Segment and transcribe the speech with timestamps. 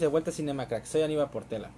[0.00, 0.84] de vuelta a Cinema Crack.
[0.84, 1.70] Soy Aníbal Portela.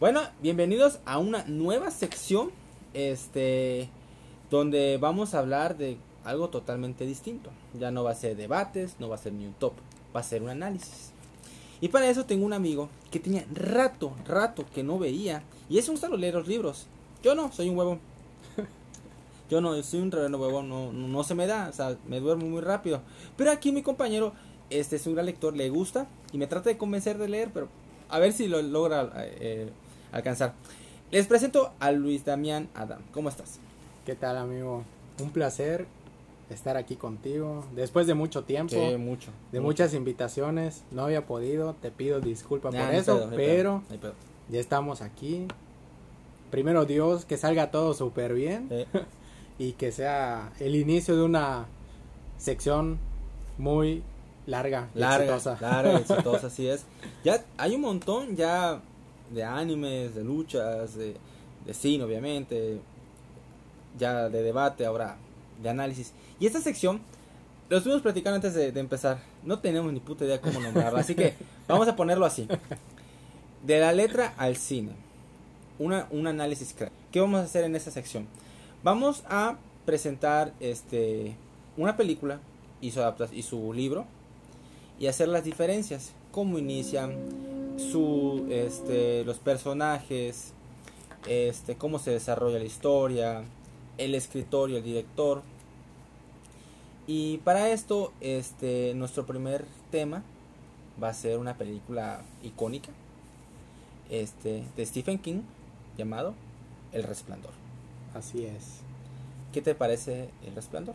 [0.00, 2.50] Bueno, bienvenidos a una nueva sección,
[2.92, 3.88] este,
[4.50, 7.50] donde vamos a hablar de algo totalmente distinto.
[7.78, 9.74] Ya no va a ser debates, no va a ser ni un top,
[10.14, 11.12] va a ser un análisis.
[11.80, 15.88] Y para eso tengo un amigo que tenía rato, rato que no veía, y es
[15.88, 16.86] un solo leer los libros.
[17.22, 18.00] Yo no, soy un huevón.
[19.50, 22.18] Yo no, soy un reverendo huevón, no, no, no se me da, o sea, me
[22.18, 23.02] duermo muy rápido.
[23.36, 24.32] Pero aquí mi compañero
[24.70, 27.68] este es un gran lector, le gusta y me trata de convencer de leer, pero
[28.08, 29.70] a ver si lo logra eh,
[30.12, 30.54] alcanzar.
[31.10, 33.00] Les presento a Luis Damián Adam.
[33.12, 33.58] ¿Cómo estás?
[34.04, 34.82] ¿Qué tal, amigo?
[35.20, 35.86] Un placer
[36.50, 37.64] estar aquí contigo.
[37.74, 39.30] Después de mucho tiempo, Sí, mucho.
[39.52, 39.66] de mucho.
[39.66, 41.74] muchas invitaciones, no había podido.
[41.74, 44.12] Te pido disculpas Nah, por no eso, pedo, pero pedo, pedo.
[44.48, 45.46] ya estamos aquí.
[46.50, 48.68] Primero Dios, que salga todo súper bien
[49.58, 51.66] y que sea el inicio de una
[52.38, 52.98] sección
[53.58, 54.02] muy
[54.46, 55.58] larga, larga, exitosa.
[55.60, 56.84] larga, exitosa, así es.
[57.24, 58.80] Ya hay un montón ya
[59.30, 61.16] de animes, de luchas, de,
[61.64, 62.80] de cine, obviamente,
[63.98, 65.16] ya de debate, ahora
[65.62, 66.12] de análisis.
[66.38, 67.00] Y esta sección,
[67.68, 71.14] lo estuvimos platicando antes de, de empezar, no tenemos ni puta idea cómo nombrarla, así
[71.14, 71.34] que
[71.66, 72.46] vamos a ponerlo así.
[73.64, 74.92] De la letra al cine,
[75.78, 76.92] una, un análisis crack.
[77.10, 78.26] ¿Qué vamos a hacer en esta sección?
[78.84, 81.34] Vamos a presentar este
[81.76, 82.38] una película
[82.80, 84.06] y su, adapta- y su libro
[84.98, 87.14] y hacer las diferencias, cómo inician,
[87.78, 90.52] su, este, los personajes,
[91.28, 93.44] este, cómo se desarrolla la historia,
[93.98, 95.42] el escritor y el director.
[97.06, 100.22] Y para esto, este, nuestro primer tema
[101.02, 102.90] va a ser una película icónica
[104.10, 105.42] este, de Stephen King
[105.96, 106.34] llamado
[106.92, 107.52] El Resplandor.
[108.14, 108.80] Así es.
[109.52, 110.94] ¿Qué te parece El Resplandor?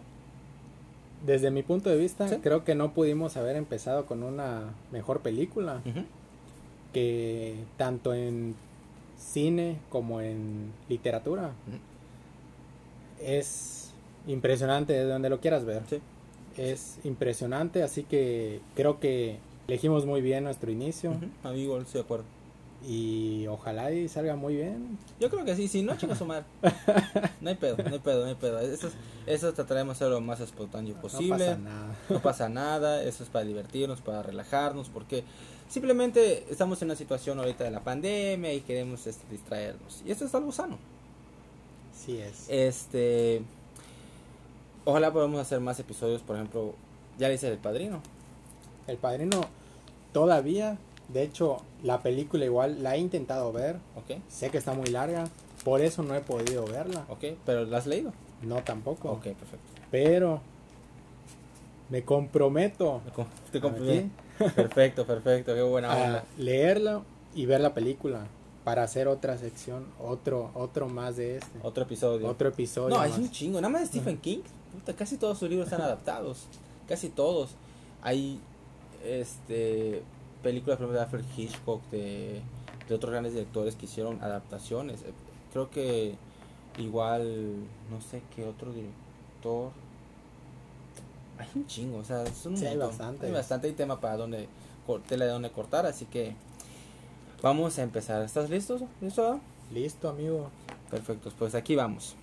[1.25, 2.37] Desde mi punto de vista, Sí.
[2.41, 5.81] creo que no pudimos haber empezado con una mejor película.
[6.93, 8.55] Que tanto en
[9.17, 11.51] cine como en literatura
[13.21, 13.93] es
[14.27, 15.83] impresionante desde donde lo quieras ver.
[15.89, 16.01] Sí.
[16.57, 21.13] Es impresionante, así que creo que elegimos muy bien nuestro inicio.
[21.43, 22.25] Amigo, estoy de acuerdo.
[22.87, 24.97] Y ojalá y salga muy bien.
[25.19, 26.45] Yo creo que sí, sí, no chinga su madre.
[27.41, 28.59] No hay pedo, no hay pedo, no hay pedo.
[28.59, 28.93] Eso, es-
[29.25, 31.29] eso trataremos de ser lo más espontáneo posible.
[31.29, 31.95] No pasa nada.
[32.09, 35.23] No pasa nada, eso es para divertirnos, para relajarnos, porque
[35.69, 40.01] simplemente estamos en una situación ahorita de la pandemia y queremos este, distraernos.
[40.05, 40.77] Y esto es algo sano.
[41.95, 42.45] Sí es.
[42.49, 43.41] Este,
[44.85, 46.73] ojalá podamos hacer más episodios, por ejemplo,
[47.17, 48.01] ya le hice el padrino.
[48.87, 49.41] El Padrino
[50.13, 50.77] todavía,
[51.13, 53.77] de hecho, la película igual la he intentado ver.
[53.95, 55.25] Ok, Sé que está muy larga,
[55.63, 57.05] por eso no he podido verla.
[57.09, 58.11] ok, pero ¿la has leído?
[58.41, 59.11] No tampoco.
[59.11, 59.59] Ok, perfecto.
[59.91, 60.41] Pero
[61.89, 64.09] me comprometo Me com- Te ¿A compré.
[64.55, 66.23] Perfecto, perfecto, qué buena a onda.
[66.37, 67.03] leerla
[67.35, 68.25] y ver la película
[68.63, 72.27] para hacer otra sección, otro otro más de este, Otro episodio.
[72.27, 72.89] otro episodio.
[72.95, 73.17] No, más.
[73.17, 73.61] un chingo.
[73.61, 74.39] Nada más de Stephen King.
[74.73, 76.45] puta, casi todos sus libros están adaptados.
[76.87, 77.51] Casi todos.
[78.01, 78.39] Hay
[79.05, 80.01] este
[80.43, 82.41] películas de Alfred Hitchcock, de,
[82.87, 85.01] de otros grandes directores que hicieron adaptaciones.
[85.01, 85.13] Eh,
[85.51, 86.15] Creo que
[86.77, 87.55] igual,
[87.89, 89.71] no sé qué otro director.
[91.37, 93.25] Hay un chingo, o sea, son un Sí, hay bastante.
[93.25, 94.47] Hay bastante tema para donde
[95.07, 96.35] tela de donde cortar, así que
[97.41, 98.21] vamos a empezar.
[98.23, 98.79] ¿Estás listo?
[99.01, 99.39] ¿Listo?
[99.73, 100.49] Listo, amigo.
[100.89, 102.15] Perfecto, pues aquí vamos.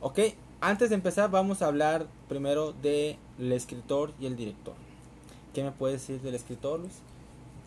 [0.00, 0.18] Ok,
[0.62, 3.18] antes de empezar vamos a hablar primero del
[3.52, 4.74] escritor y el director.
[5.52, 7.00] ¿Qué me puedes decir del escritor, Luis?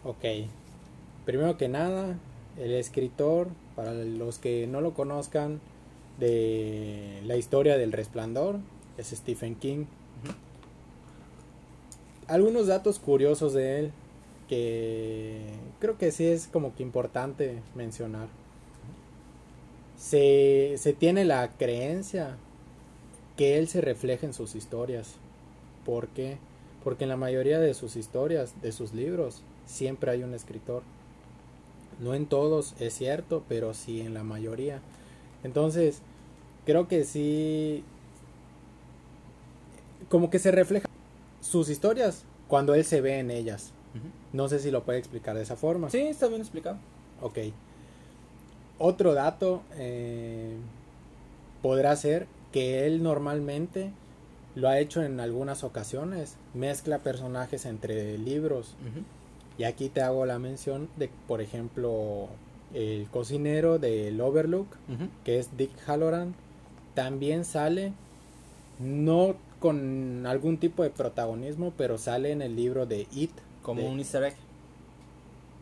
[0.04, 0.48] Ok.
[1.26, 2.18] Primero que nada,
[2.58, 5.60] el escritor, para los que no lo conozcan,
[6.20, 8.60] de la historia del resplandor,
[8.98, 9.86] es Stephen King.
[12.28, 13.92] Algunos datos curiosos de él
[14.48, 15.50] que
[15.80, 18.30] creo que sí es como que importante mencionar.
[19.98, 22.38] Se, se tiene la creencia
[23.36, 25.16] que él se refleja en sus historias.
[25.86, 26.38] ¿Por qué?
[26.84, 30.84] Porque en la mayoría de sus historias, de sus libros, siempre hay un escritor.
[32.00, 34.82] No en todos es cierto, pero sí en la mayoría.
[35.44, 36.02] Entonces,
[36.66, 37.84] creo que sí,
[40.10, 40.88] como que se refleja
[41.42, 43.72] sus historias cuando él se ve en ellas.
[44.34, 45.90] No sé si lo puede explicar de esa forma.
[45.90, 46.78] Sí, está bien explicado.
[47.22, 47.40] Ok.
[48.78, 50.58] Otro dato eh,
[51.62, 53.92] podrá ser que él normalmente
[54.56, 56.38] lo ha hecho en algunas ocasiones.
[56.54, 58.76] Mezcla personajes entre libros.
[59.58, 62.30] Y aquí te hago la mención de, por ejemplo,
[62.74, 64.68] el cocinero del Overlook,
[65.26, 66.34] que es Dick Halloran,
[66.94, 67.92] también sale
[68.80, 73.32] no con algún tipo de protagonismo, pero sale en el libro de It.
[73.64, 74.36] Como de- un easter egg,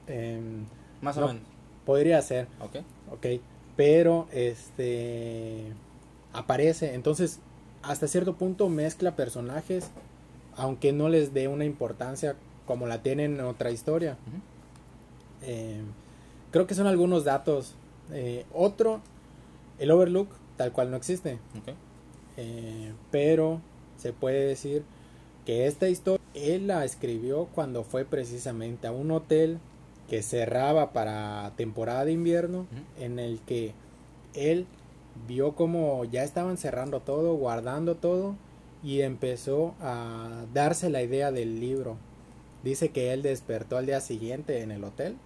[0.06, 0.66] em,
[1.02, 1.28] más o No.
[1.30, 1.42] menos.
[1.86, 2.78] podría ser, Ok.
[3.12, 3.26] ok.
[3.76, 5.64] Pero este
[6.34, 7.40] aparece, entonces
[7.82, 9.92] hasta cierto punto mezcla personajes,
[10.56, 12.36] aunque no les dé una importancia
[12.66, 14.18] como la tienen en otra historia.
[15.42, 15.82] Eh,
[16.52, 17.76] creo que son algunos datos.
[18.12, 19.02] Eh, otro,
[19.80, 21.40] el Overlook, tal cual no existe.
[22.38, 23.62] Eh, pero
[23.98, 24.84] se puede decir
[25.46, 29.60] que esta historia él la escribió cuando fue precisamente a un hotel
[30.10, 32.66] que cerraba para temporada de invierno
[33.00, 33.74] en el que
[34.34, 34.66] él
[35.28, 38.36] vio como ya estaban cerrando todo, guardando todo
[38.84, 41.98] y empezó a darse la idea del libro.
[42.64, 45.18] Dice que él despertó al día siguiente en el hotel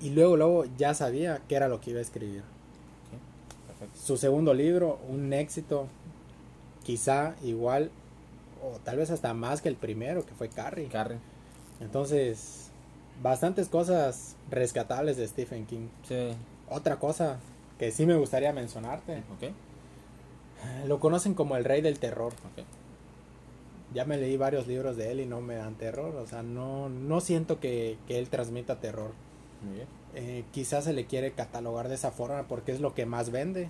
[0.00, 2.42] y luego luego ya sabía qué era lo que iba a escribir
[3.68, 3.98] Perfecto.
[4.00, 5.86] su segundo libro, un éxito,
[6.84, 7.90] quizá igual
[8.62, 10.88] o tal vez hasta más que el primero, que fue Carrie.
[10.88, 11.18] Carrie.
[11.80, 12.70] Entonces,
[13.22, 15.88] bastantes cosas rescatables de Stephen King.
[16.06, 16.30] Sí.
[16.68, 17.38] Otra cosa
[17.82, 20.86] que sí me gustaría mencionarte, Ok.
[20.86, 22.32] lo conocen como el rey del terror.
[22.32, 22.64] Ok.
[23.92, 26.88] Ya me leí varios libros de él y no me dan terror, o sea, no,
[26.88, 29.10] no siento que, que él transmita terror.
[29.64, 29.88] Muy bien.
[30.14, 33.68] Eh, quizás se le quiere catalogar de esa forma porque es lo que más vende.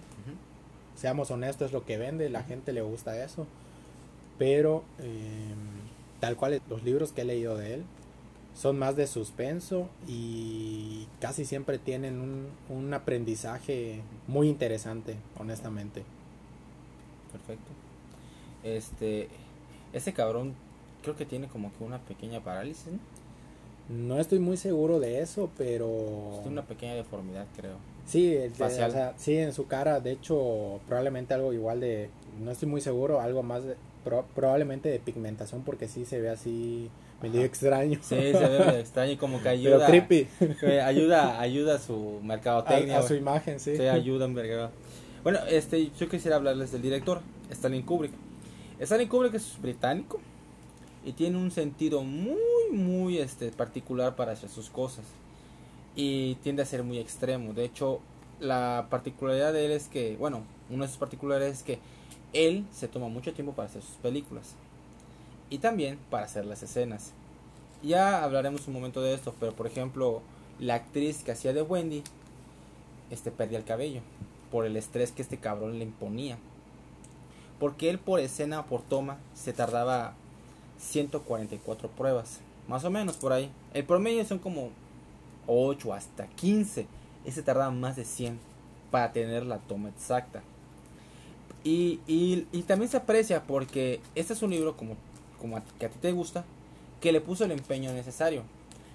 [0.95, 3.47] Seamos honestos, es lo que vende, la gente le gusta eso.
[4.39, 5.55] Pero eh,
[6.21, 7.85] tal cual los libros que he leído de él
[8.55, 16.03] son más de suspenso y casi siempre tienen un, un aprendizaje muy interesante, honestamente.
[17.33, 17.71] Perfecto.
[18.63, 19.29] Este,
[19.93, 20.55] ese cabrón
[21.03, 22.99] creo que tiene como que una pequeña parálisis, ¿no?
[23.89, 27.77] No estoy muy seguro de eso, pero Tiene una pequeña deformidad, creo.
[28.07, 32.09] sí, de- o sea, sí, en su cara, de hecho, probablemente algo igual de,
[32.41, 36.31] no estoy muy seguro, algo más, de- pro- probablemente de pigmentación, porque sí se ve
[36.31, 36.91] así
[37.23, 37.47] medio Ajá.
[37.47, 37.99] extraño.
[38.03, 39.87] Sí, se ve medio extraño y como que Pero ayuda.
[39.87, 40.27] creepy.
[40.61, 42.97] que ayuda, ayuda a su mercadotecnia.
[42.97, 43.77] a, a su imagen, sí.
[43.77, 44.71] Sí, ayuda verga.
[45.23, 47.21] Bueno, este, yo quisiera hablarles del director,
[47.51, 48.13] Stanley Kubrick.
[48.81, 50.21] Stanley Kubrick es británico
[51.05, 52.37] y tiene un sentido muy,
[52.73, 55.05] muy este, particular para hacer sus cosas.
[55.95, 57.53] Y tiende a ser muy extremo.
[57.53, 58.01] De hecho,
[58.41, 61.79] la particularidad de él es que, bueno, una de sus particularidades es que
[62.33, 64.55] él se toma mucho tiempo para hacer sus películas.
[65.53, 67.13] Y también para hacer las escenas.
[67.83, 70.23] Ya hablaremos un momento de esto, pero por ejemplo,
[70.59, 72.03] la actriz que hacía de Wendy,
[73.11, 74.01] este perdía el cabello
[74.51, 76.39] por el estrés que este cabrón le imponía.
[77.61, 80.15] Porque él por escena por toma se tardaba
[80.79, 83.51] 144 pruebas, más o menos por ahí.
[83.75, 84.71] El promedio son como
[85.49, 86.87] 8 hasta 15.
[87.27, 88.41] Ese tardaba más de 100
[88.91, 90.43] para tener la toma exacta.
[91.63, 94.97] Y, y también se aprecia porque este es un libro como,
[95.43, 96.47] como a, que a ti te gusta,
[97.03, 98.45] que le puso el empeño necesario.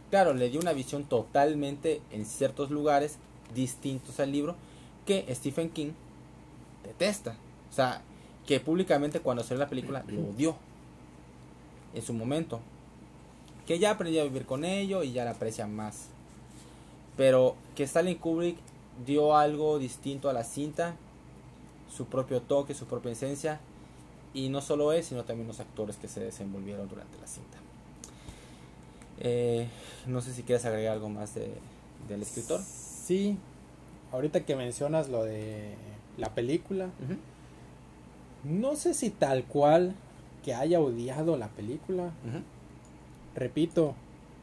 [0.09, 3.17] Claro, le dio una visión totalmente en ciertos lugares
[3.53, 4.55] distintos al libro
[5.05, 5.91] que Stephen King
[6.83, 7.35] detesta.
[7.69, 8.01] O sea,
[8.47, 10.55] que públicamente cuando salió la película lo odió
[11.93, 12.61] en su momento.
[13.65, 16.07] Que ya aprendió a vivir con ello y ya la aprecia más.
[17.17, 18.57] Pero que Stanley Kubrick
[19.05, 20.95] dio algo distinto a la cinta,
[21.93, 23.59] su propio toque, su propia esencia,
[24.37, 27.57] y no solo él, sino también los actores que se desenvolvieron durante la cinta.
[29.19, 29.67] Eh,
[30.05, 31.51] no sé si quieres agregar algo más de,
[32.07, 32.61] del escritor.
[32.61, 33.35] Sí,
[34.11, 35.73] ahorita que mencionas lo de
[36.17, 36.91] la película,
[38.43, 39.95] no sé si tal cual
[40.45, 42.11] que haya odiado la película,
[43.33, 43.95] repito,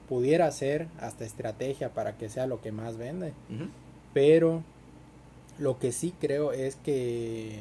[0.08, 3.32] pudiera ser hasta estrategia para que sea lo que más vende,
[4.12, 4.64] pero
[5.60, 7.60] lo que sí creo es que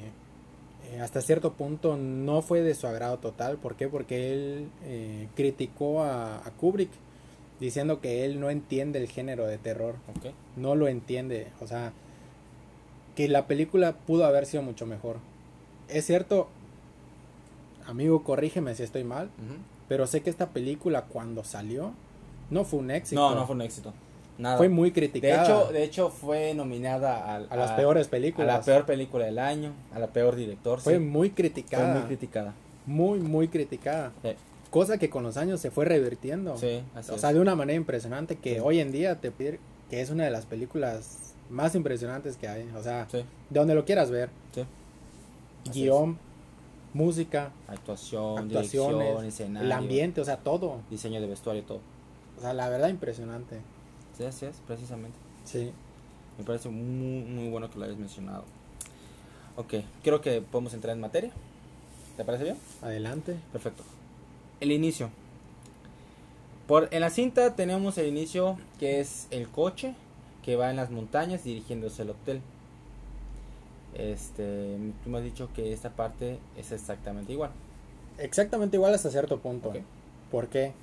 [0.94, 3.58] eh, hasta cierto punto no fue de su agrado total.
[3.58, 3.88] ¿Por qué?
[3.88, 6.92] Porque él eh, criticó a, a Kubrick
[7.60, 9.96] diciendo que él no entiende el género de terror.
[10.56, 11.48] No lo entiende.
[11.62, 11.94] O sea,
[13.16, 15.18] que la película pudo haber sido mucho mejor.
[15.88, 16.48] Es cierto,
[17.86, 19.30] amigo, corrígeme si estoy mal,
[19.88, 21.94] pero sé que esta película cuando salió
[22.50, 23.22] no fue un éxito.
[23.22, 23.94] No, no fue un éxito.
[24.38, 24.58] Nada.
[24.58, 25.44] Fue muy de criticada.
[25.44, 28.48] hecho, de hecho fue nominada a las a- peores a películas.
[28.48, 30.80] la peor película del año, a la peor director.
[30.80, 31.00] Fue sí.
[31.00, 31.94] muy Fue criticada.
[31.94, 32.54] muy criticada.
[32.86, 34.12] muy, muy criticada.
[34.24, 34.30] Sí,
[34.72, 36.58] Cosa que con los años se fue revirtiendo.
[36.58, 37.22] sí, así o es.
[37.22, 38.60] sea, de una manera impresionante que Sí.
[38.64, 39.60] hoy en día te pide
[39.90, 42.68] que es una de las películas más impresionantes que hay.
[42.76, 44.30] O sea, de donde lo quieras ver.
[45.72, 46.18] Guión,
[46.94, 50.80] música, Actuación, dirección, escenario, el ambiente, o sea, todo.
[50.90, 51.80] diseño de vestuario, todo.
[52.38, 53.62] O sea, la verdad impresionante.
[54.18, 55.18] Sí, así es, precisamente.
[55.46, 55.72] Sí.
[56.38, 58.44] Me parece muy, muy bueno que lo hayas mencionado.
[59.56, 61.32] Ok, creo que podemos entrar en materia.
[62.18, 62.58] ¿Te parece bien?
[62.82, 63.38] Adelante.
[63.52, 63.84] Perfecto.
[64.60, 65.10] El inicio.
[66.68, 69.96] Por, en la cinta tenemos el inicio que es el coche
[70.44, 72.42] que va en las montañas dirigiéndose al hotel.
[73.94, 77.52] Este, tú me has dicho que esta parte es exactamente igual.
[78.18, 79.70] Exactamente igual hasta cierto punto.
[79.70, 79.78] Ok.
[80.32, 80.74] ¿Por qué?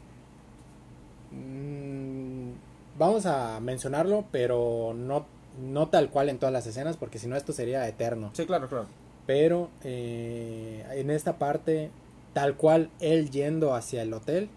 [1.32, 2.52] Mm,
[3.00, 5.26] vamos a mencionarlo, pero no,
[5.60, 8.30] no tal cual en todas las escenas, porque si no esto sería eterno.
[8.34, 8.86] Sí, claro, claro.
[9.26, 11.90] Pero eh, en esta parte,
[12.32, 14.48] tal cual él yendo hacia el hotel,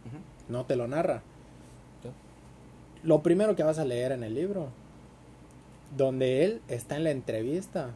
[0.49, 1.23] no te lo narra.
[3.03, 4.67] Lo primero que vas a leer en el libro,
[5.97, 7.89] donde él está en la entrevista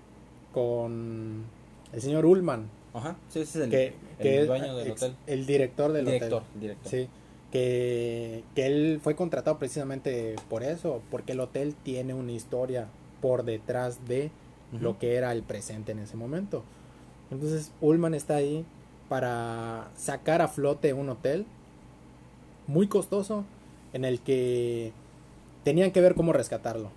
[0.54, 1.46] con
[1.94, 3.16] el señor Ullman, Ajá.
[3.30, 5.16] Sí, ese es el, que, el que es dueño del ex- hotel.
[5.28, 6.52] el director del director, hotel.
[6.56, 6.90] el director.
[6.92, 7.08] Sí,
[7.58, 12.88] que, que él fue contratado precisamente por eso, porque el hotel tiene una historia
[13.22, 14.30] por detrás de
[14.80, 16.64] lo que era el presente en ese momento.
[17.32, 18.66] Entonces, Ullman está ahí
[19.10, 21.46] para sacar a flote un hotel
[22.68, 23.46] muy costoso
[23.94, 24.92] en el que
[25.64, 26.90] tenían que ver cómo rescatarlo.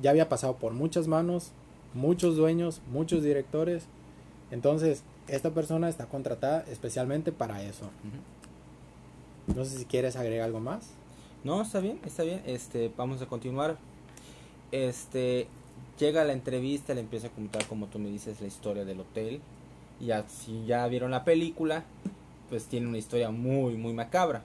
[0.00, 1.50] Ya había pasado por muchas manos,
[1.92, 3.86] muchos dueños, muchos directores.
[4.50, 7.90] Entonces, esta persona está contratada especialmente para eso.
[9.54, 10.90] No sé si quieres agregar algo más.
[11.44, 12.42] No, está bien, está bien.
[12.46, 13.78] Este, vamos a continuar.
[14.72, 15.46] Este,
[15.98, 19.40] llega la entrevista, le empieza a contar, como tú me dices, la historia del hotel.
[20.00, 21.84] Y ya, si ya vieron la película,
[22.48, 24.42] pues tiene una historia muy, muy macabra.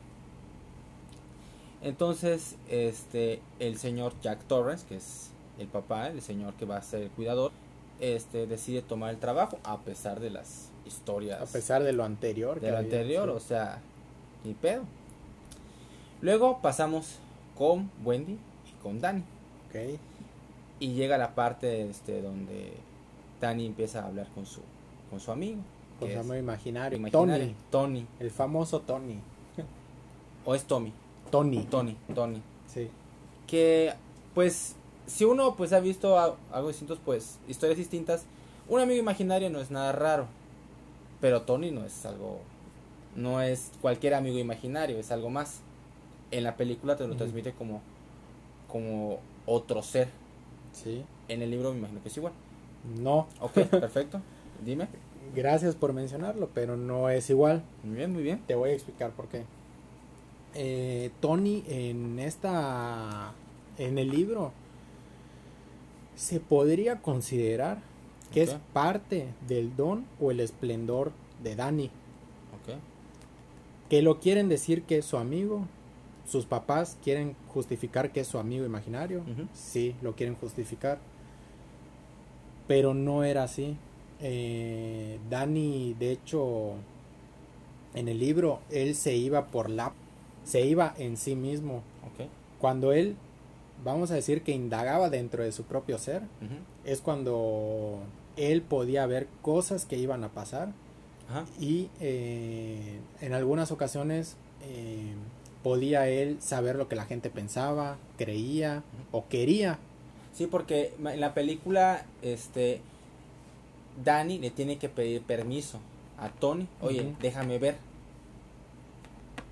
[1.81, 6.81] Entonces, este, el señor Jack Torrance, que es el papá, el señor que va a
[6.81, 7.51] ser el cuidador,
[7.99, 12.59] este, decide tomar el trabajo a pesar de las historias A pesar de lo anterior.
[12.59, 13.35] que de lo había, anterior, sí.
[13.35, 13.81] o sea,
[14.43, 14.83] ni pedo.
[16.21, 17.19] Luego pasamos
[17.57, 19.23] con Wendy y con Dani.
[19.67, 19.99] Ok.
[20.79, 22.73] Y llega la parte este, donde
[23.39, 24.61] Dani empieza a hablar con su,
[25.09, 25.61] con su amigo.
[25.99, 26.97] Con su amigo imaginario.
[26.97, 28.01] imaginario, Tony.
[28.01, 28.07] Tony.
[28.19, 29.19] El famoso Tony.
[30.45, 30.91] O es Tommy.
[31.31, 31.63] Tony.
[31.63, 32.41] Tony, Tony.
[32.67, 32.89] Sí.
[33.47, 33.93] Que,
[34.33, 34.75] pues,
[35.07, 38.25] si uno pues ha visto algo distintos, pues, historias distintas,
[38.67, 40.27] un amigo imaginario no es nada raro.
[41.21, 42.39] Pero Tony no es algo,
[43.15, 45.61] no es cualquier amigo imaginario, es algo más.
[46.31, 47.81] En la película te lo transmite como,
[48.67, 50.09] como otro ser.
[50.71, 51.03] Sí.
[51.27, 52.33] En el libro me imagino que es igual.
[52.99, 53.27] No.
[53.39, 54.21] Ok, perfecto.
[54.65, 54.87] Dime.
[55.35, 57.63] Gracias por mencionarlo, pero no es igual.
[57.83, 58.41] Muy bien, muy bien.
[58.45, 59.43] Te voy a explicar por qué.
[60.55, 63.33] Eh, Tony en esta
[63.79, 64.51] en el libro
[66.15, 67.79] se podría considerar
[68.31, 71.11] que es parte del don o el esplendor
[71.43, 71.91] de Ok.
[73.93, 75.67] Que lo quieren decir que es su amigo.
[76.25, 79.23] Sus papás quieren justificar que es su amigo imaginario.
[79.53, 80.97] Sí, lo quieren justificar.
[82.67, 83.77] Pero no era así.
[84.19, 86.71] Eh, Danny, de hecho,
[87.93, 89.93] en el libro, él se iba por la...
[90.43, 91.83] Se iba en sí mismo.
[92.11, 92.27] Ok.
[92.57, 93.15] Cuando él,
[93.83, 96.23] vamos a decir que indagaba dentro de su propio ser,
[96.83, 97.99] es cuando
[98.37, 100.73] él podía ver cosas que iban a pasar
[101.29, 101.45] Ajá.
[101.59, 105.13] y eh, en algunas ocasiones eh,
[105.63, 109.79] podía él saber lo que la gente pensaba, creía o quería.
[110.33, 112.81] Sí, porque en la película, este,
[114.03, 115.79] Danny le tiene que pedir permiso
[116.17, 116.67] a Tony.
[116.81, 117.77] Oye, déjame ver.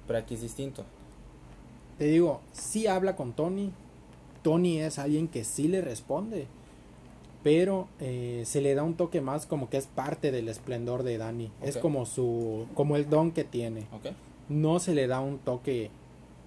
[0.08, 0.84] Pero aquí es distinto.
[1.98, 3.72] Te digo, sí habla con Tony.
[4.42, 6.48] Tony es alguien que sí le responde.
[7.44, 11.18] Pero eh, se le da un toque más como que es parte del esplendor de
[11.18, 11.52] Danny.
[11.62, 13.88] Es como su, como el don que tiene.
[13.92, 14.14] ¿Ok?
[14.50, 15.90] No se le da un toque,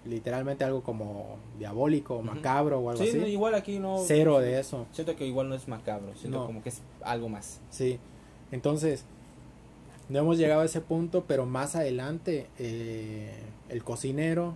[0.04, 3.18] literalmente algo como diabólico, macabro o algo Sí, así.
[3.18, 3.98] no, igual aquí no.
[4.06, 4.86] Cero de eso.
[4.92, 6.14] Siento que igual no es macabro.
[6.14, 6.46] Siento No.
[6.46, 7.60] como que es algo más.
[7.70, 7.98] Sí.
[8.52, 9.04] Entonces,
[10.08, 13.32] no hemos llegado a ese punto, pero más adelante eh,
[13.68, 14.54] el cocinero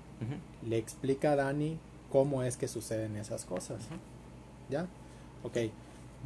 [0.65, 1.79] le explica a Dani
[2.13, 3.89] cómo es que suceden esas cosas.
[4.71, 4.87] ¿Ya?
[5.43, 5.57] Ok.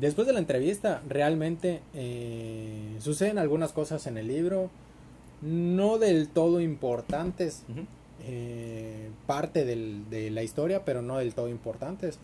[0.00, 4.70] Después de la entrevista, realmente eh, suceden algunas cosas en el libro,
[5.42, 7.62] no del todo importantes,
[8.24, 12.18] eh, parte del- de la historia, pero no del todo importantes,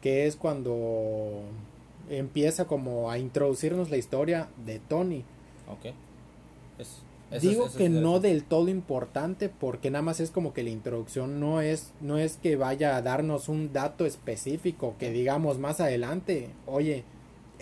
[0.00, 1.42] que es cuando
[2.10, 5.24] empieza como a introducirnos la historia de Tony.
[5.68, 5.86] Ok.
[6.78, 6.88] Es-
[7.30, 10.62] eso es- Digo eso que no del todo importante porque nada más es como que
[10.62, 15.58] la introducción no es no es que vaya a darnos un dato específico que digamos
[15.58, 17.04] más adelante, oye,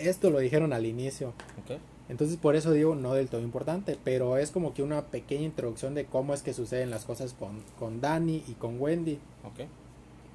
[0.09, 1.29] esto lo dijeron al inicio.
[1.63, 1.77] Ok.
[2.09, 5.93] Entonces por eso digo no del todo importante, pero es como que una pequeña introducción
[5.95, 9.19] de cómo es que suceden las cosas con, con Danny y con Wendy.
[9.45, 9.67] Ok.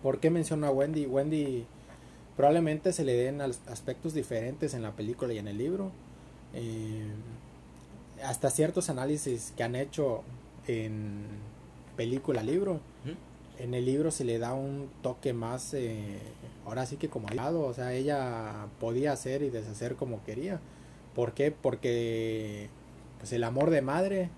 [0.03, 1.05] ¿Por qué menciono a Wendy?
[1.07, 1.65] Wendy
[2.37, 5.91] probablemente se le den as- aspectos diferentes en la película y en el libro.
[6.55, 7.07] Eh,
[8.23, 10.23] hasta ciertos análisis que han hecho
[10.67, 11.25] en
[11.97, 12.73] película libro,
[13.05, 13.15] Ujú.
[13.59, 16.19] En el libro se le da un toque más, eh,
[16.67, 20.61] ahora sí que como lado, o sea, ella podía hacer y deshacer como quería.
[21.15, 21.51] ¿Por qué?
[21.51, 22.69] Porque
[23.19, 24.31] pues el amor de madre.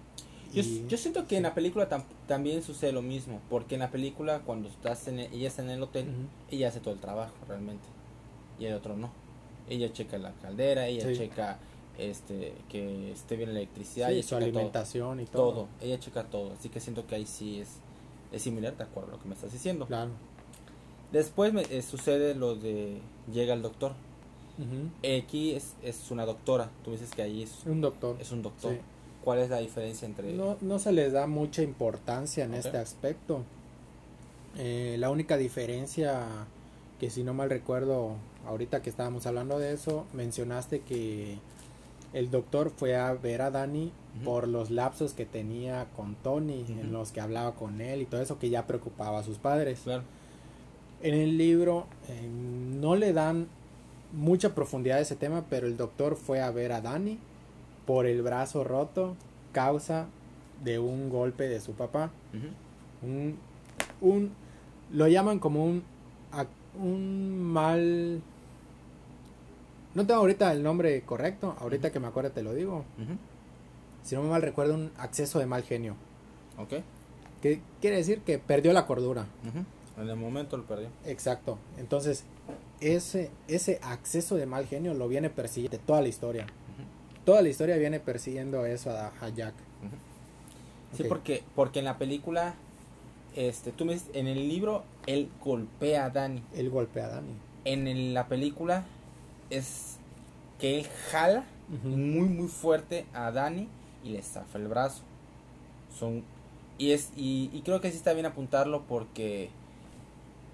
[0.55, 3.81] Yo, y- yo siento que en la película tam- también sucede lo mismo, porque en
[3.81, 6.55] la película cuando estás en el- ella está en el hotel, Ujú.
[6.57, 7.85] ella hace todo el trabajo realmente,
[8.59, 9.11] y el otro no.
[9.69, 11.17] Ella checa la caldera, ella Sí.
[11.19, 11.59] checa
[11.99, 14.39] este que esté bien la electricidad, Sí, su todo.
[14.39, 15.51] alimentación y todo.
[15.53, 17.81] todo, ella checa todo, así que siento que ahí sí es,
[18.33, 19.87] es similar, de acuerdo a lo que me estás diciendo.
[19.87, 20.11] Claro.
[21.13, 23.01] Después me, eh, sucede lo de
[23.33, 23.93] llega el doctor.
[24.59, 25.17] Ujú.
[25.19, 28.17] Aquí es, es una doctora, tú dices que ahí es, Un doctor.
[28.21, 28.73] es un doctor.
[28.73, 28.79] Sí.
[29.25, 33.43] ¿Cuál es la diferencia entre No, no se les da mucha importancia en este aspecto.
[34.57, 36.47] Eh, la única diferencia
[36.99, 38.17] que si no mal recuerdo,
[38.47, 41.39] ahorita que estábamos hablando de eso, mencionaste que
[42.13, 43.93] el doctor fue a ver a Dani
[44.25, 48.21] por los lapsos que tenía con Tony, en los que hablaba con él y todo
[48.21, 49.81] eso que ya preocupaba a sus padres.
[49.85, 50.03] Claro.
[51.03, 53.47] En el libro eh, no le dan
[54.13, 57.19] mucha profundidad a ese tema, pero el doctor fue a ver a Dani
[57.87, 59.15] por el brazo roto,
[59.53, 60.07] causa
[60.65, 62.11] de un golpe de su papá.
[63.03, 63.37] Un,
[64.01, 64.33] un
[64.91, 65.85] lo llaman como un
[66.79, 68.23] un mal
[69.95, 72.85] no tengo ahorita el nombre correcto, ahorita que me acuerdo te lo digo.
[74.03, 75.95] Si no me mal recuerdo, un acceso de mal genio.
[76.59, 76.75] Ok.
[77.43, 79.27] Que quiere decir que perdió la cordura.
[79.97, 80.89] En el momento lo perdió.
[81.05, 81.59] Exacto.
[81.79, 82.25] Entonces,
[82.81, 86.47] ese, ese acceso de mal genio lo viene persiguiendo toda la historia.
[87.25, 89.55] Toda la historia viene persiguiendo eso a, a Jack.
[90.97, 92.55] Sí, porque, porque en la película,
[93.37, 96.43] este, tú me dices, en el libro, él golpea a Dani.
[96.55, 97.35] Él golpea a Dani.
[97.67, 98.87] En el- la película
[99.51, 99.97] es
[100.59, 101.45] que él jala
[101.85, 103.69] muy muy fuerte a Dani
[104.05, 105.03] y le zafa el brazo.
[105.99, 106.23] Son
[106.79, 109.51] y es y, y creo que sí está bien apuntarlo porque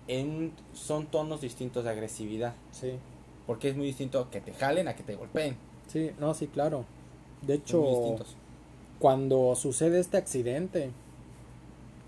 [0.08, 2.92] en, son tonos distintos de agresividad, Sí.
[3.46, 5.56] porque es muy distinto que te jalen a que te golpeen.
[5.86, 6.84] Sí, no, sí, claro.
[7.42, 8.16] De hecho,
[8.98, 10.90] cuando sucede este accidente,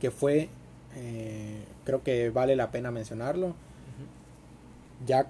[0.00, 0.48] que fue,
[0.94, 3.54] eh, creo que vale la pena mencionarlo,
[5.06, 5.28] Jack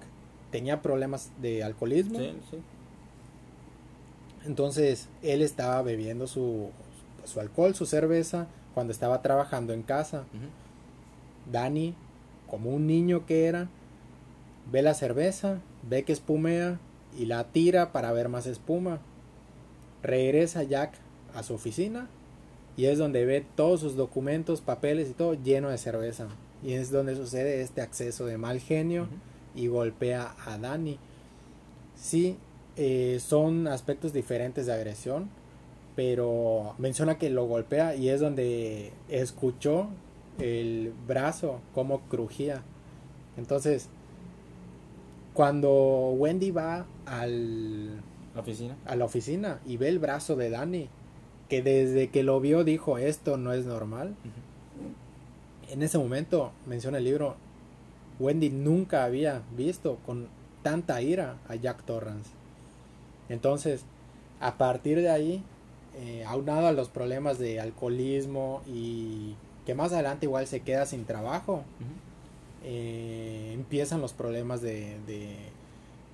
[0.51, 2.57] tenía problemas de alcoholismo, Sí, sí.
[4.45, 6.69] entonces él estaba bebiendo su,
[7.25, 10.19] su alcohol, su cerveza, cuando estaba trabajando en casa.
[10.33, 11.51] Ujú.
[11.51, 11.95] Dani,
[12.49, 13.67] como un niño que era,
[14.71, 16.79] ve la cerveza, ve que espumea
[17.17, 18.99] y la tira para ver más espuma.
[20.03, 20.93] Regresa Jack
[21.33, 22.07] a su oficina
[22.77, 26.27] y es donde ve todos sus documentos, papeles y todo lleno de cerveza.
[26.63, 29.07] Y es donde sucede este acceso de mal genio.
[29.57, 30.97] Y golpea a Dani.
[31.95, 32.37] Sí,
[32.77, 35.29] eh, son aspectos diferentes de agresión,
[35.95, 39.89] pero menciona que lo golpea y es donde escuchó
[40.39, 42.61] el brazo como crujía.
[43.35, 43.89] Entonces,
[45.33, 47.95] cuando Wendy va al,
[48.35, 48.77] La oficina.
[48.85, 50.89] a la oficina y ve el brazo de Dani,
[51.49, 54.15] que desde que lo vio dijo esto no es normal,
[55.69, 57.35] en ese momento, menciona el libro,
[58.19, 60.27] Wendy nunca había visto con
[60.63, 62.29] tanta ira a Jack Torrance.
[63.29, 63.83] Entonces,
[64.39, 65.43] a partir de ahí,
[65.95, 71.05] eh, aunado a los problemas de alcoholismo y que más adelante igual se queda sin
[71.05, 71.63] trabajo,
[72.63, 75.35] eh, empiezan los problemas de, de,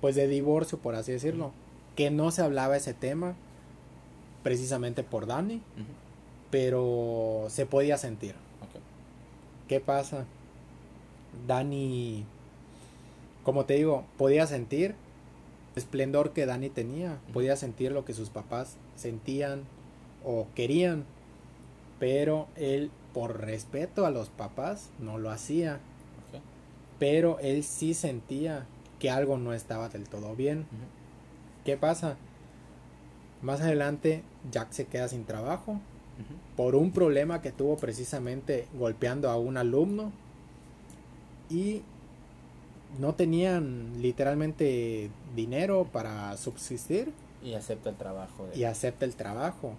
[0.00, 1.52] pues de divorcio, por así decirlo,
[1.96, 3.34] que no se hablaba ese tema
[4.42, 5.62] precisamente por Danny,
[6.50, 8.32] pero se podía sentir.
[8.60, 8.80] Ok.
[9.68, 10.26] ¿Qué pasa?
[11.46, 12.24] Dani,
[13.42, 14.94] como te digo, podía sentir
[15.74, 19.64] el esplendor que Dani tenía, podía sentir lo que sus papás sentían
[20.24, 21.04] o querían,
[21.98, 25.80] pero él, por respeto a los papás, no lo hacía,
[26.98, 28.66] pero él sí sentía
[28.98, 30.66] que algo no estaba del todo bien.
[31.64, 32.16] ¿Qué pasa?
[33.42, 35.80] Más adelante, Jack se queda sin trabajo
[36.56, 40.12] por un problema que tuvo precisamente golpeando a un alumno
[41.50, 41.82] y
[42.98, 48.46] no tenían literalmente dinero para subsistir Y acepta el trabajo.
[48.46, 49.74] de- y acepta el trabajo.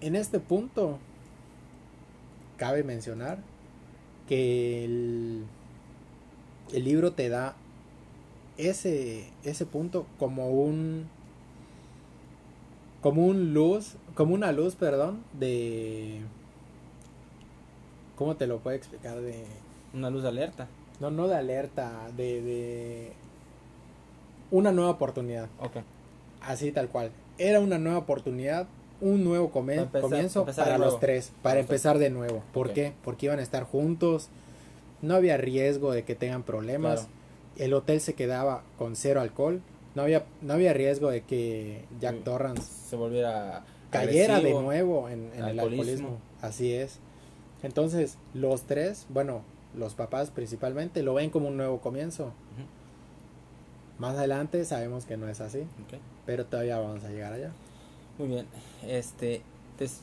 [0.00, 0.98] En este punto,
[2.58, 3.38] cabe mencionar
[4.28, 5.44] que el,
[6.72, 7.56] el libro te da
[8.58, 11.08] ese, ese punto como un
[13.02, 16.22] como un luz como una luz perdón de
[18.16, 19.44] cómo te lo puedo explicar de
[19.94, 20.66] Una luz de alerta.
[21.00, 23.12] no no de alerta de, de
[24.50, 25.76] una nueva oportunidad Ok.
[26.40, 27.10] Así tal cual.
[27.38, 28.66] era una nueva oportunidad,
[29.00, 32.42] un nuevo come- Para empezar- comienzo empezar para los tres, para empezar de nuevo.
[32.52, 32.92] ¿Por qué?
[33.04, 34.28] Porque iban a estar juntos,
[35.02, 37.12] no había riesgo de que tengan problemas, Claro.
[37.64, 39.60] el hotel se quedaba con cero alcohol,
[39.94, 42.22] no había, no había riesgo de que Jack.
[42.22, 46.18] Torrance Se volviera cayera de nuevo en, en el alcoholismo.
[46.40, 46.98] Así es.
[47.62, 49.42] Entonces, los tres, bueno,
[49.76, 52.32] los papás principalmente, lo ven como un nuevo comienzo.
[53.98, 55.64] Más adelante sabemos que no es así,
[56.26, 57.52] pero todavía vamos a llegar allá.
[58.18, 58.46] Muy bien,
[58.86, 59.42] este
[59.78, 60.00] es,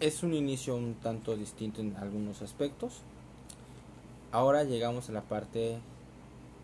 [0.00, 3.00] es un inicio un tanto distinto en algunos aspectos.
[4.30, 5.78] Ahora llegamos a la parte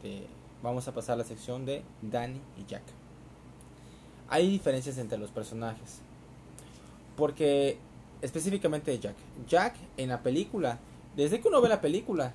[0.02, 0.26] de,
[0.62, 2.82] vamos a pasar a la sección de Danny y Jack.
[4.28, 6.00] Hay diferencias entre los personajes,
[7.16, 7.78] porque
[8.22, 9.16] específicamente de Jack.
[9.48, 10.78] Jack en la película,
[11.18, 12.32] desde que uno ve la película,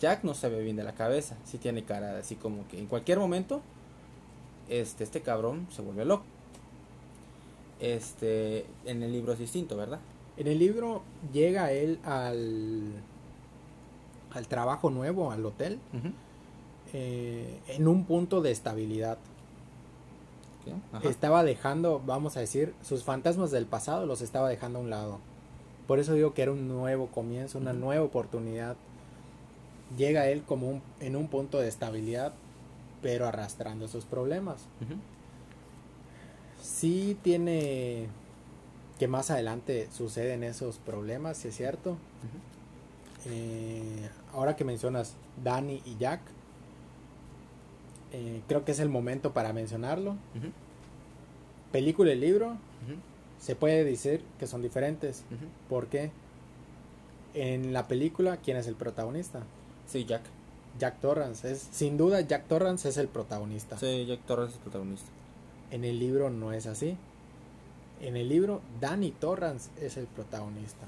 [0.00, 2.86] Jack no se ve bien de la cabeza, si tiene cara así como que en
[2.86, 3.62] cualquier momento
[4.68, 6.24] este, este cabrón se vuelve loco.
[7.78, 10.00] Este, en el libro es distinto, ¿verdad?
[10.36, 12.90] En el libro llega él al,
[14.32, 15.78] al trabajo nuevo, al hotel,
[16.92, 19.18] eh, en un punto de estabilidad.
[21.04, 25.20] Estaba dejando, vamos a decir, sus fantasmas del pasado los estaba dejando a un lado.
[25.86, 28.76] Por eso digo que era un nuevo comienzo, una nueva oportunidad.
[29.96, 32.32] Llega él como un- en un punto de estabilidad,
[33.02, 34.62] pero arrastrando sus problemas.
[36.60, 38.06] Sí tiene
[38.98, 41.96] que más adelante suceden esos problemas, si es cierto.
[43.26, 46.20] Eh, ahora que mencionas Danny y Jack,
[48.12, 50.16] eh, creo que es el momento para mencionarlo.
[51.72, 52.56] Película y libro.
[53.42, 55.24] Se puede decir que son diferentes.
[55.68, 56.10] Porque
[57.34, 59.42] En la película, ¿quién es el protagonista?
[59.86, 60.22] Sí, Jack.
[60.78, 61.50] Jack Torrance.
[61.50, 63.76] Es, sin duda, Jack Torrance es el protagonista.
[63.78, 65.08] Sí, Jack Torrance es el protagonista.
[65.70, 66.96] En el libro no es así.
[68.02, 70.86] En el libro, Danny Torrance es el protagonista.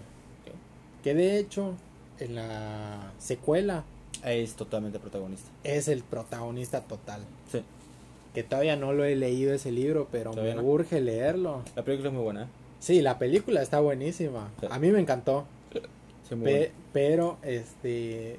[1.02, 1.74] Que de hecho,
[2.18, 3.84] en la secuela,
[4.22, 5.48] Es totalmente protagonista.
[5.64, 7.22] es el protagonista total.
[7.50, 7.62] Sí.
[8.34, 10.68] Que todavía no lo he leído ese libro, pero ¿Todavía me no?
[10.68, 11.62] urge leerlo.
[11.76, 12.42] La película es muy buena.
[12.42, 12.46] ¿eh?
[12.80, 14.50] Sí, la película está buenísima.
[14.60, 14.66] Sí.
[14.70, 15.44] A mí me encantó.
[16.28, 16.72] Sí, muy Pe- buena.
[16.92, 18.38] pero este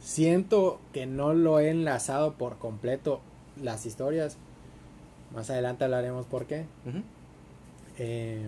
[0.00, 3.20] siento que no lo he enlazado por completo
[3.62, 4.36] las historias.
[5.34, 6.64] Más adelante hablaremos por qué.
[7.98, 8.46] Eh,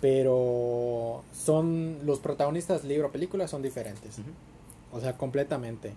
[0.00, 4.16] pero son los protagonistas libro película son diferentes.
[4.92, 5.92] O sea, completamente.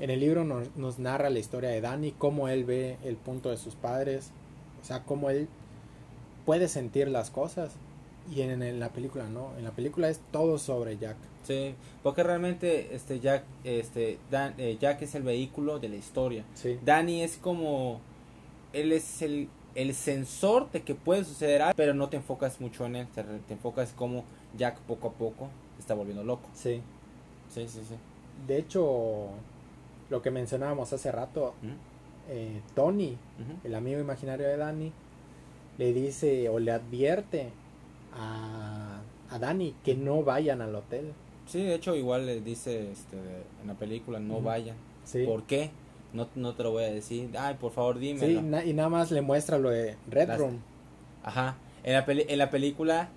[0.00, 3.50] En el libro nos, nos narra la historia de Danny, cómo él ve el punto
[3.50, 4.30] de sus padres,
[4.82, 5.48] o sea, cómo él
[6.44, 7.72] puede sentir las cosas.
[8.34, 11.16] Y en, en la película no, en la película es todo sobre Jack.
[11.42, 16.42] Sí, porque realmente este Jack, este Dan- eh, Jack es el vehículo de la historia.
[16.54, 16.78] Sí.
[16.84, 18.00] Danny es como
[18.72, 22.86] él es el, el sensor de que puede suceder algo, pero no te enfocas mucho
[22.86, 24.24] en él, te, te enfocas como
[24.56, 26.48] Jack poco a poco se está volviendo loco.
[26.54, 26.80] Sí.
[27.50, 27.94] Sí, sí, sí.
[28.48, 29.28] De hecho,
[30.10, 31.54] lo que mencionábamos hace rato,
[32.28, 33.16] eh, Tony,
[33.64, 34.92] el amigo imaginario de Danny,
[35.78, 37.48] le dice o le advierte
[38.12, 41.12] a, a Danny que no vayan al hotel.
[41.46, 43.16] Sí, de hecho igual le dice este,
[43.60, 44.76] en la película no vayan.
[45.04, 45.24] Sí.
[45.26, 45.70] ¿Por qué?
[46.12, 47.30] No, no te lo voy a decir.
[47.36, 48.42] Ay, por favor, Sí, dímelo.
[48.42, 50.60] na- y nada más le muestra lo de Red Las- Room.
[51.24, 51.56] Ajá.
[51.82, 53.08] En la, peli- en la película,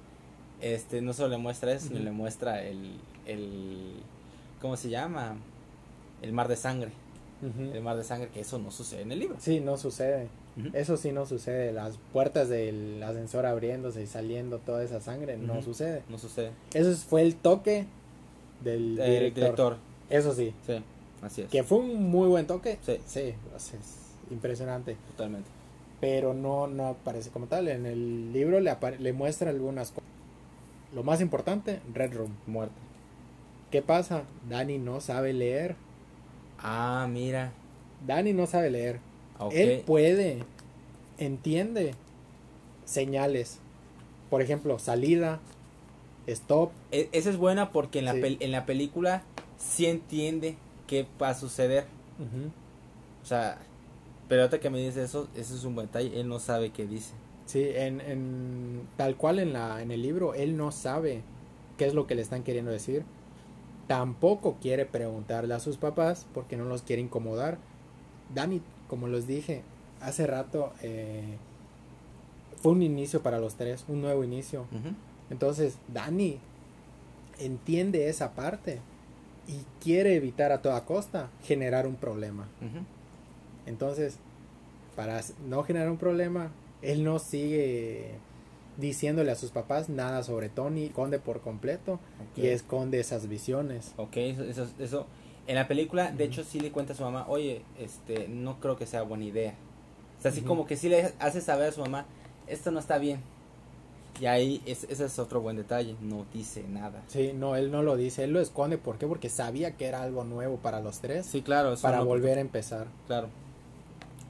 [0.61, 3.93] este, no solo le muestra eso, sino le muestra el, el,
[4.59, 5.35] ¿cómo se llama?
[6.21, 6.91] El mar de sangre.
[7.41, 9.37] El mar de sangre, que eso no sucede en el libro.
[9.39, 10.27] Sí, no sucede.
[10.73, 11.71] Eso sí no sucede.
[11.71, 16.03] Las puertas del ascensor abriéndose y saliendo toda esa sangre no sucede.
[16.09, 16.51] No sucede.
[16.73, 17.85] Eso fue el toque
[18.63, 19.77] del El director.
[20.09, 20.53] Eso sí.
[20.65, 20.81] sí,
[21.21, 21.49] así es.
[21.49, 22.79] Que fue un muy buen toque.
[22.81, 22.97] Sí.
[23.05, 23.73] Sí, es
[24.31, 24.97] impresionante.
[25.11, 25.49] Totalmente.
[25.99, 27.67] Pero no, no aparece como tal.
[27.67, 30.09] En el libro le, le muestra algunas cosas.
[30.93, 32.33] Lo más importante, Red Room.
[32.47, 32.75] Muerte.
[33.69, 34.23] ¿Qué pasa?
[34.49, 35.75] Dani no sabe leer.
[36.61, 37.51] Ah, mira.
[38.05, 38.99] Dani no sabe leer.
[39.51, 40.43] Él puede,
[41.17, 41.93] entiende
[42.85, 43.59] señales.
[44.29, 45.39] Por ejemplo, salida,
[46.27, 46.71] stop.
[46.91, 48.19] E- esa es buena porque en la, Sí.
[48.21, 49.23] pel- en la película
[49.57, 51.85] sí entiende qué va a suceder.
[53.23, 53.57] O sea,
[54.27, 56.19] pero ahorita que me dice eso, eso es un buen detalle.
[56.19, 57.13] Él no sabe qué dice.
[57.45, 61.21] Sí, en, en- tal cual en, la, en el libro, él no sabe
[61.77, 63.03] qué es lo que le están queriendo decir.
[63.87, 67.57] Tampoco quiere preguntarle a sus papás porque no los quiere incomodar.
[68.33, 69.63] Dani, como les dije
[70.01, 71.37] hace rato, eh,
[72.57, 74.65] fue un inicio para los tres, un nuevo inicio.
[75.29, 76.39] Entonces, Dani
[77.39, 78.79] entiende esa parte
[79.47, 82.47] y quiere evitar a toda costa generar un problema.
[83.65, 84.17] Entonces,
[84.95, 88.15] para no generar un problema, él no sigue
[88.77, 91.99] diciéndole a sus papás nada sobre Tony, esconde por completo
[92.35, 93.93] y esconde esas visiones.
[93.97, 95.05] Ok, eso, eso, eso-
[95.47, 98.75] En la película, de hecho, sí le cuenta a su mamá, oye, este, no creo
[98.75, 99.53] que sea buena idea.
[100.19, 102.05] O sea, así como que sí le hace saber a su mamá,
[102.47, 103.21] esto no está bien.
[104.19, 107.01] Y ahí, es, ese es otro buen detalle, no dice nada.
[107.07, 109.07] Sí, no, él no lo dice, él lo esconde, ¿por qué?
[109.07, 111.71] Porque sabía que era algo nuevo para los tres, Sí, claro.
[111.73, 112.87] eso para no- volver a empezar.
[113.05, 113.29] Claro.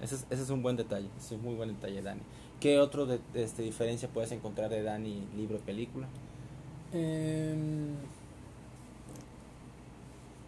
[0.04, 2.22] Ese es, ese es un buen detalle, ese es un muy buen detalle, Dani.
[2.60, 6.08] ¿Qué otro de, de, este, diferencia puedes encontrar de Dani libro-película?
[6.94, 7.96] Em,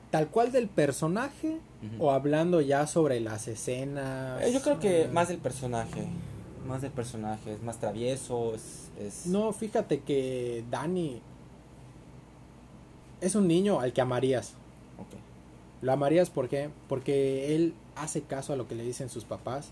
[0.09, 1.59] tal cual del personaje
[1.97, 4.41] o hablando ya sobre las escenas.
[4.41, 6.07] Eh, yo creo que eh, más del personaje,
[6.67, 8.89] más del personaje, es más travieso, es...
[8.99, 9.27] es...
[9.27, 11.21] No, fíjate que Dani
[13.21, 14.53] es un niño al que amarías.
[15.81, 16.69] Lo amarías ¿por qué?
[16.89, 19.71] porque él hace caso a lo que le dicen sus papás,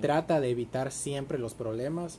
[0.00, 2.18] trata de evitar siempre los problemas,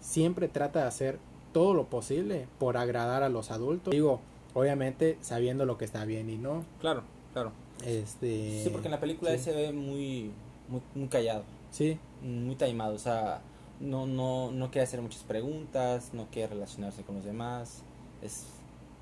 [0.00, 1.18] siempre trata de hacer
[1.52, 3.92] todo lo posible por agradar a los adultos.
[3.92, 4.20] Digo,
[4.54, 6.64] obviamente sabiendo lo que está bien y no.
[6.80, 7.52] Claro, claro.
[7.84, 9.36] Este Sí, porque en la película sí.
[9.36, 10.30] él se ve muy,
[10.68, 13.40] muy, muy callado, Sí, muy taimado, o sea,
[13.80, 17.82] no, no, no quiere hacer muchas preguntas, no quiere relacionarse con los demás,
[18.22, 18.46] es,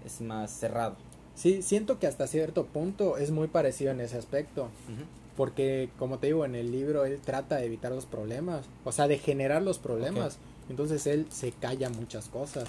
[0.06, 0.96] es más cerrado.
[1.34, 4.68] Sí, siento que hasta cierto punto es muy parecido en ese aspecto.
[5.36, 9.08] Porque, como te digo, en el libro él trata de evitar los problemas, o sea,
[9.08, 10.38] de generar los problemas.
[10.68, 12.68] Entonces él se calla muchas cosas.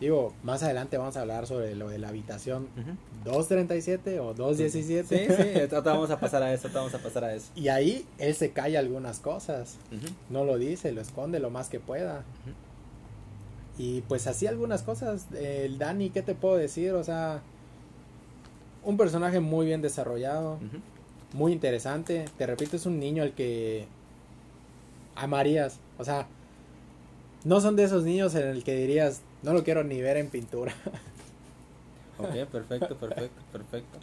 [0.00, 2.96] Digo, más adelante vamos a hablar sobre lo de la habitación Ujú.
[3.24, 5.26] 237 o Sí, 217.
[5.26, 7.52] sí, ahorita vamos a pasar a eso, vamos a pasar a eso.
[7.54, 9.76] Y ahí él se calla algunas cosas.
[10.30, 12.24] No lo dice, lo esconde lo más que pueda.
[13.78, 15.26] Y pues así algunas cosas.
[15.34, 16.92] El Dani, ¿qué te puedo decir?
[16.94, 17.42] O sea,
[18.84, 20.58] un personaje muy bien desarrollado.
[21.32, 22.24] Muy interesante.
[22.36, 23.86] Te repito, es un niño al que
[25.14, 25.78] amarías.
[25.98, 26.26] O sea,
[27.44, 30.28] no son de esos niños en el que dirías, no lo quiero ni ver en
[30.28, 30.74] pintura.
[32.18, 33.98] Ok, perfecto, perfecto, perfecto.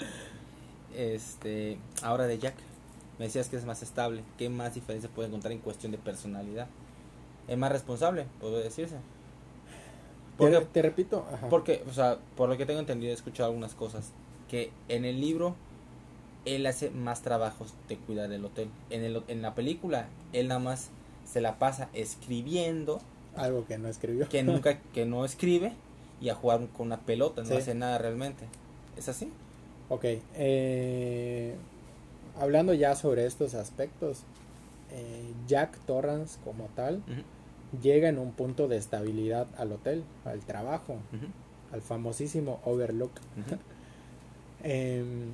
[0.94, 2.56] Este, ahora de Jack,
[3.18, 4.24] me decías que es más estable.
[4.38, 6.68] ¿Qué más diferencia puede encontrar en cuestión de personalidad?
[7.48, 8.96] Es más responsable, puede decirse.
[8.96, 9.00] Te,
[10.38, 11.48] Porque, te repito, ajá.
[11.50, 14.12] porque, o sea, por lo que tengo entendido, he escuchado algunas cosas.
[14.50, 15.56] Que en el libro,
[16.46, 18.70] él hace más trabajos de cuidar del hotel.
[18.90, 20.90] En, el, en la película, él nada más
[21.26, 23.00] se la pasa escribiendo,
[23.36, 24.28] algo que no escribió.
[24.28, 25.74] que nunca, que no escribe,
[26.20, 27.54] y a jugar con una pelota, no Sí.
[27.56, 28.46] hace nada realmente.
[28.98, 29.32] ¿Es así?
[29.90, 31.56] Ok, eh,
[32.40, 34.24] hablando ya sobre estos aspectos,
[34.92, 37.02] eh, Jack Torrance como tal
[37.84, 40.98] llega en un punto de estabilidad al hotel, al trabajo,
[41.72, 43.12] al famosísimo Overlook.
[44.63, 45.32] Em,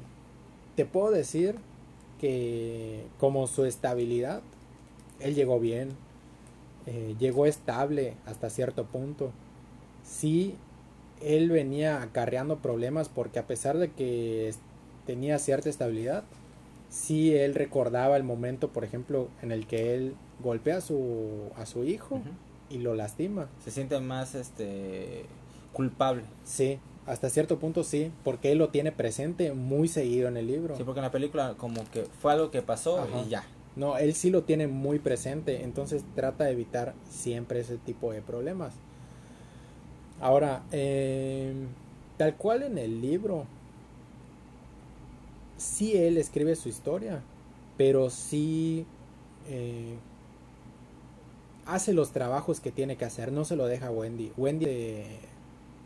[0.75, 1.55] te puedo decir
[2.19, 4.41] que como su estabilidad,
[5.19, 5.89] él llegó bien,
[6.85, 9.31] eh, llegó estable hasta cierto punto.
[10.03, 10.55] Sí,
[11.21, 14.53] él venía acarreando problemas porque a pesar de que
[15.05, 16.23] tenía cierta estabilidad,
[16.89, 21.65] sí él recordaba el momento, por ejemplo, en el que él golpea a su, a
[21.65, 22.21] su hijo
[22.69, 23.47] y lo lastima.
[23.63, 25.25] Se siente más este
[25.73, 26.23] culpable.
[26.43, 30.75] Sí, hasta cierto punto sí, porque él lo tiene presente muy seguido en el libro.
[30.75, 33.21] Sí, porque en la película como que fue algo que pasó Ajá.
[33.25, 33.43] y ya.
[33.75, 38.21] No, él sí lo tiene muy presente, entonces trata de evitar siempre ese tipo de
[38.21, 38.73] problemas.
[40.21, 41.53] Ahora, eh,
[42.17, 43.45] tal cual en el libro,
[45.57, 47.21] sí él escribe su historia,
[47.77, 48.85] pero sí
[49.49, 49.95] eh,
[51.65, 54.31] hace los trabajos que tiene que hacer, no se lo deja a Wendy.
[54.37, 55.19] Wendy, eh,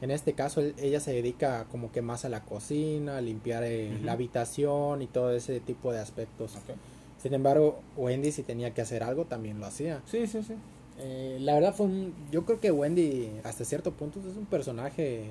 [0.02, 4.00] en este caso, ella se dedica como que más a la cocina, a limpiar eh,
[4.04, 6.56] la habitación y todo ese tipo de aspectos.
[6.56, 6.76] Ok.
[7.22, 10.02] Sin embargo, Wendy si tenía que hacer algo también lo hacía.
[10.06, 10.54] Sí, sí, sí.
[11.00, 15.26] Eh, la verdad fue un, yo creo que Wendy hasta cierto punto es un personaje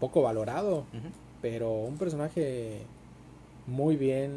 [0.00, 0.84] poco valorado,
[1.40, 2.80] pero un personaje
[3.68, 4.32] muy bien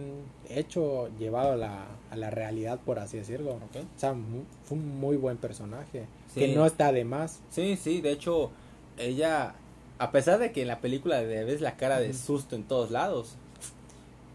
[0.49, 3.53] hecho, llevado a la, a la realidad por así decirlo.
[3.53, 3.77] Ok.
[3.95, 6.41] O sea, mu- fue un muy buen personaje, Sí.
[6.41, 7.41] que no está de más.
[7.49, 8.51] Sí, sí, de hecho,
[8.97, 9.55] ella,
[9.99, 12.91] a pesar de que en la película le ves la cara de susto en todos
[12.91, 13.35] lados,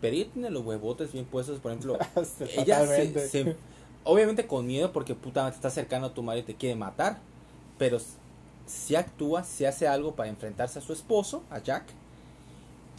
[0.00, 1.98] pero ella tiene los huevotes bien puestos, por ejemplo,
[2.56, 3.56] ella se,
[4.04, 7.18] obviamente con miedo porque puta te está acercando a tu madre y te quiere matar,
[7.78, 7.98] pero
[8.66, 11.84] si actúa, si hace algo para enfrentarse a su esposo, a Jack,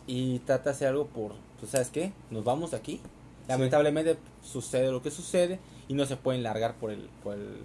[0.07, 2.11] y trata de hacer algo por, ¿tú sabes qué?
[2.29, 2.99] Nos vamos de aquí.
[3.47, 7.57] Lamentablemente sucede lo que sucede y no se pueden largar por el, por el,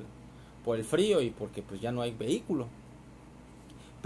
[0.64, 2.66] por el frío y porque pues ya no hay vehículo.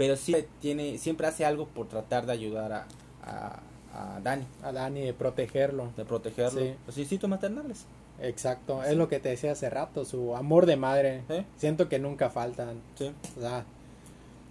[0.01, 2.87] Pero sí tiene, siempre hace algo por tratar de ayudar a,
[3.23, 3.59] a,
[3.93, 5.91] a Dani, A Dani de protegerlo.
[5.95, 6.59] de protegerlo.
[6.59, 6.73] Sí.
[6.87, 7.85] Los instintos maternales.
[8.19, 11.21] Exacto, es lo que te decía hace rato, su amor de madre.
[11.57, 12.81] Siento que nunca faltan.
[12.95, 13.11] Sí.
[13.37, 13.63] O sea,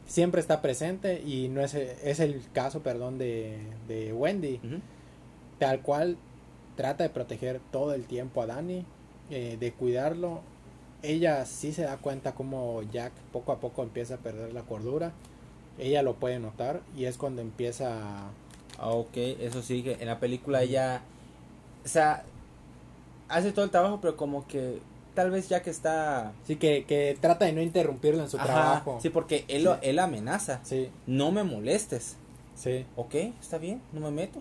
[0.06, 3.58] siempre está presente y no es, es el caso, perdón, de,
[3.88, 4.60] de Wendy.
[5.58, 6.16] Tal cual
[6.76, 8.84] trata de proteger todo el tiempo a Danny,
[9.30, 10.42] eh, de cuidarlo.
[11.02, 15.12] Ella sí se da cuenta como Jack poco a poco empieza a perder la cordura.
[15.78, 17.94] Ella lo puede notar y es cuando empieza
[18.26, 18.30] a-
[18.78, 21.02] Ah, ok, eso sí, que en la película ella,
[21.84, 22.24] o sea,
[23.28, 24.78] hace todo el trabajo, pero como que
[25.14, 26.32] tal vez ya que está...
[26.46, 28.98] Sí, que, que trata de no interrumpirlo en su Ajá, trabajo.
[29.02, 29.80] Sí, porque él, lo- Sí.
[29.82, 30.60] él amenaza.
[30.62, 32.16] Sí, No me molestes.
[32.54, 32.86] sí.
[32.96, 34.40] Ok, está bien, no me meto.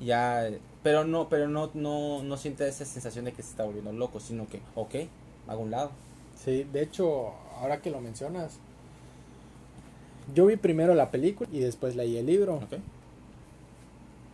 [0.00, 0.48] Ya,
[0.82, 4.20] pero no, pero no, no, no siente esa sensación de que se está volviendo loco,
[4.20, 4.94] sino que, ok,
[5.48, 5.90] hago un lado.
[6.36, 8.58] Sí, de hecho, ahora que lo mencionas,
[10.34, 12.56] yo vi primero la película y después leí el libro.
[12.56, 12.78] Ok.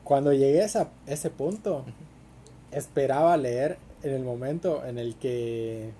[0.02, 1.84] Cuando llegué a esa- ese punto,
[2.72, 5.90] esperaba leer en el momento en el que...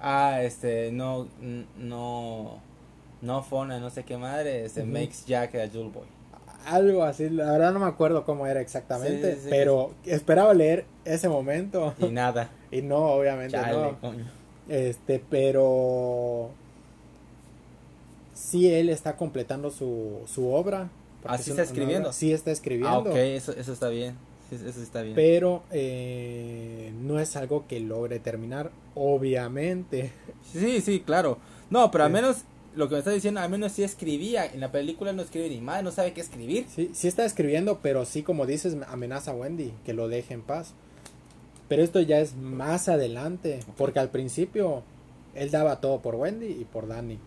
[0.00, 1.28] Ah, este, no,
[1.76, 2.58] no,
[3.20, 4.92] no Fona, no sé qué madre, este, Ujú.
[4.92, 6.06] makes Jack a Jewel Boy.
[6.66, 9.48] Algo así, la verdad no me acuerdo cómo era exactamente, Sí, sí, sí.
[9.50, 14.00] pero esperaba leer ese momento Y nada, y no, obviamente chale, no.
[14.00, 14.24] coño.
[14.68, 16.50] Este, pero
[18.40, 20.90] sí él está completando su, su obra.
[21.22, 22.08] porque es sí una- está escribiendo.
[22.08, 22.88] obra- sí está escribiendo.
[22.88, 24.14] Ah, ok, eso, eso está bien,
[24.50, 25.14] eso está bien.
[25.14, 30.10] Pero eh, no es algo que logre terminar, obviamente.
[30.52, 31.38] Sí, sí, claro.
[31.70, 32.38] No, pero al menos
[32.74, 34.46] lo que me estás diciendo, al menos sí escribía.
[34.46, 36.66] En la película no escribe ni madre, no sabe qué escribir.
[36.74, 40.42] Sí, sí está escribiendo, pero sí, como dices, amenaza a Wendy que lo deje en
[40.42, 40.72] paz.
[41.68, 44.82] Pero esto ya es más adelante, porque al principio
[45.34, 47.18] él daba todo por Wendy y por Danny.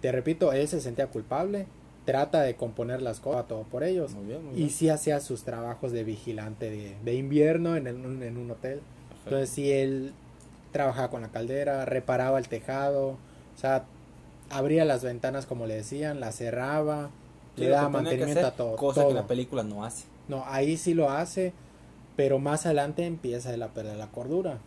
[0.00, 1.66] Te repito, él se sentía culpable,
[2.04, 4.12] trata de componer las cosas, todo por ellos.
[4.14, 4.70] muy bien, muy Y bien.
[4.70, 8.80] sí hacía sus trabajos de vigilante de, de invierno en, el- en un hotel.
[9.08, 9.24] Perfecto.
[9.30, 10.12] Entonces sí, él
[10.72, 13.16] trabajaba con la caldera, reparaba el tejado, o
[13.58, 13.84] sea,
[14.50, 17.10] abría las ventanas como le decían, las cerraba,
[17.56, 18.76] Sí, le daba mantenimiento hacer, a todo.
[18.76, 20.04] Cosa que la película no hace.
[20.28, 21.52] No, ahí sí lo hace,
[22.16, 24.58] pero más adelante empieza él a perder la cordura.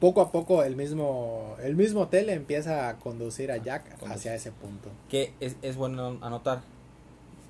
[0.00, 4.12] Poco a poco el mismo, el mismo hotel empieza a conducir a Jack conducir.
[4.12, 4.90] hacia ese punto.
[5.08, 6.60] Que es, es bueno anotar.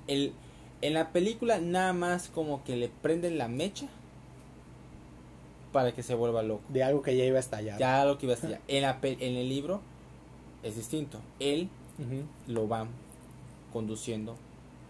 [0.07, 0.33] El,
[0.81, 3.87] en la película nada más como que le prenden la mecha
[5.71, 6.63] para que se vuelva loco.
[6.69, 7.77] De algo que ya iba a estallar.
[7.79, 8.57] Ya lo que iba a decir.
[8.67, 9.81] En, la, en el libro
[10.63, 11.19] es distinto.
[11.39, 11.69] Él
[12.47, 12.87] lo va
[13.71, 14.35] conduciendo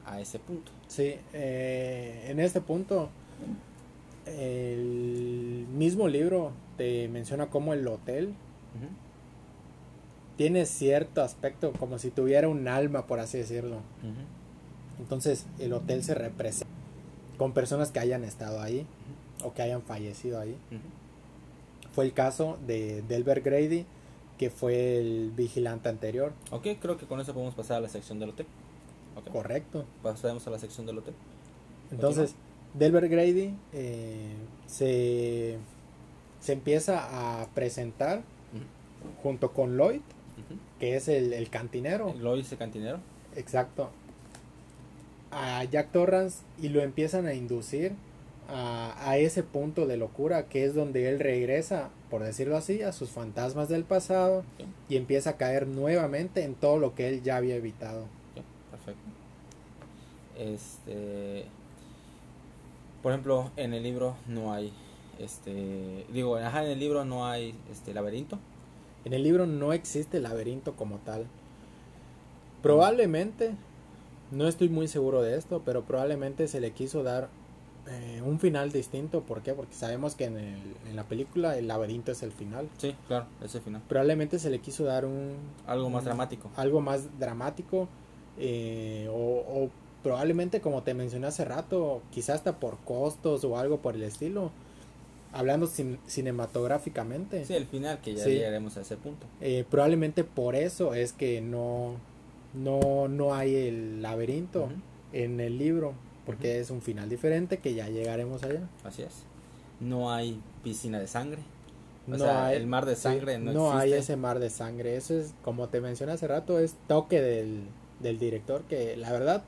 [0.06, 0.72] a ese punto.
[0.88, 3.10] Sí, eh, en este punto,
[4.38, 8.34] el mismo libro te menciona como el hotel
[10.38, 13.82] tiene cierto aspecto como si tuviera un alma, por así decirlo.
[14.98, 16.74] Entonces, el hotel se representa
[17.38, 18.86] con personas que hayan estado ahí
[19.44, 20.56] o que hayan fallecido ahí.
[21.94, 23.86] Fue el caso de Delbert Grady,
[24.38, 26.32] que fue el vigilante anterior.
[26.52, 28.46] Ok, creo que con eso podemos pasar a la sección del hotel.
[29.34, 29.86] Correcto.
[30.02, 31.14] pasaremos a la sección del hotel.
[31.92, 32.36] Entonces,
[32.74, 34.34] Delbert Grady eh,
[34.68, 35.58] se,
[36.40, 38.22] se empieza a presentar
[39.24, 40.02] junto con Lloyd,
[40.80, 42.14] que es el, el cantinero.
[42.20, 43.00] Lo dice cantinero.
[43.36, 43.90] Exacto.
[45.32, 47.94] A Jack Torrance y lo empiezan a inducir
[48.48, 52.92] a, a ese punto de locura que es donde él regresa, por decirlo así, a
[52.92, 54.44] sus fantasmas del pasado
[54.88, 58.06] y empieza a caer nuevamente en todo lo que él ya había evitado.
[58.72, 59.02] perfecto.
[60.38, 61.46] Este.
[63.04, 64.74] Por ejemplo, en el libro no hay.
[65.20, 66.06] Este.
[66.14, 68.40] Digo, ajá, en el libro no hay este laberinto.
[69.06, 71.26] En el libro no existe laberinto como tal.
[72.62, 73.56] Probablemente,
[74.32, 77.30] no estoy muy seguro de esto, pero probablemente se le quiso dar
[77.90, 79.22] eh, un final distinto.
[79.22, 79.54] ¿Por qué?
[79.54, 82.68] Porque sabemos que en, el- en la película el laberinto es el final.
[82.78, 83.82] Sí, claro, ese final.
[83.88, 85.36] Probablemente se le quiso dar un...
[85.66, 86.52] Algo más un- dramático.
[86.58, 87.88] Algo más dramático.
[88.38, 89.14] eh, o,
[89.66, 89.70] o
[90.04, 94.52] probablemente, como te mencioné hace rato, quizás hasta por costos o algo por el estilo.
[95.32, 97.46] Hablando cin- cinematográficamente.
[97.46, 98.32] Sí, el final, que ya Sí.
[98.32, 99.26] llegaremos a ese punto.
[99.42, 101.96] Eh, probablemente por eso es que no,
[102.54, 104.70] no, no hay el laberinto
[105.14, 105.94] en el libro,
[106.26, 108.62] porque es un final diferente que ya llegaremos allá.
[108.84, 109.24] Así es.
[109.80, 111.42] No hay piscina de sangre.
[112.08, 114.14] O no sea, hay, el mar de sí, sangre no, hay existe.
[114.14, 114.96] ese mar de sangre.
[114.96, 117.62] Eso es, como te mencioné hace rato, es toque del,
[118.00, 119.44] del director que la verdad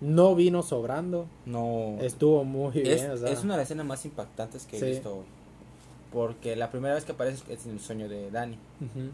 [0.00, 1.26] no vino sobrando.
[1.46, 1.96] No.
[2.00, 3.10] Estuvo muy es, bien.
[3.10, 4.86] o sea, es una de las escenas más impactantes que he Sí.
[4.86, 5.24] visto hoy.
[6.12, 8.58] Porque la primera vez que aparece es en el sueño de Danny,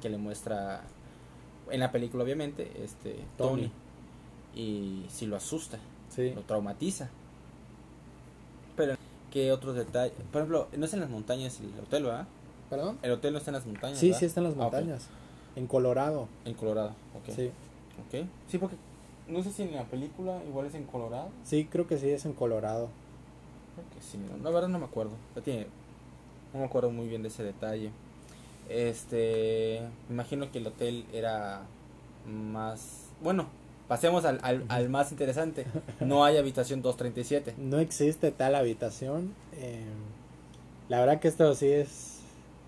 [0.01, 0.83] que le muestra
[1.71, 3.63] en la película obviamente, este Tony.
[3.63, 3.73] Tony.
[4.55, 5.79] Y si lo asusta,
[6.09, 6.33] sí.
[6.35, 7.11] lo traumatiza.
[8.77, 8.95] Pero
[9.31, 10.15] ¿Qué otros detalles?
[10.33, 12.27] Por ejemplo, no es en las montañas el hotel, ¿verdad?
[12.71, 12.99] ¿Perdón?
[13.03, 13.99] El hotel no está en las montañas.
[13.99, 14.21] Sí, ¿verdad?
[14.21, 15.09] sí está en las Ah, montañas.
[15.57, 16.29] En Colorado.
[16.47, 17.35] En Colorado, ok.
[17.35, 17.51] Sí.
[18.07, 18.27] Ok.
[18.49, 18.77] Sí, porque
[19.29, 21.29] no sé si en la película igual es en Colorado.
[21.45, 22.89] Sí, creo que sí es en Colorado.
[23.75, 25.13] Creo que sí, no, la verdad no me acuerdo.
[25.45, 25.67] Tiene-
[26.53, 27.91] no me acuerdo muy bien de ese detalle.
[28.69, 31.63] Este, me imagino que el hotel era
[32.27, 33.47] más, bueno,
[33.89, 35.67] pasemos al, al, al más interesante.
[36.01, 37.55] No hay habitación 237.
[37.59, 39.33] No existe tal habitación.
[39.55, 39.85] eh,
[40.89, 42.21] la verdad que esto sí es,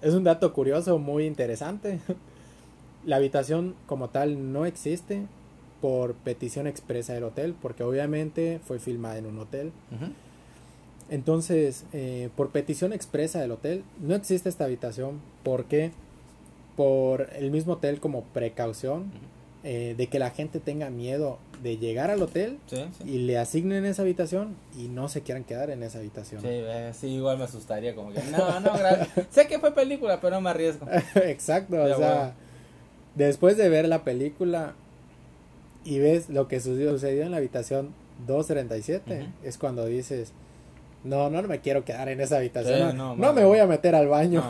[0.03, 2.01] es un dato curioso, muy interesante.
[3.05, 5.27] La habitación como tal no existe
[5.81, 9.73] por petición expresa del hotel, porque obviamente fue filmada en un hotel.
[11.11, 15.21] Entonces, eh, por petición expresa del hotel, no existe esta habitación.
[15.43, 15.93] ¿Por qué?
[16.77, 19.07] Por el mismo hotel como precaución
[19.65, 23.09] eh, de que la gente tenga miedo de llegar al hotel Sí, sí.
[23.11, 26.41] y le asignen esa habitación y no se quieran quedar en esa habitación.
[26.43, 29.27] Sí, eh, sí, igual me asustaría como que no, no, gracias.
[29.31, 30.87] sé que fue película, pero no me arriesgo.
[31.17, 32.33] Exacto, o sea, bueno.
[33.17, 34.75] después de ver la película
[35.89, 37.95] y ves lo que sucedió, en la habitación
[38.27, 39.27] 237, Ujú.
[39.45, 40.33] es cuando dices,
[41.05, 43.67] no, no me quiero quedar en esa habitación, Sí, no, no, no me voy a
[43.67, 44.45] meter al baño.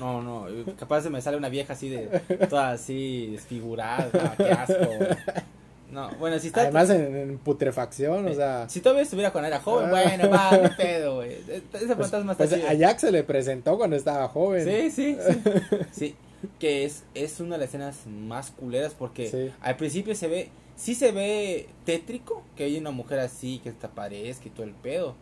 [0.00, 2.06] No, no, no, capaz se me sale una vieja así de,
[2.50, 5.44] toda así desfigurada, no, qué asco.
[5.90, 6.62] No, bueno, si está...
[6.62, 10.70] Además en, en putrefacción, o sea, Si todavía estuviera cuando era joven, bueno, va, no
[10.76, 11.36] pedo, güey.
[11.72, 14.64] Ese fantasma está pues a Jack se le presentó cuando estaba joven.
[14.64, 15.54] Sí, sí, sí.
[15.92, 16.14] Sí,
[16.58, 19.52] que es, es una de las escenas más culeras porque Sí.
[19.60, 23.86] al principio se ve, sí se ve tétrico, que hay una mujer así que te
[23.86, 25.14] aparezca y todo el pedo,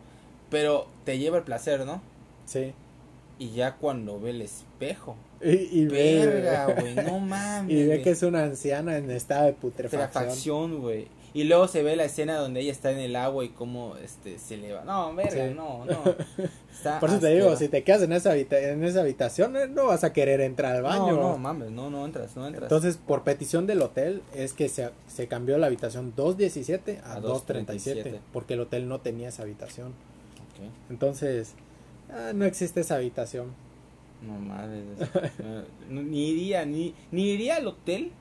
[0.49, 2.01] pero te lleva el placer, ¿no?
[2.45, 2.73] Sí.
[3.39, 7.71] Y ya cuando ve el espejo, Y, y ve, verga, güey, no mames.
[7.75, 8.03] y ve güey.
[8.03, 10.07] que es una anciana en estado de putrefacción.
[10.09, 11.07] Putrefacción, güey.
[11.35, 14.37] Y luego se ve la escena donde ella está en el agua y cómo este
[14.37, 14.83] se eleva.
[14.83, 15.53] No, verga, Sí.
[15.55, 16.03] no, no.
[16.71, 19.87] Está Por eso te digo, si te quedas en esa, en esa habitación, eh, no
[19.87, 21.13] vas a querer entrar al baño.
[21.13, 22.63] No, no, mames, no, no entras, no entras.
[22.65, 27.19] Entonces, por petición del hotel, es que se, se cambió la habitación 217 a, A
[27.19, 28.19] 237, 237.
[28.31, 29.93] porque el hotel no tenía esa habitación.
[30.89, 31.53] Entonces,
[32.11, 33.47] ah, no existe esa habitación.
[34.21, 34.83] No mames.
[35.89, 38.11] no, ni iría, ni, ni iría al hotel.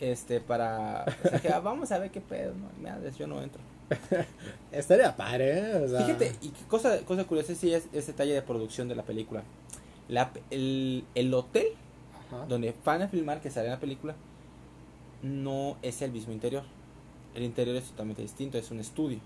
[0.00, 1.04] Este, para.
[1.24, 2.54] O sea, que, ah, vamos a ver qué pedo.
[2.54, 3.60] No, madres, yo no entro.
[4.72, 5.74] Estaría padre, ¿eh?
[5.84, 8.94] O sea, Fíjate, y qué cosa, cosa curiosa sí es ese detalle de producción de
[8.94, 9.42] la película.
[10.08, 11.66] La, el, el hotel
[12.28, 12.46] ajá.
[12.46, 14.14] donde van a filmar que sale en la película
[15.22, 16.62] no es el mismo interior.
[17.34, 19.18] El interior es totalmente distinto, es un estudio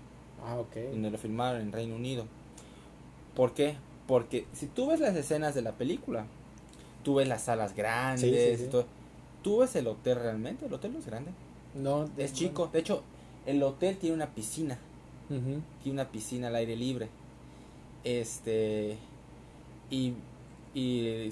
[0.45, 0.75] Ah, ok.
[0.91, 2.25] donde lo filmaron en Reino Unido.
[3.35, 3.75] ¿Por qué?
[4.07, 6.25] Porque si tú ves las escenas de la película,
[7.03, 8.63] tú ves las salas grandes Sí, sí, sí.
[8.65, 8.85] y todo.
[9.45, 11.29] Tú ves el hotel realmente, el hotel no es grande,
[11.75, 12.67] No, es chico.
[12.73, 13.03] De hecho,
[13.45, 14.79] el hotel tiene una piscina,
[15.29, 17.09] tiene una piscina al aire libre.
[18.03, 18.97] Este
[19.89, 20.13] y,
[20.73, 21.31] y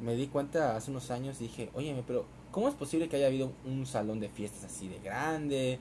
[0.00, 3.50] me di cuenta hace unos años dije, oye, pero ¿cómo es posible que haya habido
[3.66, 5.78] un salón de fiestas así de grande,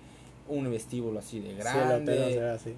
[0.48, 2.12] un vestíbulo así de Sí, el grande?
[2.14, 2.74] hotel no así.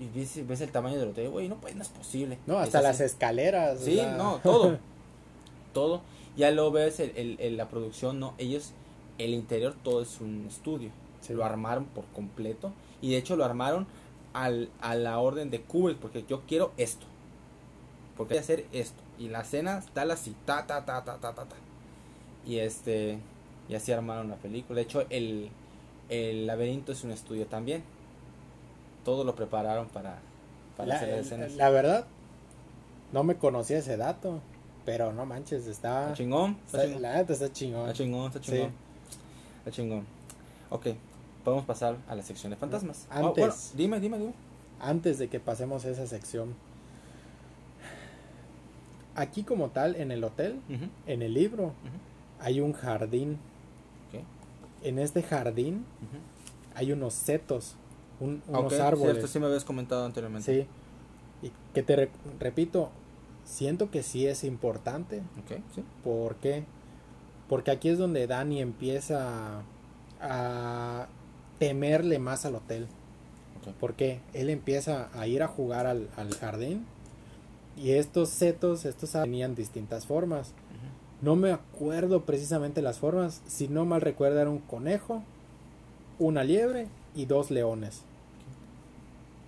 [0.00, 2.38] y, y ves, ves el tamaño del hotel, güey, no, pues no es posible.
[2.46, 3.80] No, Es hasta las escaleras.
[3.80, 4.78] o Sí, sea, no, todo.
[5.74, 6.00] todo.
[6.38, 8.72] Ya lo ves, el, el- el- la producción, no, ellos,
[9.18, 10.90] el interior todo es un estudio.
[11.20, 11.34] Sí.
[11.34, 12.72] Lo armaron por completo.
[13.02, 13.86] Y de hecho lo armaron
[14.32, 17.06] al, a la orden de Kubrick, porque yo quiero esto.
[18.16, 19.02] Porque hay que hacer esto.
[19.18, 21.56] Y la escena tal así, ta, ta, ta, ta, ta, ta, ta.
[22.46, 23.18] Y este,
[23.68, 24.76] y así armaron la película.
[24.76, 25.50] De hecho, el,
[26.08, 27.82] el laberinto es un estudio también.
[29.04, 30.20] Todo lo prepararon para,
[30.76, 31.52] para La, hacer escenas.
[31.54, 32.06] la verdad,
[33.12, 34.40] no me conocía ese dato.
[34.88, 36.04] Pero no manches, está.
[36.04, 37.02] Está chingón, está está- chingón.
[37.02, 37.80] la neta está chingón.
[37.82, 38.50] Está chingón, está Sí.
[38.52, 38.72] chingón.
[39.58, 40.06] Está chingón.
[40.70, 40.86] Ok,
[41.44, 43.06] podemos pasar a la sección de fantasmas.
[43.10, 43.36] Ah, Antes.
[43.36, 44.32] bueno, dime, dime, dime.
[44.80, 46.54] Antes de que pasemos a esa sección.
[49.14, 50.60] Aquí, como tal, en el hotel,
[51.06, 51.72] en el libro,
[52.40, 53.32] hay un jardín.
[54.12, 54.22] ok,
[54.84, 55.84] En este jardín
[56.74, 57.74] hay unos setos,
[58.20, 59.12] un- unos ok, árboles.
[59.16, 60.62] Cierto, sí me habías comentado anteriormente.
[61.42, 61.46] Sí.
[61.46, 62.10] Y que te re-
[62.40, 62.90] repito,
[63.48, 65.22] siento que sí es importante.
[65.74, 65.82] Sí.
[66.04, 66.64] ¿Por qué?
[67.48, 69.62] Porque aquí es donde Dani empieza
[70.20, 71.08] a
[71.58, 72.86] temerle más al hotel.
[73.80, 76.86] Porque él empieza a ir a jugar al, al jardín
[77.76, 80.52] y estos setos, estos tenían distintas formas.
[81.20, 83.42] No me acuerdo precisamente las formas.
[83.46, 85.22] Si no mal recuerdo era un conejo,
[86.18, 88.02] una liebre y dos leones.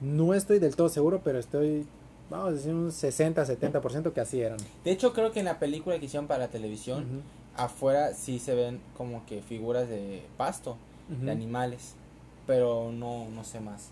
[0.00, 1.86] No estoy del todo seguro, pero estoy,
[2.30, 4.58] vamos a decir, un 60-70% que así eran.
[4.84, 7.22] De hecho, creo que en la película que hicieron para la televisión,
[7.56, 10.76] afuera sí se ven como que figuras de pasto,
[11.08, 11.94] de animales.
[12.46, 13.90] Pero no, no sé más.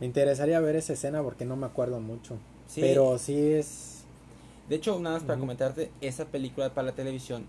[0.00, 2.36] Me interesaría ver esa escena porque no me acuerdo mucho.
[2.66, 2.80] Sí.
[2.80, 4.04] Pero sí es...
[4.68, 7.46] De hecho, nada más para comentarte, esa película para la televisión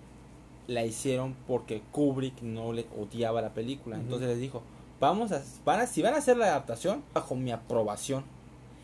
[0.68, 3.96] la hicieron porque Kubrick no le odiaba la película.
[3.96, 4.62] Entonces les dijo,
[5.00, 8.24] vamos a, van a, si van a hacer la adaptación, bajo mi aprobación.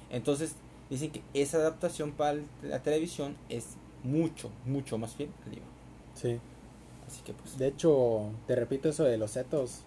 [0.10, 0.56] Entonces
[0.90, 3.70] dicen que esa adaptación para la televisión es
[4.04, 5.68] mucho, mucho más fiel al libro.
[6.16, 6.40] Sí.
[7.08, 9.82] Así que pues, De hecho, te repito eso de los setos.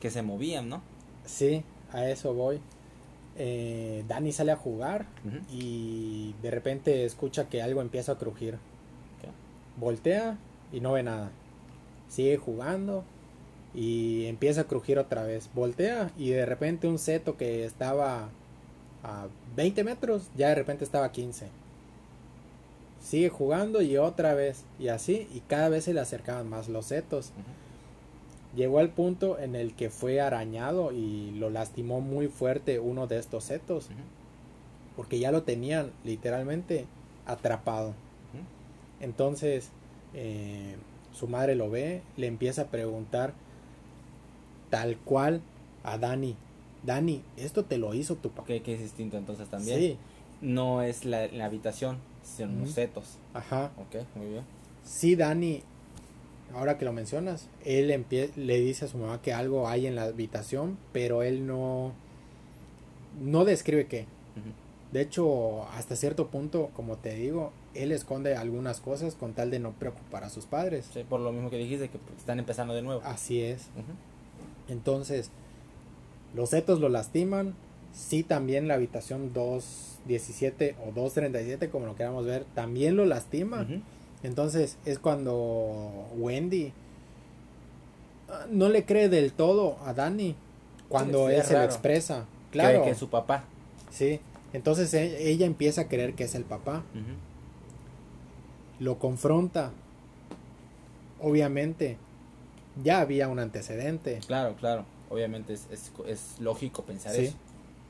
[0.00, 0.80] que se movían, ¿no?
[1.24, 2.60] Sí, a eso voy.
[3.36, 5.06] Eh, Dani sale a jugar
[5.50, 8.58] y de repente escucha que algo empieza a crujir.
[9.76, 10.38] Voltea
[10.72, 11.30] y no ve nada.
[12.08, 13.04] Sigue jugando
[13.74, 15.50] y empieza a crujir otra vez.
[15.54, 18.30] Voltea y de repente un seto que estaba
[19.02, 21.48] a 20 metros, ya de repente estaba a 15.
[23.00, 26.86] Sigue jugando y otra vez y así y cada vez se le acercaban más los
[26.86, 27.32] setos.
[28.56, 33.18] Llegó al punto en el que fue arañado y lo lastimó muy fuerte uno de
[33.18, 33.88] estos setos,
[34.96, 36.86] porque ya lo tenían literalmente
[37.26, 37.94] atrapado.
[39.00, 39.70] Entonces,
[40.14, 40.76] eh,
[41.12, 43.32] su madre lo ve, le empieza a preguntar
[44.70, 45.40] tal cual
[45.84, 46.36] a Dani,
[46.88, 48.46] Dani, ¿esto te lo hizo tu papá?
[48.46, 49.78] Que, que es distinto entonces también.
[49.78, 49.96] Sí,
[50.40, 53.18] No es la, la habitación, son los setos.
[53.34, 53.72] ajá.
[53.76, 54.42] Ok, muy bien.
[54.84, 55.60] Sí, Dani,
[56.54, 59.96] ahora que lo mencionas, él empie- le dice a su mamá que algo hay en
[59.96, 61.92] la habitación, pero él no,
[63.20, 64.06] no describe qué.
[64.92, 69.58] De hecho, hasta cierto punto, como te digo, él esconde algunas cosas con tal de
[69.58, 70.88] no preocupar a sus padres.
[70.94, 73.02] Sí, por lo mismo que dijiste, que están empezando de nuevo.
[73.04, 73.66] Así es.
[74.68, 75.30] Entonces,
[76.34, 77.54] los setos lo lastiman.
[77.92, 83.66] Sí, también la habitación 217 o 237, como lo queramos ver, también lo lastima.
[84.22, 86.72] Entonces es cuando Wendy
[88.28, 90.34] ah, no le cree del todo a Dani
[90.88, 92.26] cuando Sí, él se lo expresa.
[92.50, 93.44] Cree Claro, que es su papá.
[93.90, 94.20] sí.
[94.52, 96.82] Entonces e- ella empieza a creer que es el papá.
[98.80, 99.72] Lo confronta.
[101.20, 101.96] Obviamente,
[102.82, 104.20] ya había un antecedente.
[104.26, 104.84] Claro, claro.
[105.10, 107.26] Obviamente es, es, es lógico pensar Sí.
[107.26, 107.36] eso.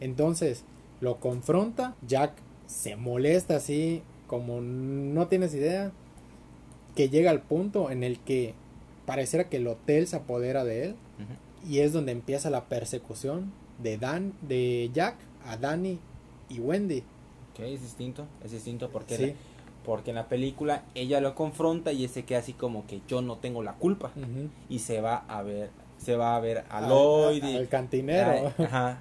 [0.01, 0.65] Entonces,
[1.01, 1.95] lo confronta.
[2.07, 2.33] Jack
[2.67, 5.91] se molesta así, como no tienes idea.
[6.95, 8.55] Que llega al punto en el que
[9.07, 10.97] pareciera que el hotel se apodera de él.
[11.69, 13.53] Y es donde empieza la persecución
[13.83, 15.99] de Dan, de Jack a Danny
[16.49, 17.03] y Wendy.
[17.53, 18.27] Ok, es distinto.
[18.45, 19.27] Es distinto porque, Sí.
[19.27, 19.33] la-
[19.85, 23.37] porque en la película ella lo confronta y ese queda así como que yo no
[23.39, 24.13] tengo la culpa.
[24.69, 27.43] Y se va a ver, se va a ver a Al- Lloyd.
[27.45, 28.31] al, y- al cantinero.
[28.59, 28.99] Ay, ajá,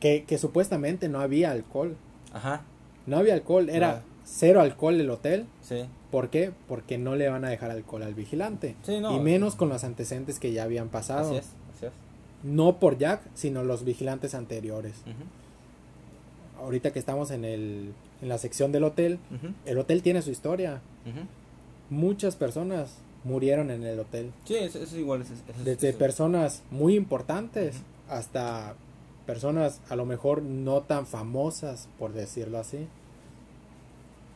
[0.00, 1.96] Que, que supuestamente no había alcohol.
[2.32, 2.62] ajá,
[3.06, 4.00] No había alcohol, era No.
[4.24, 5.46] cero alcohol el hotel.
[5.62, 5.84] sí.
[6.10, 6.52] ¿Por qué?
[6.68, 8.76] Porque no le van a dejar alcohol al vigilante.
[8.82, 9.16] Sí, no.
[9.16, 11.30] Y menos con los antecedentes que ya habían pasado.
[11.30, 11.92] Así es, así es.
[12.42, 14.92] No por Jack, sino los vigilantes anteriores.
[15.06, 19.18] Ujú, Ahorita que estamos en, el, en la sección del hotel,
[19.64, 20.82] el hotel tiene su historia.
[21.06, 21.26] ujú.
[21.88, 24.32] Muchas personas murieron en el hotel.
[24.44, 25.22] Sí, eso, es igual.
[25.22, 27.76] eso eso Desde eso- personas muy importantes
[28.08, 28.74] hasta
[29.26, 32.88] personas a lo mejor no tan famosas, por decirlo así.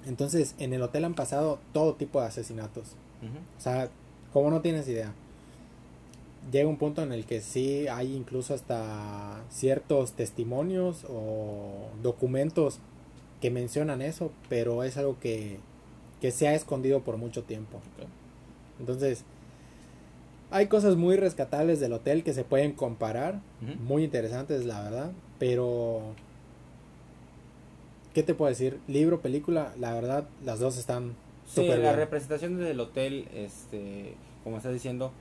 [0.07, 2.93] Entonces, en el hotel han pasado todo tipo de asesinatos.
[3.59, 3.89] O sea,
[4.33, 5.13] como no tienes idea.
[6.53, 12.79] Llega un punto en el que sí hay incluso hasta ciertos testimonios o documentos
[13.41, 15.59] que mencionan eso, pero es algo que,
[16.21, 17.81] que se ha escondido por mucho tiempo.
[18.81, 19.25] Entonces,
[20.51, 23.41] hay cosas muy rescatables del hotel que se pueden comparar,
[23.85, 26.15] muy interesantes la verdad, pero
[28.15, 28.79] ¿qué te puedo decir?
[28.87, 31.15] Libro, película, la verdad, las dos están
[31.47, 31.97] Sí, súper las bien.
[31.97, 34.15] representaciones del hotel, este,
[34.45, 35.13] como estás diciendo,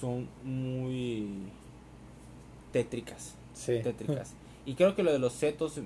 [0.00, 1.28] son muy
[2.72, 3.80] tétricas, Sí.
[3.82, 4.34] tétricas.
[4.66, 5.84] y creo que lo de los setos, eh,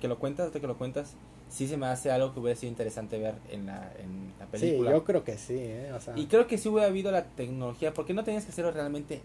[0.00, 1.14] que lo cuentas, hasta que lo cuentas,
[1.50, 4.50] sí se me hace algo que hubiera sido interesante ver en la, en la Sí,
[4.52, 4.90] película.
[4.92, 5.92] yo creo que sí, ¿eh?
[5.92, 8.70] O sea, Y creo que sí hubiera habido la tecnología, porque no tenías que hacerlo
[8.70, 9.20] realmente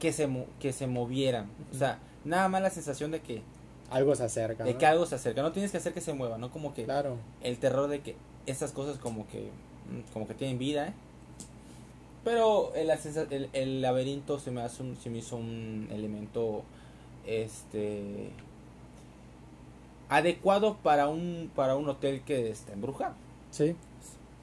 [0.00, 0.28] que se,
[0.58, 1.46] que se movieran.
[1.72, 3.42] O sea, nada más la sensación de que,
[3.90, 4.64] algo se acerca.
[4.64, 4.78] de ¿no?
[4.78, 5.42] que algo se acerca.
[5.42, 6.50] No tienes que hacer que se mueva, ¿no?
[6.50, 7.16] Como que Claro.
[7.42, 8.16] el terror de que
[8.46, 9.50] estas cosas como que
[9.90, 10.92] mm, como que tienen vida, ¿eh?
[12.24, 12.88] Pero el,
[13.30, 16.64] el, el laberinto se me hace un, se me hizo un elemento
[17.26, 18.30] este
[20.16, 23.14] adecuado para un para un hotel que está embrujado
[23.50, 23.76] Sí,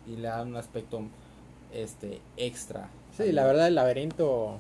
[0.07, 1.01] y le da un aspecto
[1.73, 2.89] este extra.
[3.17, 4.57] sí, la verdad el laberinto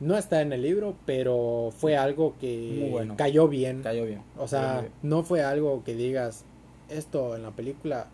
[0.00, 3.16] no está en el libro, pero fue algo que Muy bueno.
[3.16, 3.82] cayó bien.
[3.82, 4.22] cayó bien.
[4.38, 4.92] O sea, bien.
[5.02, 6.44] no fue algo que digas,
[6.88, 8.06] esto en la película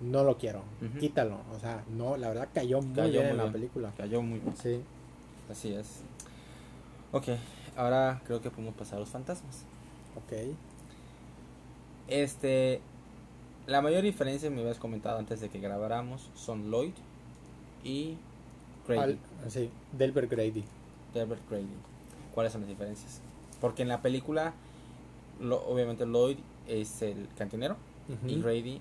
[0.00, 0.62] no lo quiero,
[0.98, 1.38] quítalo.
[1.54, 3.52] O sea, no, la verdad cayó muy Cayó bien muy en la bien.
[3.52, 3.92] película.
[3.96, 4.54] cayó muy bien.
[4.56, 4.80] Sí,
[5.50, 6.00] Así es.
[7.12, 7.24] Ok,
[7.76, 9.64] ahora creo que podemos pasar a los fantasmas.
[10.16, 10.32] Ok.
[12.08, 12.80] Este,
[13.66, 16.92] la mayor diferencia me habías comentado antes de que grabáramos son Lloyd
[17.84, 18.16] y
[18.86, 19.00] Grady.
[19.00, 19.18] Al-
[19.50, 20.64] sí, Delbert Grady.
[21.14, 21.66] Delbert Grady.
[22.34, 23.20] ¿Cuáles son las diferencias?
[23.60, 24.54] Porque en la película,
[25.40, 27.76] lo- obviamente Lloyd es el cantinero
[28.26, 28.40] y.
[28.40, 28.80] Grady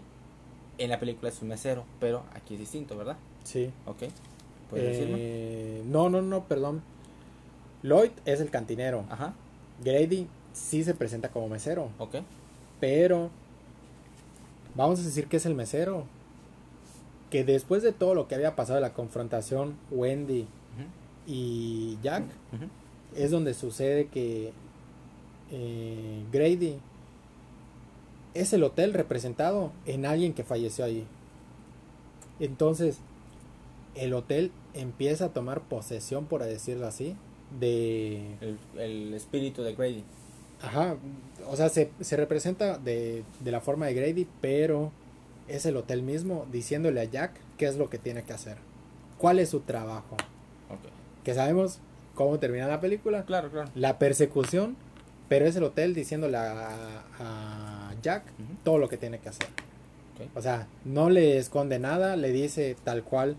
[0.78, 3.18] en la película es un mesero, pero aquí es distinto, ¿verdad?
[3.44, 3.72] Sí.
[3.86, 4.04] Ok.
[4.70, 5.18] ¿Puedes decirme?
[5.20, 6.82] Eh, no, no, no, perdón.
[7.84, 9.06] Lloyd es el cantinero.
[9.10, 9.34] Ajá,
[9.84, 11.90] Grady sí se presenta como mesero.
[12.00, 12.18] ok.
[12.80, 13.30] Pero
[14.76, 16.06] vamos a decir que es el mesero.
[17.30, 20.48] Que después de todo lo que había pasado de la confrontación, Wendy
[21.26, 22.24] y Jack,
[23.16, 24.52] es donde sucede que
[25.52, 26.80] eh, Grady
[28.34, 31.06] es el hotel representado en alguien que falleció ahí.
[32.40, 32.98] Entonces,
[33.96, 37.16] el hotel empieza a tomar posesión, por decirlo así,
[37.60, 38.36] de...
[38.42, 40.04] El, el espíritu de Grady.
[40.64, 40.96] Ajá,
[41.48, 44.92] o sea, se, se representa de, de la forma de Grady, pero
[45.48, 48.58] es el hotel mismo diciéndole a Jack qué es lo que tiene que hacer.
[49.18, 50.16] ¿Cuál es su trabajo?
[50.70, 50.90] Ok.
[51.24, 51.80] Que sabemos
[52.16, 53.24] cómo termina la película.
[53.26, 53.70] Claro, claro.
[53.76, 54.76] La persecución,
[55.30, 58.24] pero es el hotel diciéndole a, a Jack
[58.64, 59.48] todo lo que tiene que hacer.
[60.16, 60.30] Ok.
[60.36, 63.36] O sea, no le esconde nada, le dice tal cual.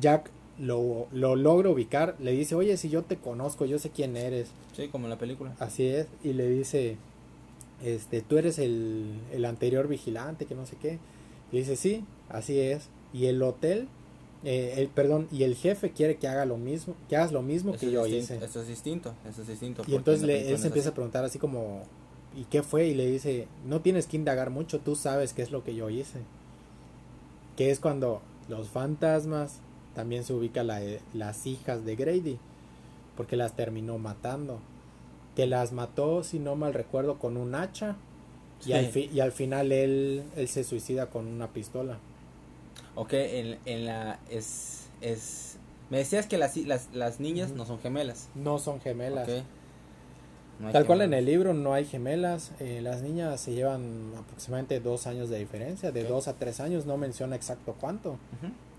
[0.00, 4.16] Jack lo, lo logra ubicar, le dice, oye, si yo te conozco, yo sé quién
[4.16, 4.48] eres.
[4.76, 5.54] Sí, como en la película.
[5.60, 6.96] Así es, y le dice,
[7.84, 10.98] este, tú eres el, el anterior vigilante, que no sé qué.
[11.52, 12.88] Y dice, sí, así es.
[13.12, 13.88] Y el hotel,
[14.44, 17.70] eh, el, perdón, y el jefe quiere que haga lo mismo, que hagas lo mismo
[17.72, 18.44] Eso que yo distinto, hice.
[18.44, 19.82] Eso es distinto, eso es distinto.
[19.86, 21.82] Y entonces le- él se empieza a preguntar así como,
[22.36, 22.86] ¿y qué fue?
[22.88, 25.88] Y le dice, no tienes que indagar mucho, tú sabes qué es lo que yo
[25.88, 26.18] hice.
[27.56, 29.60] Que es cuando los fantasmas
[29.98, 30.80] también se ubican la-
[31.12, 32.38] las hijas de Grady,
[33.16, 34.60] porque las terminó matando.
[35.34, 37.96] Que las mató, si no mal recuerdo, con un hacha.
[38.64, 38.90] Y, al, Sí.
[38.92, 41.98] fi- y al final él, él se suicida con una pistola.
[42.94, 44.20] Ok, en, en la.
[44.30, 45.58] Es, es.
[45.90, 48.28] Me decías que las, las, las niñas no son gemelas.
[48.36, 49.28] No son gemelas.
[50.60, 54.78] No Tal cual en el libro no hay gemelas, eh, las niñas se llevan aproximadamente
[54.80, 58.16] dos años de diferencia, de dos a tres años, no menciona exacto cuánto.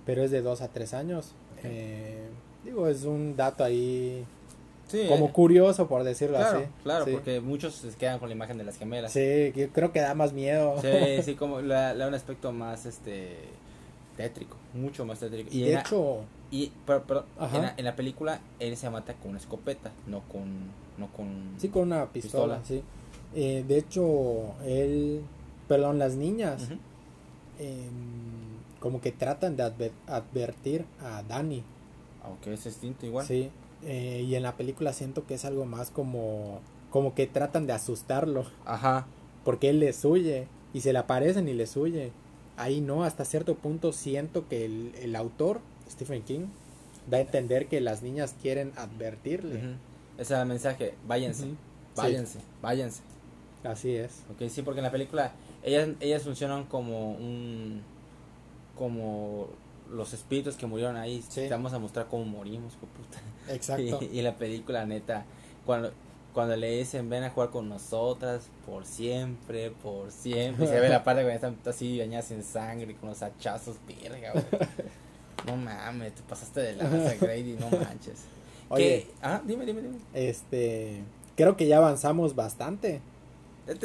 [0.05, 1.33] Pero es de dos a tres años.
[1.57, 1.65] Ok.
[1.65, 2.27] Eh,
[2.65, 4.25] digo, es un dato ahí
[4.87, 6.67] Sí, como eh, curioso por decirlo claro, así.
[6.83, 7.11] claro, sí.
[7.11, 9.11] porque muchos se quedan con la imagen de las gemelas.
[9.11, 9.19] Sí,
[9.53, 10.75] que creo que da más miedo.
[10.81, 13.37] Sí, sí, como le da un aspecto más este
[14.17, 15.49] tétrico, mucho más tétrico.
[15.53, 16.21] y de la- hecho,
[16.51, 20.21] y pero, pero en, la, en la película él se mata con una escopeta, no
[20.21, 22.81] con no con sí con una pistola, Pistola.
[22.81, 22.83] sí.
[23.35, 25.21] Eh, de hecho, él,
[25.67, 26.63] perdón, las niñas
[27.59, 28.48] em,
[28.79, 31.63] como que tratan de adver- advertir a Dani.
[32.23, 33.25] Aunque es distinto igual.
[33.25, 33.49] Sí,
[33.83, 36.59] eh, y en la película siento que es algo más como,
[36.91, 39.07] como que tratan de asustarlo, Ajá.
[39.45, 42.11] porque él les huye y se le aparecen y les huye.
[42.57, 46.47] Ahí no, hasta cierto punto siento que el, el autor, Stephen King,
[47.09, 49.57] da a entender que las niñas quieren advertirle.
[50.17, 51.55] Ese es el mensaje, váyanse, Ujú.
[51.95, 53.01] váyanse, váyanse.
[53.63, 54.23] Así es.
[54.31, 55.31] Ok, sí, porque en la película
[55.63, 57.81] ellas, ellas funcionan como un
[58.79, 59.49] como
[59.91, 61.21] los espíritus que murieron ahí.
[61.27, 61.41] Sí.
[61.41, 63.19] Te vamos a mostrar cómo morimos, puta.
[63.53, 63.99] Exacto.
[64.01, 65.25] Y, y la película, neta,
[65.65, 65.91] cuando,
[66.33, 70.87] cuando le dicen ven a jugar con nosotras por siempre, por siempre, y se ve
[70.87, 74.45] la parte cuando están así bañadas en sangre, con los hachazos, verga, güey.
[75.47, 78.25] No mames, te pasaste de lanza, Grady, no manches.
[78.69, 79.11] Oye, ¿Qué?
[79.21, 79.97] Ah, dime, dime, dime.
[80.13, 81.01] este,
[81.37, 83.01] creo que ya avanzamos bastante.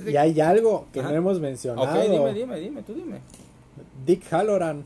[0.05, 1.11] Y hay algo que Ajá.
[1.11, 1.87] no hemos mencionado.
[1.89, 3.21] Ok, dime, dime, dime, tú dime.
[4.05, 4.85] Dick Halloran,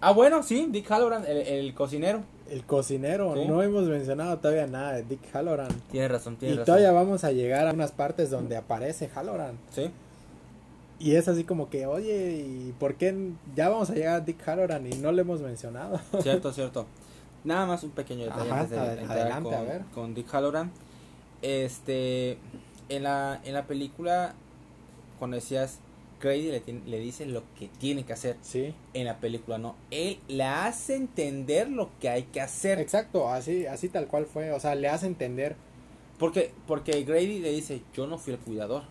[0.00, 2.20] Ah, bueno, sí, Dick Halloran, el, el cocinero.
[2.50, 3.34] el cocinero.
[3.36, 3.46] Sí.
[3.48, 5.68] No hemos mencionado todavía nada de Dick Halloran.
[5.90, 6.66] Tienes razón, Y tienes razón.
[6.66, 9.56] todavía vamos a llegar a unas partes donde aparece Halloran.
[9.70, 9.90] Sí,
[10.98, 13.14] Y es así como que, oye, ¿y por qué
[13.56, 15.98] ya vamos a llegar a Dick Halloran y no le hemos mencionado?
[16.22, 16.84] cierto, cierto.
[17.44, 19.82] Nada más un pequeño detalle Ajá, antes de adelante, con, a ver.
[19.94, 20.70] con Dick Halloran.
[21.40, 22.38] Este,
[22.90, 24.34] en la, en la película,
[25.18, 25.78] cuando decías,
[26.24, 28.36] Grady le, tiene- le dice lo que tiene que hacer.
[28.42, 32.80] Sí, En la película no, él le hace entender lo que hay que hacer.
[32.80, 34.50] exacto, así, así tal cual fue.
[34.52, 35.54] O sea, le hace entender.
[36.18, 38.82] Porque, porque Grady le dice, yo no fui el cuidador.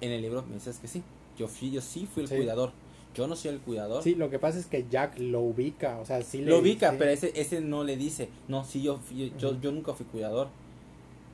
[0.00, 1.02] En el libro me dices que sí.
[1.36, 2.36] Yo fui, yo sí fui el Sí.
[2.36, 2.72] cuidador.
[3.14, 4.02] Yo no soy el cuidador.
[4.02, 6.90] Sí, lo que pasa es que Jack lo ubica, o sea, sí le lo ubica,
[6.90, 6.96] sí.
[6.98, 9.60] pero ese, ese no le dice, no, sí, yo, fui- yo, Ujú.
[9.60, 10.48] yo nunca fui cuidador.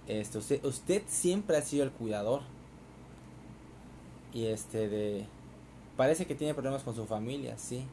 [0.07, 2.43] Este, usted, usted siempre ha sido el cuidador.
[4.33, 5.27] Y este de
[5.97, 7.85] parece que tiene problemas con su familia, sí.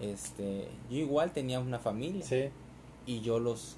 [0.00, 2.44] Este, yo igual tenía una familia Sí,
[3.06, 3.76] y yo los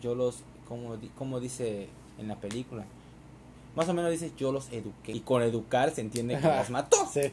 [0.00, 2.84] yo los como di- como dice en la película.
[3.74, 5.12] Más o menos dice, yo los eduqué.
[5.12, 6.96] Y con educar se entiende que las mató.
[7.12, 7.32] Sí.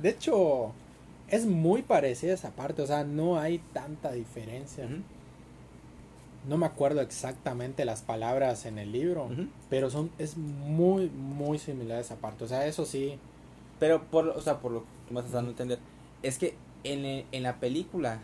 [0.00, 0.72] De hecho,
[1.28, 4.86] es muy parecida esa parte, o sea, no hay tanta diferencia.
[6.48, 9.28] No me acuerdo exactamente las palabras en el libro,
[9.70, 12.44] pero son es muy muy similar esa parte.
[12.44, 13.18] O sea, eso sí.
[13.80, 15.78] Pero, por, o sea, por lo que me estás dando a entender,
[16.22, 18.20] es que en, el- en la película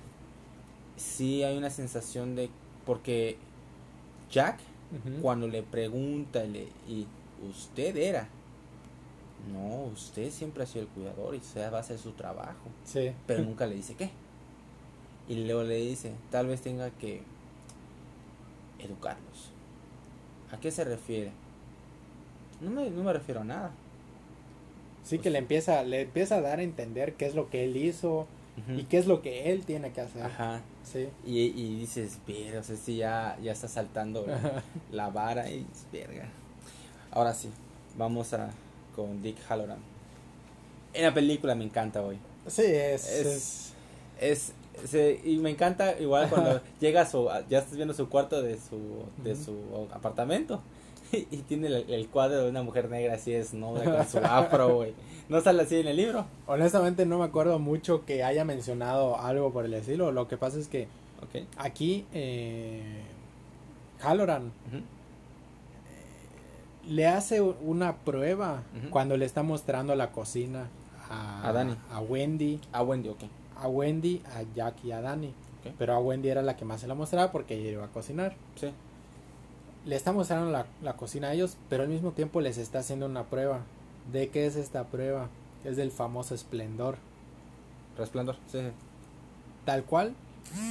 [0.97, 2.51] sí hay una sensación de.
[2.87, 3.37] Porque
[4.31, 4.59] Jack,
[5.23, 7.07] cuando le pregunta, le, y
[7.49, 8.29] usted era.
[9.53, 12.69] No, usted siempre ha sido el cuidador y usted va a hacer su trabajo.
[12.85, 13.13] Sí.
[13.27, 14.11] Pero nunca le dice qué.
[15.29, 17.23] Y luego le dice, tal vez tenga que
[18.85, 19.51] educarlos.
[20.53, 21.33] ¿A qué se refiere?
[22.61, 23.71] No me, no me refiero a nada.
[25.05, 27.77] Sí que le empieza le empieza a dar a entender qué es lo que él
[27.77, 28.27] hizo
[28.77, 30.23] y qué es lo que él tiene que hacer.
[30.23, 30.61] Ajá.
[30.85, 31.09] Sí.
[31.25, 34.63] Y, y dices, verga, o sea, sí ya, ya está saltando la,
[34.93, 36.29] la vara y verga.
[37.11, 37.49] Ahora sí,
[37.97, 38.51] vamos a
[38.95, 39.79] con Dick Halloran.
[40.93, 42.19] En la película me encanta hoy.
[42.49, 43.73] Sí, es, Es- es-
[44.21, 44.53] Es,
[44.87, 48.59] se- y me encanta igual cuando llega a su, ya estás viendo su cuarto de
[48.59, 48.79] su,
[49.23, 49.57] de su
[49.93, 50.61] apartamento.
[51.13, 54.95] Y, tiene el, el cuadro de una mujer negra así es con su afro, güey.
[55.29, 56.25] No sale así en el libro.
[56.47, 60.13] honestamente no me acuerdo mucho que haya mencionado algo por el estilo.
[60.13, 60.87] Lo que pasa es que
[61.57, 63.01] aquí eh,
[64.01, 64.83] Halloran Ujú.
[66.89, 70.69] le hace una prueba cuando le está mostrando la cocina
[71.11, 71.75] a, A Dani.
[71.93, 73.23] a Wendy, Ah, Wendy, ok.
[73.61, 75.33] A Wendy, a Jack y a Dani.
[75.79, 78.35] Pero a Wendy era la que más se la mostraba porque ella iba a cocinar.
[78.57, 78.71] Sí.
[79.85, 83.07] Le está mostrando la, la cocina a ellos, pero al mismo tiempo les está haciendo
[83.07, 83.61] una prueba.
[84.13, 85.29] ¿De qué es esta prueba?
[85.65, 86.97] Es del famoso esplendor.
[87.99, 88.37] Resplandor.
[88.51, 88.59] Sí.
[88.59, 88.69] sí.
[89.65, 90.15] Tal cual,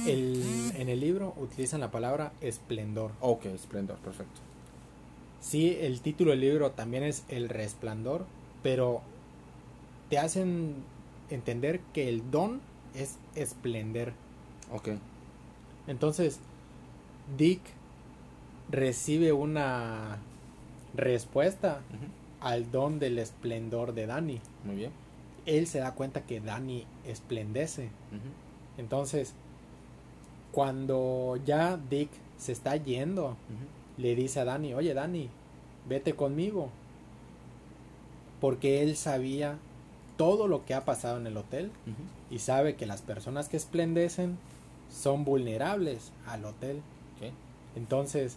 [0.06, 3.12] el, en el libro utilizan la palabra esplendor.
[3.20, 4.40] Ok, esplendor, perfecto.
[5.40, 8.26] Sí, el título del libro también es El Resplandor,
[8.62, 9.00] pero
[10.10, 10.74] te hacen
[11.30, 12.60] entender que el don
[12.94, 14.12] es esplender.
[14.72, 14.90] Ok.
[15.86, 16.40] Entonces,
[17.36, 17.60] Dick
[18.70, 20.18] recibe una
[20.94, 21.80] respuesta
[22.40, 24.40] al don del esplendor de Dani.
[24.64, 24.92] Muy bien.
[25.46, 27.90] Él se da cuenta que Dani esplendece.
[28.78, 29.34] Entonces,
[30.52, 33.36] cuando ya Dick se está yendo,
[33.96, 35.28] le dice a Dani, oye Dani,
[35.88, 36.70] vete conmigo.
[38.40, 39.58] Porque él sabía
[40.20, 41.70] todo lo que ha pasado en el hotel
[42.30, 44.36] y sabe que las personas que esplendecen
[44.90, 46.82] son vulnerables al hotel.
[47.74, 48.36] Entonces,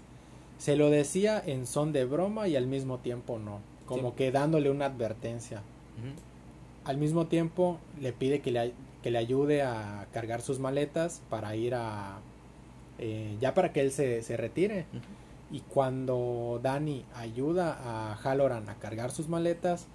[0.59, 4.15] se lo decía en son de broma y al mismo tiempo no, como Sí.
[4.17, 5.61] que dándole una advertencia.
[6.85, 11.53] Al mismo tiempo le pide que le, que le ayude a cargar sus maletas para
[11.57, 12.19] ir a...
[12.99, 14.85] eh, ya para que él se, se retire.
[15.51, 19.87] Y cuando Dani ayuda a Halloran a cargar sus maletas,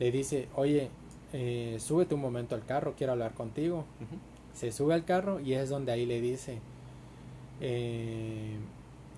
[0.00, 0.88] le dice, oye,
[1.36, 3.84] eh, súbete un momento al carro, quiero hablar contigo.
[4.54, 6.60] Se sube al carro y es donde ahí le dice,
[7.60, 8.56] eh,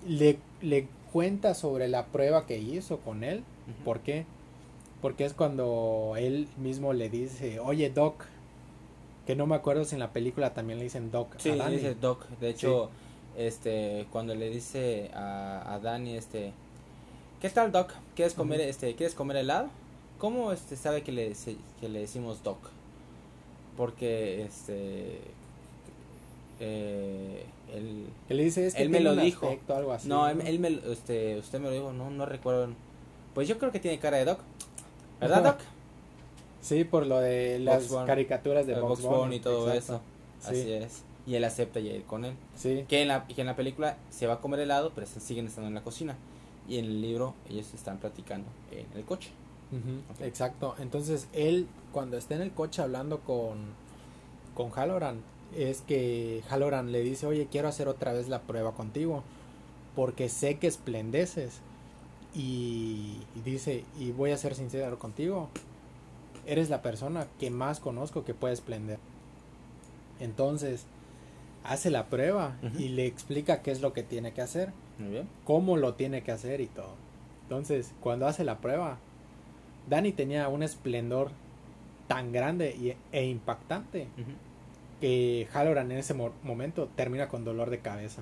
[0.07, 3.43] le, le cuenta sobre la prueba que hizo con él.
[3.85, 4.25] ¿Por qué?
[5.01, 8.25] Porque es cuando él mismo le dice, oye Doc,
[9.27, 11.57] que no me acuerdo si en la película también le dicen Doc Sí, a le
[11.59, 11.75] Dani.
[11.75, 12.27] dice Doc.
[12.41, 12.89] De hecho,
[13.37, 16.51] este, cuando le dice a, a Dani, este,
[17.41, 17.93] ¿qué tal Doc?
[18.15, 18.69] ¿Quieres comer, Ujú.
[18.69, 19.69] este, ¿quieres comer helado?
[20.17, 21.33] ¿Cómo este sabe que le,
[21.79, 22.57] que le decimos Doc?
[23.75, 25.19] Porque, este,
[26.59, 29.45] eh, él, Que le dice, es que Él me lo dijo.
[29.47, 32.69] aspecto, algo así, no, él, él me, este, usted me lo dijo, no, no recuerdo.
[33.35, 34.39] Pues yo creo que tiene cara de Doc,
[35.19, 35.43] ¿verdad.
[35.43, 35.59] Doc?
[36.61, 39.95] Sí, por lo de las caricaturas de Bunny Bunny y todo exacto.
[39.95, 40.01] eso.
[40.53, 40.59] Sí.
[40.61, 41.03] Así es.
[41.27, 42.33] Y él acepta ya ir con él.
[42.55, 45.19] Sí, Que en, la, que en la película se va a comer helado, pero se-
[45.19, 46.15] siguen estando en la cocina.
[46.67, 49.29] Y en el libro ellos están platicando en el coche.
[50.21, 50.75] Exacto.
[50.79, 53.57] Entonces él, cuando está en el coche hablando con,
[54.55, 55.21] con Halloran,
[55.55, 59.23] es que Halloran le dice, oye, quiero hacer otra vez la prueba contigo,
[59.95, 61.61] porque sé que esplendeces.
[62.33, 65.49] Y, y dice, y voy a ser sincero contigo,
[66.45, 68.99] eres la persona que más conozco que puede esplender.
[70.19, 70.85] Entonces,
[71.63, 74.71] hace la prueba y le explica qué es lo que tiene que hacer.
[74.99, 75.29] Muy bien.
[75.43, 76.95] cómo lo tiene que hacer y todo.
[77.43, 78.97] Entonces, cuando hace la prueba,
[79.89, 81.29] Dani tenía un esplendor
[82.07, 84.07] tan grande y- e impactante
[85.01, 88.21] que Halloran en ese mo- momento termina con dolor de cabeza.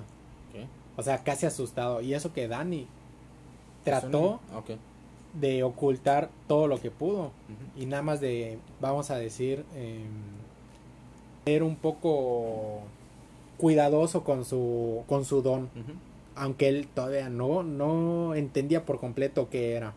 [0.96, 2.00] O sea, casi asustado.
[2.00, 2.86] Y eso que Dani
[3.84, 4.70] trató Ok.
[5.34, 7.32] de ocultar todo lo que pudo.
[7.76, 10.06] Y nada más de, vamos a decir, em,
[11.44, 12.80] ser un poco
[13.58, 15.68] cuidadoso con su, con su don.
[16.34, 19.94] Aunque él todavía no, no entendía por completo qué era.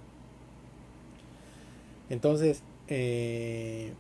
[2.10, 3.94] Entonces, eh,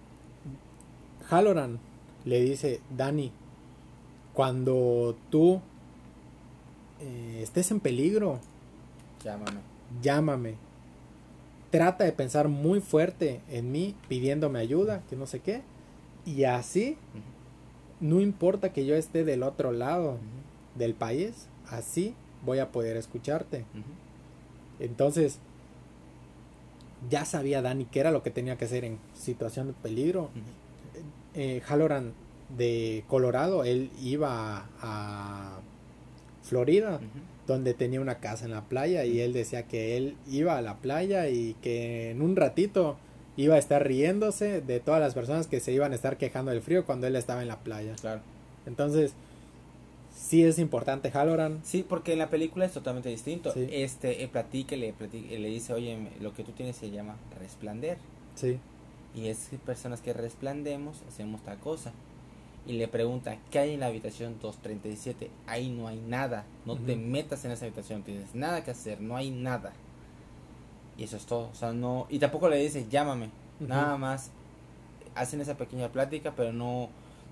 [1.30, 1.80] Halloran
[2.26, 3.32] le dice, Dani,
[4.34, 5.62] cuando tú
[7.02, 8.40] eh, estés en peligro,
[9.24, 9.60] Llámame.
[10.02, 10.56] llámame.
[11.72, 15.62] Trata de pensar muy fuerte en mí pidiéndome ayuda, que no sé qué.
[16.26, 16.98] Y así,
[18.00, 20.18] no importa que yo esté del otro lado
[20.76, 23.66] del país, así voy a poder escucharte.
[24.80, 25.40] Entonces,
[27.10, 30.30] ya sabía Dani qué era lo que tenía que hacer en situación de peligro.
[31.34, 32.14] Eh, Halloran
[32.58, 35.60] de Colorado, él iba a
[36.44, 37.00] Florida,
[37.48, 40.78] donde tenía una casa en la playa y él decía que él iba a la
[40.78, 42.98] playa y que en un ratito
[43.38, 46.62] iba a estar riéndose de todas las personas que se iban a estar quejando del
[46.62, 47.96] frío cuando él estaba en la playa.
[48.02, 48.22] Claro.
[48.66, 49.14] Entonces,
[50.20, 51.62] sí es importante Halloran.
[51.64, 53.52] Sí, porque en la película es totalmente distinto.
[53.54, 53.68] Sí.
[53.72, 57.98] Este, eh, platica, le, platica- le dice, oye, lo que tú tienes se llama resplandar.
[58.36, 58.58] Sí,
[59.16, 61.92] Y es personas que resplandemos hacemos tal cosa.
[62.68, 65.32] Y le pregunta, ¿qué hay en la habitación 237?
[65.48, 66.46] Ahí no hay nada.
[66.66, 68.04] No te metas en esa habitación.
[68.04, 69.02] Tienes nada que hacer.
[69.02, 69.74] No hay nada.
[70.98, 71.50] Y eso es todo.
[71.52, 72.06] O sea, no...
[72.10, 73.30] Y tampoco le dice, llámame.
[73.60, 74.30] Nada más.
[75.16, 76.90] Hacen esa pequeña plática, pero no...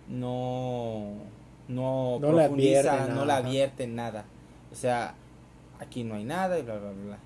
[0.09, 1.11] No...
[1.67, 3.47] No, No profundiza, advierte no nada, ajá.
[3.47, 4.25] advierte nada.
[4.71, 5.15] O sea,
[5.79, 7.17] aquí no hay nada y bla, bla, bla.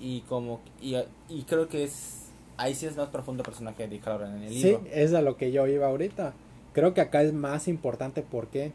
[0.00, 0.60] Y como...
[0.80, 0.96] Y,
[1.28, 2.22] y creo que es...
[2.58, 4.84] Ahí sí es más profundo el personaje de Halloran en el sí, libro.
[4.92, 6.32] es a lo que yo iba ahorita.
[6.72, 8.72] Creo que acá es más importante porque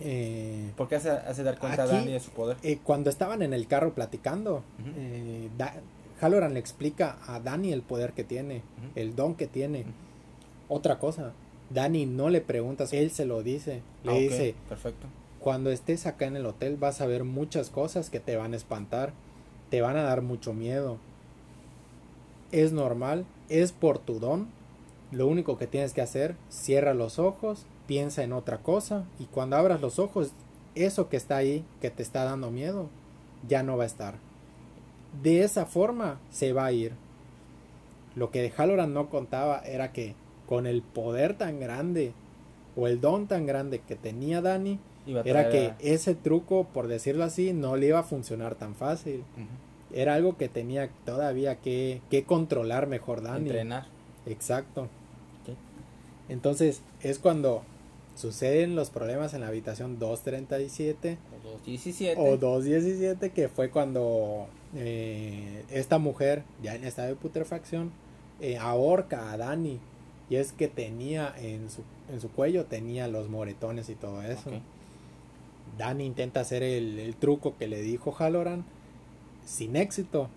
[0.00, 2.56] eh, Porque hace, hace dar cuenta Aquí- a Dani de su poder.
[2.62, 4.90] eh, cuando estaban en el carro platicando, Ujú.
[4.96, 5.74] eh, Da-
[6.20, 8.62] Halloran le explica a Dani el poder que tiene,
[8.94, 9.84] el don que tiene.
[10.68, 11.32] Otra cosa,
[11.70, 13.82] Dani no le pregunta, él se lo dice.
[14.04, 15.06] Le Ah, dice, Perfecto.
[15.40, 18.56] cuando estés acá en el hotel vas a ver muchas cosas que te van a
[18.56, 19.12] espantar,
[19.70, 20.98] te van a dar mucho miedo.
[22.52, 24.48] Es normal, es por tu don.
[25.10, 29.56] Lo único que tienes que hacer, cierra los ojos, piensa en otra cosa y cuando
[29.56, 30.32] abras los ojos,
[30.74, 32.88] eso que está ahí, que te está dando miedo,
[33.46, 34.14] ya no va a estar.
[35.22, 36.92] De esa forma se va a ir.
[38.14, 40.14] Lo que Halloran no contaba era que
[40.48, 42.12] con el poder tan grande
[42.76, 44.78] o el don tan grande que tenía Dani,
[45.24, 49.24] era que a- ese truco, por decirlo así, no le iba a funcionar tan fácil.
[49.92, 53.46] Era algo que tenía todavía que, que controlar mejor Dani.
[53.48, 53.86] entrenar.
[54.26, 54.88] Exacto.
[56.28, 57.62] Entonces es cuando
[58.14, 62.20] suceden los problemas en la habitación 237 O 217.
[62.20, 67.92] o 217, que fue cuando eh, esta mujer, ya en estado de putrefacción,
[68.40, 69.80] eh, ahorca a Dani.
[70.30, 74.50] Y es que tenía en su, en su cuello, tenía los moretones y todo eso.
[74.50, 74.56] Ok.
[75.78, 78.64] Dani intenta hacer el, el truco que le dijo Halloran
[79.44, 80.28] sin éxito.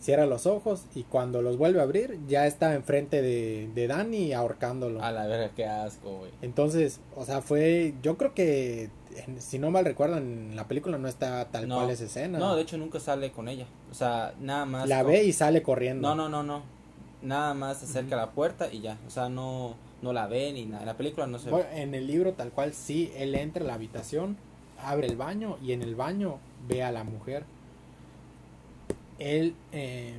[0.00, 4.32] Cierra los ojos y cuando los vuelve a abrir ya está enfrente de, de Dani
[4.32, 5.02] ahorcándolo.
[5.02, 6.30] A la verga, qué asco, güey.
[6.40, 8.88] Entonces, o sea, fue, yo creo que,
[9.38, 11.76] si no mal recuerdo, en la película no está tal No.
[11.76, 12.38] cual esa escena.
[12.38, 13.66] No, de hecho nunca sale con ella.
[13.90, 14.88] O sea, nada más.
[14.88, 16.08] la con- ve y sale corriendo.
[16.08, 16.62] No, no, no, no.
[17.22, 18.98] Nada más se acerca a la puerta y ya.
[19.06, 20.80] O sea, no, no la ve ni nada.
[20.82, 21.82] En la película no se Bueno, ve.
[21.82, 24.36] en el libro tal cual sí, él entra a la habitación,
[24.82, 27.44] abre el baño y en el baño ve a la mujer.
[29.18, 30.14] Él eh,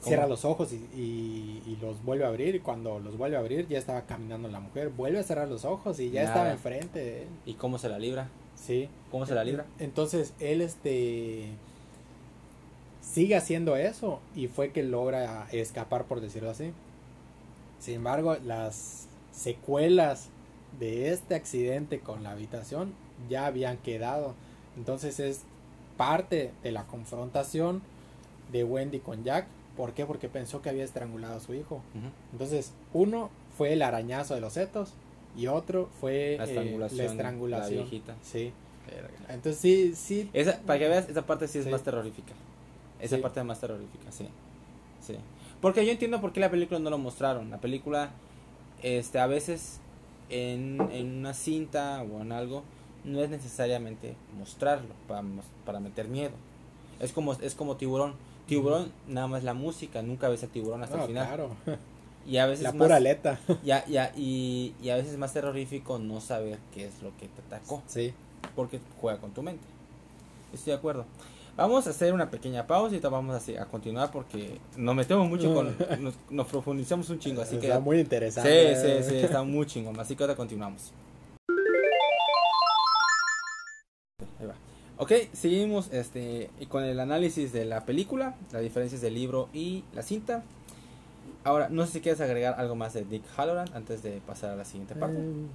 [0.00, 3.40] cierra los ojos y, y- y los vuelve a abrir y cuando los vuelve a
[3.40, 4.90] abrir ya estaba caminando la mujer.
[4.90, 6.34] Vuelve a cerrar los ojos y ya Nada.
[6.34, 7.28] estaba enfrente de él.
[7.46, 8.28] ¿Y cómo se la libra?
[8.54, 8.88] Sí.
[9.10, 9.64] ¿Cómo se la libra?
[9.78, 11.46] Entonces él este
[13.10, 16.72] sigue haciendo eso y fue que logra escapar por decirlo así.
[17.80, 20.28] Sin embargo, las secuelas
[20.78, 22.92] de este accidente con la habitación
[23.28, 24.34] ya habían quedado.
[24.76, 25.42] Entonces es
[25.96, 27.82] parte de la confrontación
[28.52, 29.46] de Wendy con Jack.
[29.76, 30.04] ¿Por qué?
[30.06, 31.80] Porque pensó que había estrangulado a su hijo.
[32.32, 34.92] Entonces, uno fue el arañazo de los setos
[35.36, 36.98] y otro fue La eh, estrangulación.
[36.98, 37.76] la estrangulación.
[37.76, 38.14] La viejita.
[38.22, 38.52] Sí.
[39.28, 40.28] Entonces sí, sí.
[40.32, 41.70] Esa, para que veas, esa parte sí es Sí.
[41.70, 42.32] más terrorífica.
[43.00, 43.22] Esa Sí.
[43.22, 44.28] parte es más terrorífica, sí.
[45.00, 45.16] Sí.
[45.60, 47.50] Porque yo entiendo por qué la película no lo mostraron.
[47.50, 48.10] La película,
[48.82, 49.80] este, a veces
[50.28, 52.62] en, en una cinta o en algo,
[53.04, 55.22] no es necesariamente mostrarlo para,
[55.64, 56.32] para meter miedo.
[56.98, 58.14] Es como, es como tiburón.
[58.46, 61.26] Tiburón, nada más la música, nunca ves al tiburón hasta No, el final.
[61.26, 61.50] claro.
[62.26, 63.38] Y a veces La es pura más, aleta.
[63.64, 67.28] ya, ya, y, y a veces es más terrorífico no saber qué es lo que
[67.28, 68.12] te atacó Sí.
[68.56, 69.64] porque juega con tu mente.
[70.52, 71.06] Estoy de acuerdo.
[71.56, 75.76] Vamos a hacer una pequeña pausa y vamos a, continuar porque nos metemos mucho con.
[76.00, 77.66] Nos, nos profundizamos un chingo, así que.
[77.66, 78.76] Está muy interesante.
[78.76, 79.98] Sí, sí, sí, está muy chingón.
[80.00, 80.92] Así que ahora continuamos.
[84.38, 84.54] Ahí va.
[84.96, 90.02] Ok, seguimos este, con el análisis de la película, las diferencias del libro y la
[90.02, 90.42] cinta.
[91.42, 94.56] Ahora, no sé si quieres agregar algo más de Dick Halloran antes de pasar a
[94.56, 95.16] la siguiente parte.
[95.18, 95.46] Eh,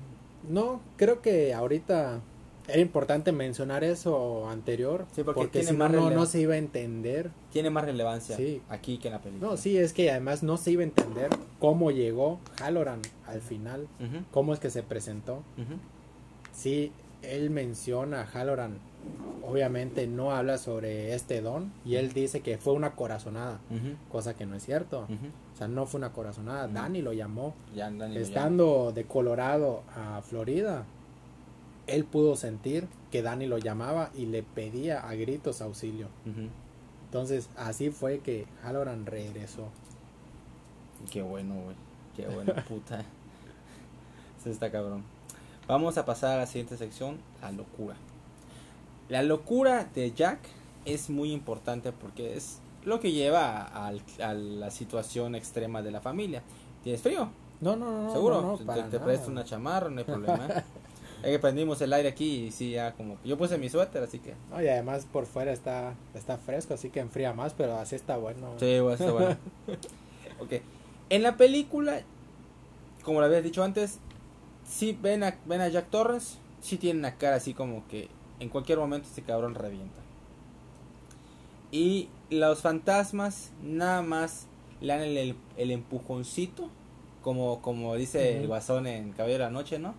[0.50, 2.22] no, creo que ahorita
[2.68, 5.06] era importante mencionar eso anterior.
[5.14, 6.20] Sí, porque porque, tiene si no, más no, relevancia.
[6.20, 7.32] no se iba a entender.
[7.52, 8.62] Tiene más relevancia Sí.
[8.70, 9.52] aquí que en la película.
[9.52, 13.88] No, sí, es que además no se iba a entender cómo llegó Halloran al final,
[14.00, 15.36] Ujú, cómo es que se presentó.
[15.58, 15.76] ujú,
[16.54, 16.92] Sí,
[17.22, 18.78] él menciona a Halloran,
[19.44, 23.60] obviamente no habla sobre este don y él dice que fue una corazonada,
[24.12, 25.08] cosa que no es cierto.
[25.54, 26.68] O sea, no fue una corazonada.
[26.68, 27.54] Dani lo llamó.
[27.76, 28.06] Ya, lo.
[28.06, 30.86] Estando de Colorado a Florida,
[31.88, 36.08] él pudo sentir que Dani lo llamaba y le pedía a gritos auxilio.
[37.06, 39.70] Entonces, así fue que Halloran regresó.
[41.12, 41.76] Qué bueno, güey.
[42.16, 43.04] Qué bueno, puta.
[44.40, 45.04] Eso está cabrón.
[45.68, 47.96] Vamos a pasar a la siguiente sección, la locura.
[49.10, 50.40] La locura de Jack
[50.86, 53.94] es muy importante porque es lo que lleva a,
[54.34, 56.44] la situación extrema de la familia.
[56.84, 57.30] ¿Tienes frío?
[57.62, 58.42] No, no, no, Seguro.
[58.42, 60.48] no, no, te te presto una chamarra, no hay problema.
[61.26, 63.18] Es que prendimos el aire aquí y sí, ya como...
[63.26, 64.34] Yo puse mi suéter, así que...
[64.52, 68.18] No, y además por fuera está, está fresco, así que enfría más, pero así está
[68.18, 68.54] bueno.
[68.60, 69.38] Sí, bueno, está bueno.
[70.40, 70.54] ok.
[71.10, 72.02] En la película,
[73.04, 74.00] como lo habías dicho antes,
[74.68, 78.08] sí ven a, ven a Jack Torrance, sí tiene una cara así como que
[78.40, 80.00] en cualquier momento este cabrón revienta.
[81.72, 84.48] Y los fantasmas nada más
[84.82, 86.70] le dan el, el- el empujoncito,
[87.22, 89.96] como, como dice el guasón en Caballero de la Noche, ¿no?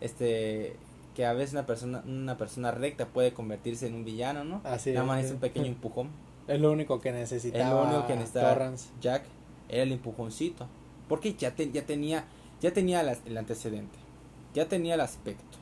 [0.00, 0.76] Este
[1.14, 4.60] que a veces una persona una persona recta puede convertirse en un villano, ¿no?
[4.64, 6.10] Así nada más es, es un pequeño empujón.
[6.46, 8.88] Es lo único que Es necesitaba lo único que necesitaba Torrance.
[9.00, 9.24] Jack
[9.68, 10.66] era el empujoncito.
[11.08, 12.24] Porque ya, te- ya tenía,
[12.60, 13.96] ya tenía las- el antecedente.
[14.54, 15.58] Ya tenía el aspecto.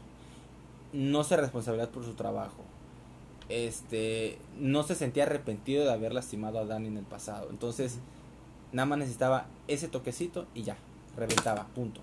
[0.92, 2.62] No se responsabilidad por su trabajo.
[3.48, 7.48] Este, no se sentía arrepentido de haber lastimado a Danny en el pasado.
[7.50, 7.98] Entonces,
[8.72, 10.76] nada más necesitaba ese toquecito y ya,
[11.16, 12.00] reventaba, punto.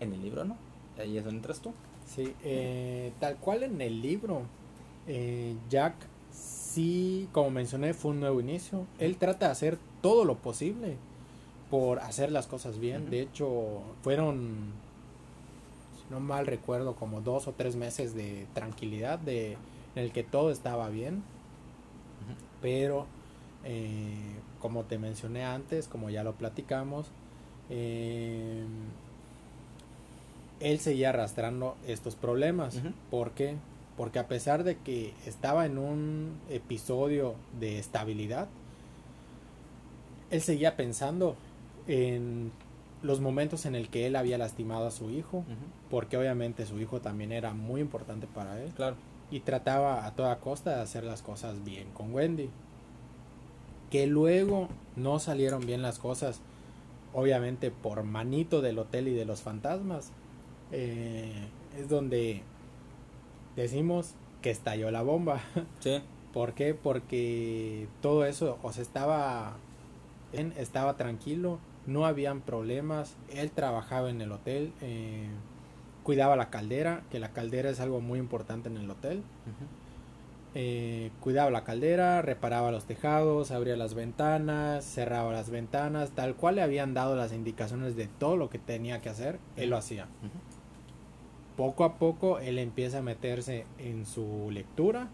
[0.00, 0.56] En el libro no.
[0.98, 1.72] Ahí es donde entras tú.
[2.06, 4.42] Sí, eh, tal cual en el libro,
[5.06, 5.94] eh, Jack
[6.30, 8.86] sí, como mencioné, fue un nuevo inicio.
[8.98, 10.96] Él trata de hacer todo lo posible
[11.70, 13.10] por hacer las cosas bien.
[13.10, 14.72] De hecho, fueron,
[15.96, 19.52] si no mal recuerdo, como dos o tres meses de tranquilidad, de,
[19.94, 21.22] en el que todo estaba bien.
[22.60, 23.06] Pero,
[23.64, 24.16] eh,
[24.60, 27.08] como te mencioné antes, como ya lo platicamos,
[27.70, 28.64] eh,
[30.60, 32.80] él seguía arrastrando estos problemas.
[33.10, 33.56] ¿Por qué?
[33.96, 38.48] Porque a pesar de que estaba en un episodio de estabilidad,
[40.30, 41.36] él seguía pensando
[41.86, 42.50] en
[43.02, 45.44] los momentos en el que él había lastimado a su hijo,
[45.90, 48.96] porque obviamente su hijo también era muy importante para él Claro.
[49.30, 52.48] y trataba a toda costa de hacer las cosas bien con Wendy.
[53.90, 56.40] Que luego no salieron bien las cosas,
[57.12, 60.10] obviamente por manito del hotel y de los fantasmas.
[60.74, 61.32] Eh,
[61.78, 62.42] es donde
[63.56, 65.40] decimos que estalló la bomba.
[65.80, 66.02] Sí.
[66.32, 66.74] ¿Por qué?
[66.74, 69.54] Porque todo eso, o sea, estaba,
[70.32, 75.28] estaba tranquilo, no habían problemas, él trabajaba en el hotel, eh,
[76.02, 79.22] cuidaba la caldera, que la caldera es algo muy importante en el hotel,
[80.56, 86.56] eh, cuidaba la caldera, reparaba los tejados, abría las ventanas, cerraba las ventanas, tal cual
[86.56, 90.08] le habían dado las indicaciones de todo lo que tenía que hacer, él lo hacía.
[91.56, 95.08] Poco a poco él empieza a meterse en su lectura,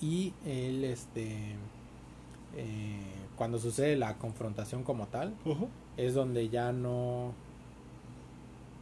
[0.00, 1.54] y él este
[2.56, 3.00] eh,
[3.36, 5.32] cuando sucede la confrontación como tal
[5.96, 7.32] es donde ya no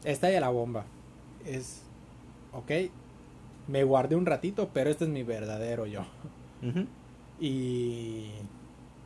[0.05, 0.87] estalla la bomba.
[1.45, 1.83] Es
[2.53, 2.91] ok
[3.69, 6.03] me guardé un ratito pero este es mi verdadero yo.
[7.39, 8.31] Y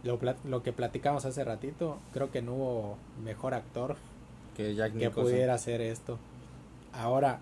[0.03, 3.97] lo, lo que platicamos hace ratito creo que no hubo mejor actor
[4.57, 6.19] Que Jack que pudiera hacer esto
[6.95, 7.41] ahora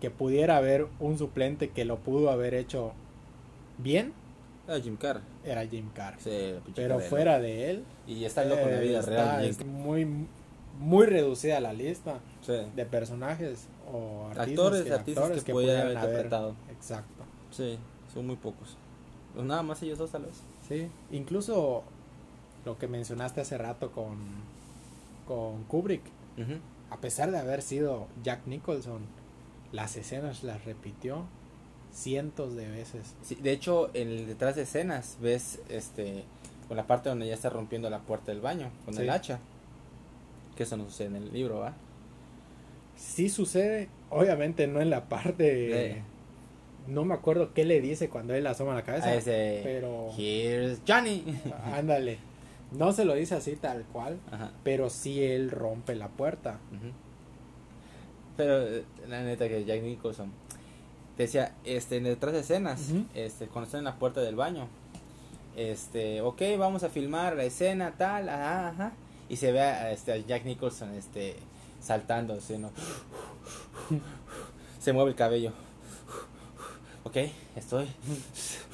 [0.00, 2.92] que pudiera haber un suplente que lo pudo haber hecho
[3.78, 4.12] bien
[4.66, 5.22] Ah, Jim Carrey.
[5.44, 9.00] era Jim Carrey Sí, Pero fuera de él, Y está loco en la eh, vida
[9.00, 9.44] está- real.
[9.44, 10.06] es muy,
[10.80, 12.54] muy reducida la lista Sí.
[12.74, 16.54] de personajes o artistas Actores, que, artistas actores que pudieran haber interpretado.
[16.70, 17.24] Exacto.
[17.50, 17.78] Sí,
[18.12, 18.76] son muy pocos.
[19.34, 20.40] Pues nada más ellos dos tal vez.
[20.68, 21.82] Sí, incluso
[22.64, 24.16] lo que mencionaste hace rato con,
[25.26, 26.02] con Kubrick.
[26.94, 29.02] A pesar de haber sido Jack Nicholson,
[29.72, 31.24] las escenas las repitió
[31.92, 33.14] cientos de veces.
[33.22, 36.24] Sí, de hecho, en el detrás de escenas ves este
[36.68, 39.02] con la parte donde ya está rompiendo la puerta del baño con Sí.
[39.02, 39.38] el hacha.
[40.56, 41.74] Que eso no sucede en el libro, ¿va?
[42.96, 46.02] Sí sucede, obviamente no en la parte De-
[46.86, 49.08] no me acuerdo qué le dice cuando él asoma la cabeza.
[49.08, 51.24] A ese, pero- Here's Johnny.
[51.72, 52.18] Ándale.
[52.76, 54.50] No se lo dice así tal cual, Ajá.
[54.64, 56.58] pero sí él rompe la puerta.
[58.36, 60.30] Pero eh, la neta que Jack Nicholson
[61.16, 64.66] decía, este, detrás de escenas, este, cuando están en la puerta del baño,
[65.56, 68.92] este, ok, vamos a filmar la escena, tal, ajá, ajá,
[69.28, 71.36] y se ve a, este, a Jack Nicholson, este,
[71.80, 72.70] saltando, así, ¿no?
[74.80, 75.52] Se mueve el cabello.
[77.04, 77.16] Ok,
[77.56, 77.86] estoy.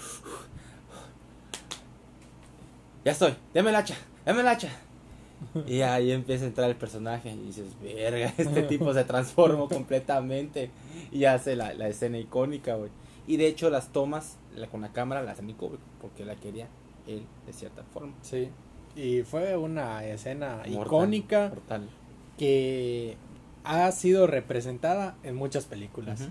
[3.05, 4.69] Ya estoy, dame el hacha, dame el hacha.
[5.67, 10.71] Y ahí empieza a entrar el personaje y dices, verga, este tipo se transformó completamente
[11.11, 12.91] y hace la, la escena icónica, güey.
[13.27, 16.69] Y de hecho las tomas la- con la cámara las aplicó, güey, porque la quería
[17.07, 18.13] él de cierta forma.
[18.21, 18.51] Sí.
[18.97, 21.89] Y fue una escena Mortal, icónica mortal.
[22.37, 23.17] que
[23.65, 26.21] ha sido representada en muchas películas.
[26.21, 26.31] Ujú.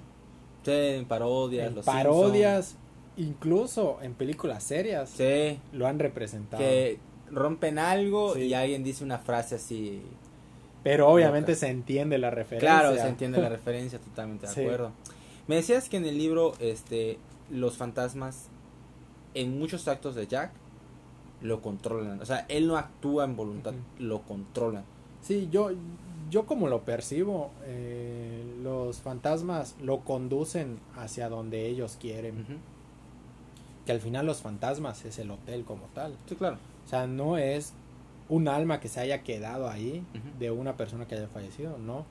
[0.66, 2.76] Sí, en parodias, en los parodias,
[3.18, 5.10] incluso en películas serias.
[5.10, 6.62] Sí, lo han representado.
[6.64, 7.00] que
[7.32, 8.42] rompen algo Sí.
[8.44, 10.02] y alguien dice una frase así.
[10.84, 11.60] Pero obviamente Loca.
[11.60, 12.70] se entiende la referencia.
[12.80, 14.62] Claro, se entiende la referencia, totalmente de Sí.
[14.62, 14.92] acuerdo.
[15.48, 17.18] Me decías que en el libro, este,
[17.52, 18.48] los fantasmas,
[19.34, 20.52] en muchos actos de Jack,
[21.42, 22.20] lo controlan.
[22.22, 24.84] O sea, él no actúa en voluntad, lo controlan.
[25.22, 25.72] Sí, yo,
[26.30, 32.42] yo como lo percibo, eh, los fantasmas lo conducen hacia donde ellos quieren.
[32.42, 32.54] Ujú.
[33.90, 36.16] Que al final los fantasmas es el hotel como tal.
[36.28, 36.58] Sí, claro.
[36.86, 37.74] O sea, no es
[38.28, 40.04] un alma que se haya quedado ahí
[40.38, 42.06] de una persona que haya fallecido, no.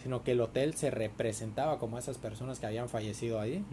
[0.00, 3.64] Sino que el hotel se representaba como esas personas que habían fallecido ahí.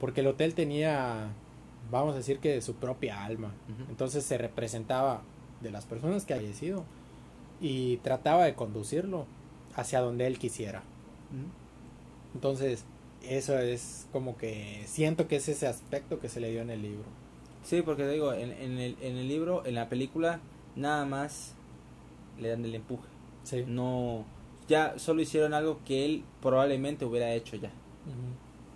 [0.00, 1.26] Porque el hotel tenía,
[1.90, 3.52] vamos a decir que su propia alma.
[3.90, 5.20] Entonces se representaba
[5.60, 6.84] de las personas que habían fallecido
[7.60, 9.26] y trataba de conducirlo
[9.76, 10.82] hacia donde él quisiera.
[12.32, 12.86] Entonces,
[13.28, 16.82] eso es como que siento que es ese aspecto que se le dio en el
[16.82, 17.04] libro.
[17.64, 20.40] Sí, porque te digo, en, en el, en el libro, en la película,
[20.74, 21.54] nada más
[22.40, 23.08] le dan el empuje.
[23.44, 23.64] Sí.
[23.66, 24.24] No,
[24.68, 27.70] ya solo hicieron algo que él probablemente hubiera hecho ya.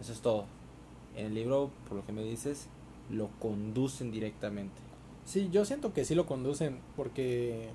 [0.00, 0.44] Eso es todo.
[1.16, 2.68] En el libro, por lo que me dices,
[3.10, 4.74] lo conducen directamente.
[5.24, 7.70] Sí, yo siento que sí lo conducen porque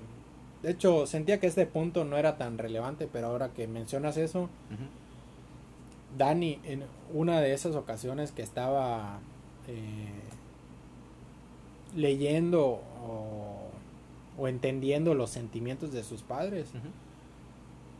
[0.62, 4.48] de hecho sentía que este punto no era tan relevante, pero ahora que mencionas eso.
[6.16, 9.20] Dani en una de esas ocasiones que estaba
[9.68, 10.10] eh,
[11.96, 13.70] leyendo o,
[14.38, 16.68] o entendiendo los sentimientos de sus padres,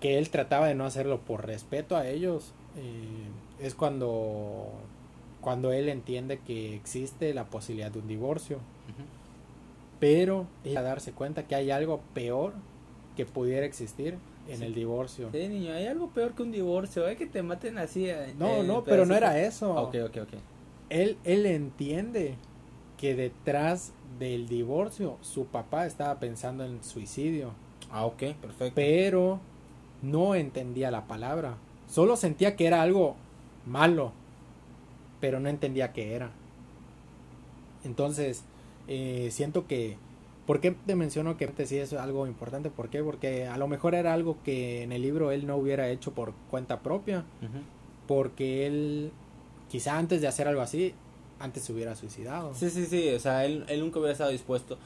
[0.00, 4.68] que él trataba de no hacerlo por respeto a ellos, eh, es cuando
[5.40, 8.58] cuando él entiende que existe la posibilidad de un divorcio.
[9.98, 10.46] Pero
[10.76, 12.54] a darse cuenta que hay algo peor
[13.16, 14.18] que pudiera existir
[14.48, 14.64] en Sí.
[14.64, 15.28] el divorcio.
[15.32, 18.08] Sí, niño, hay algo peor que un divorcio, hay que te maten así.
[18.08, 19.74] eh, No, eh, no, pero no era eso.
[19.74, 20.34] Ok, ok, ok.
[20.90, 22.34] Él, él entiende
[22.98, 27.52] que detrás del divorcio su papá estaba pensando en suicidio,
[27.90, 28.72] Ah, ok, perfecto.
[28.74, 29.40] pero
[30.02, 31.56] no entendía la palabra.
[31.88, 33.16] Solo sentía que era algo
[33.66, 34.12] malo,
[35.20, 36.30] pero no entendía qué era.
[37.84, 38.44] Entonces,
[38.88, 39.96] eh, siento que...
[40.52, 42.68] ¿Por qué te menciono que sí es algo importante?
[42.68, 43.02] ¿Por qué?
[43.02, 46.34] Porque a lo mejor era algo que en el libro él no hubiera hecho por
[46.50, 47.62] cuenta propia, Ujú.
[48.06, 49.12] porque él
[49.70, 50.92] quizá antes de hacer algo así,
[51.40, 52.54] antes se hubiera suicidado.
[52.54, 54.76] Sí, sí, sí, o sea, él, él nunca hubiera estado dispuesto,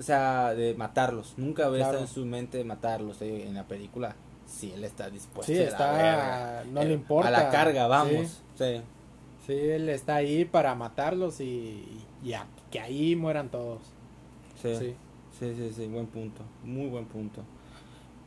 [0.00, 1.98] o sea, de matarlos, nunca hubiera Claro.
[1.98, 4.16] estado en su mente de matarlos eh, en la película.
[4.48, 5.52] Sí, él está dispuesto.
[5.52, 6.64] Sí, a la está, verga.
[6.72, 7.28] no le Eh, importa.
[7.28, 8.42] A la carga, vamos.
[8.58, 8.64] Sí.
[8.64, 8.80] Sí.
[9.46, 11.86] Sí, él está ahí para matarlos y,
[12.24, 13.78] y a- que ahí mueran todos.
[14.60, 14.74] Sí.
[14.76, 14.94] Sí.
[15.42, 17.42] Sí, sí, sí, buen punto, muy buen punto.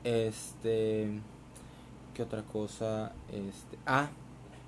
[0.04, 1.08] Este,
[2.14, 3.14] ¿qué otra cosa?
[3.32, 4.10] Este, ah,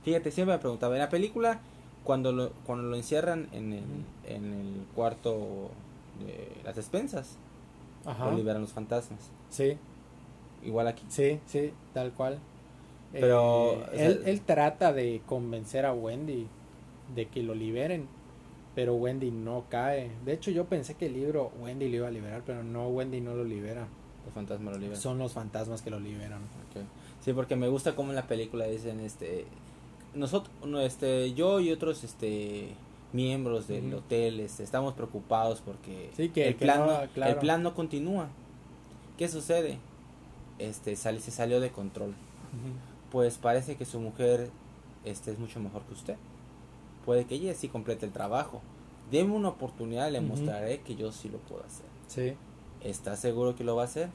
[0.06, 1.60] fíjate, siempre me preguntaba, en la película,
[2.06, 3.84] cuando lo, cuando lo encierran en el,
[4.30, 5.72] en el cuarto
[6.26, 7.36] de las despensas,
[8.06, 8.32] Ajá.
[8.32, 9.20] lo liberan los fantasmas.
[9.50, 9.78] Sí,
[10.64, 11.04] Igual aquí.
[11.10, 12.40] sí, sí, tal cual.
[13.12, 16.48] Pero, Eh, él, él trata de convencer a Wendy
[17.14, 18.08] de que lo liberen,
[18.78, 20.12] pero Wendy no cae.
[20.24, 23.22] De hecho, yo pensé que el libro Wendy lo iba a liberar, pero no, Wendy
[23.22, 23.88] no lo libera.
[24.24, 25.02] Los fantasmas lo liberan.
[25.02, 26.42] Son los fantasmas que lo liberan.
[27.26, 29.46] Sí, porque me gusta como en la película dicen, este,
[30.14, 32.70] nosotros, no, este, yo y otros, este,
[33.14, 37.32] miembros del hotel, este, estamos preocupados porque Sí, que- el que plan, no, no- claro.
[37.34, 38.28] el plan no continúa.
[39.18, 39.80] ¿Qué sucede?
[40.60, 42.14] Este, sale, se salió de control.
[43.12, 44.52] Pues parece que su mujer,
[45.04, 46.16] este, es mucho mejor que usted.
[47.08, 48.62] Puede que ella sí complete el trabajo.
[49.10, 51.86] Deme una oportunidad, le mostraré que yo sí lo puedo hacer.
[52.08, 52.34] Sí,
[52.82, 54.10] ¿Está seguro que lo va a hacer?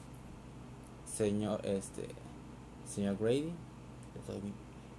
[1.11, 2.07] Señor, este,
[2.87, 3.51] señor Grady,
[4.15, 4.53] le doy mi,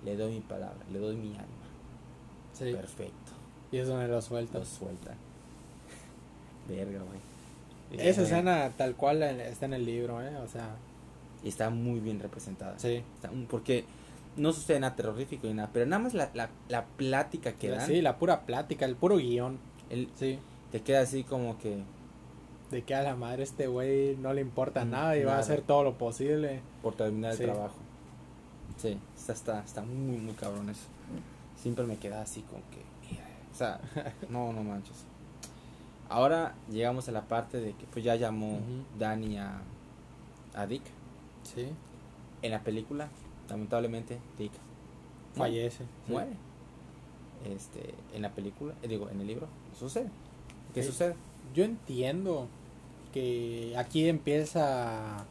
[0.05, 1.45] le doy mi palabra, le doy mi alma.
[2.53, 2.73] Sí.
[2.73, 3.33] Perfecto.
[3.71, 4.59] Y es donde lo suelta.
[4.59, 5.15] Lo suelta.
[6.69, 8.01] Verga, güey.
[8.09, 10.37] Esa Eh, escena tal cual está en el libro, ¿eh?
[10.39, 10.75] O sea,
[11.45, 12.77] Y está muy bien representada.
[12.79, 13.03] sí.
[13.15, 13.85] Está- porque
[14.37, 17.87] no sucede nada terrorífico ni nada, pero nada más la, la, la plática que dan,
[17.87, 19.59] Sí, la pura plática, el puro guion.
[19.91, 20.39] el- Sí.
[20.73, 21.83] te queda así como que
[22.71, 25.39] De que a la madre este güey no le importa Mm, nada y va a
[25.39, 26.61] hacer todo lo posible.
[26.83, 27.45] por terminar Sí.
[27.45, 27.75] el trabajo.
[28.79, 30.87] Sí, está, está, está muy, muy cabrón eso.
[31.57, 33.81] Siempre me queda así como que, mira, o sea,
[34.31, 35.05] no, no manches.
[36.09, 38.59] Ahora llegamos a la parte de que pues ya llamó.
[38.99, 39.61] Danny a,
[40.55, 40.83] a Dick.
[41.45, 41.69] Sí.
[42.43, 43.09] En la película,
[43.49, 44.53] lamentablemente, Dick
[45.35, 45.79] Fallece.
[46.07, 46.13] sí.
[46.13, 46.31] muere.
[47.55, 49.47] Este, en la película, eh, digo, en el libro,
[49.79, 50.09] sucede.
[50.73, 50.89] ¿Qué Sí.
[50.91, 51.15] sucede?
[51.55, 52.49] Yo entiendo
[53.13, 55.25] que aquí empieza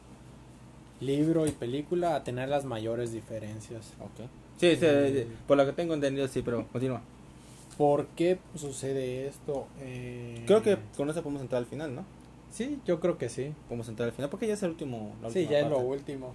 [1.00, 3.92] libro y película a tener las mayores diferencias.
[4.00, 4.28] Ok.
[4.58, 5.46] Sí, sí, Mm.
[5.48, 7.02] por lo que tengo entendido, sí, pero continúa.
[7.76, 9.66] ¿Por qué sucede esto?
[9.80, 12.04] Eh, Creo que con eso podemos entrar al final, ¿no?
[12.52, 13.52] Sí, yo creo que sí.
[13.68, 15.12] Podemos entrar al final porque ya es el último.
[15.20, 16.32] la Sí, ya es lo último.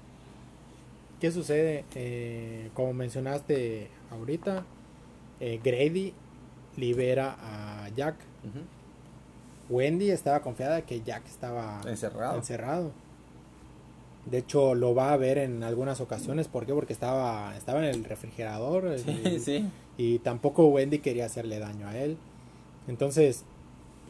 [1.19, 1.83] ¿Qué sucede?
[1.95, 4.63] Eh, como mencionaste ahorita,
[5.39, 6.13] eh, Grady
[6.77, 8.15] libera a Jack.
[9.69, 12.37] Wendy estaba confiada de que Jack estaba Encerrado.
[12.37, 12.91] encerrado.
[14.25, 16.47] De hecho, lo va a ver en algunas ocasiones.
[16.47, 16.73] ¿Por qué?
[16.73, 18.97] Porque estaba, estaba en el refrigerador.
[18.99, 19.69] Sí, y, sí.
[19.97, 22.17] y tampoco Wendy quería hacerle daño a él.
[22.87, 23.43] Entonces,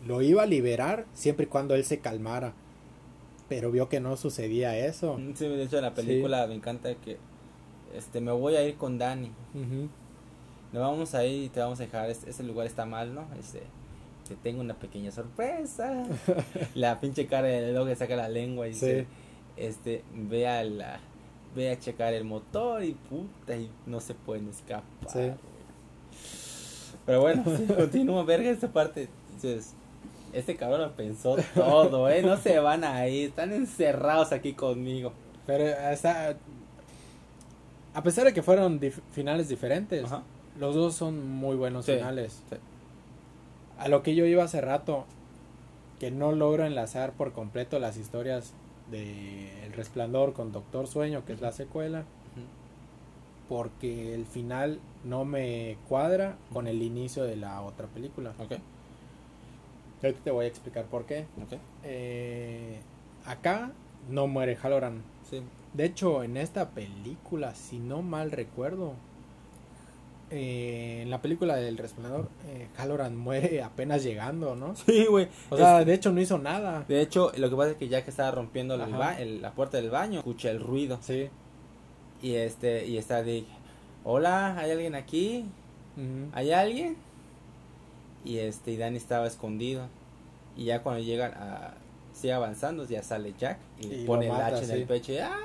[0.08, 2.54] lo iba a liberar siempre y cuando él se calmara.
[3.50, 5.20] Pero vio que no sucedía eso.
[5.36, 7.18] Sí, de hecho en la película me encanta que
[7.96, 9.32] este me voy a ir con Dani.
[9.56, 9.90] Ujú.
[10.72, 13.26] Nos vamos a ir y te vamos a dejar, este, ese lugar está mal, ¿no?
[13.40, 13.64] Este,
[14.28, 16.06] te tengo una pequeña sorpresa.
[16.76, 19.08] la pinche cara de luego que saca la lengua y dice,
[19.58, 21.00] este, ve a la,
[21.56, 25.10] ve a checar el motor y puta, y no se pueden escapar.
[25.12, 25.32] Sí.
[27.08, 29.10] Pero bueno, sí, continúa, verga, esta parte.
[29.34, 29.74] Dices,
[30.34, 32.22] este cabrón lo pensó todo, ¿eh?
[32.22, 35.14] No se van a ir, están encerrados aquí conmigo.
[35.46, 36.36] Pero está...
[37.94, 40.22] A pesar de que fueron dif- finales diferentes, Ajá.
[40.60, 42.42] los dos son muy buenos Sí, finales.
[42.50, 42.56] sí.
[43.80, 45.06] A lo que yo iba hace rato,
[46.00, 48.54] que no logro enlazar por completo las historias
[48.92, 52.04] de El Resplandor con Doctor Sueño, que es la secuela,
[53.48, 58.34] porque el final no me cuadra con el inicio de la otra película.
[60.02, 61.26] Ahorita te voy a explicar por qué.
[61.44, 61.60] ok.
[61.84, 62.80] Eh,
[63.26, 63.72] acá
[64.10, 65.04] no muere Halloran.
[65.30, 65.42] Sí.
[65.74, 68.94] De hecho, en esta película, si no mal recuerdo,
[70.32, 74.76] eh, en la película del Resplandor, eh, Halloran muere apenas llegando, ¿no?
[74.76, 75.28] Sí, güey.
[75.50, 76.86] O sea, Es- de hecho no hizo nada.
[76.88, 78.82] de hecho, lo que pasa es que ya que estaba rompiendo el
[79.20, 81.00] el- la puerta del baño, escucha el ruido.
[81.02, 81.30] Sí.
[82.22, 83.46] Y este, y está Dick.
[84.04, 85.46] Hola, ¿hay alguien aquí?
[85.98, 86.30] Ujú.
[86.34, 86.96] ¿Hay alguien?
[88.26, 89.88] Y este, y Danny estaba escondido.
[90.58, 91.74] Y ya cuando llegan a
[92.14, 95.38] sigue avanzando, ya sale Jack y, Y pone el hacha en el pecho y, ¡ah!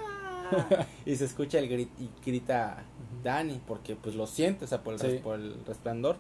[1.07, 2.83] y se escucha el grit y grita
[3.13, 3.23] Ujú.
[3.23, 5.07] Danny porque pues lo siente, o sea, por el, Sí.
[5.07, 6.17] res- por el resplandor.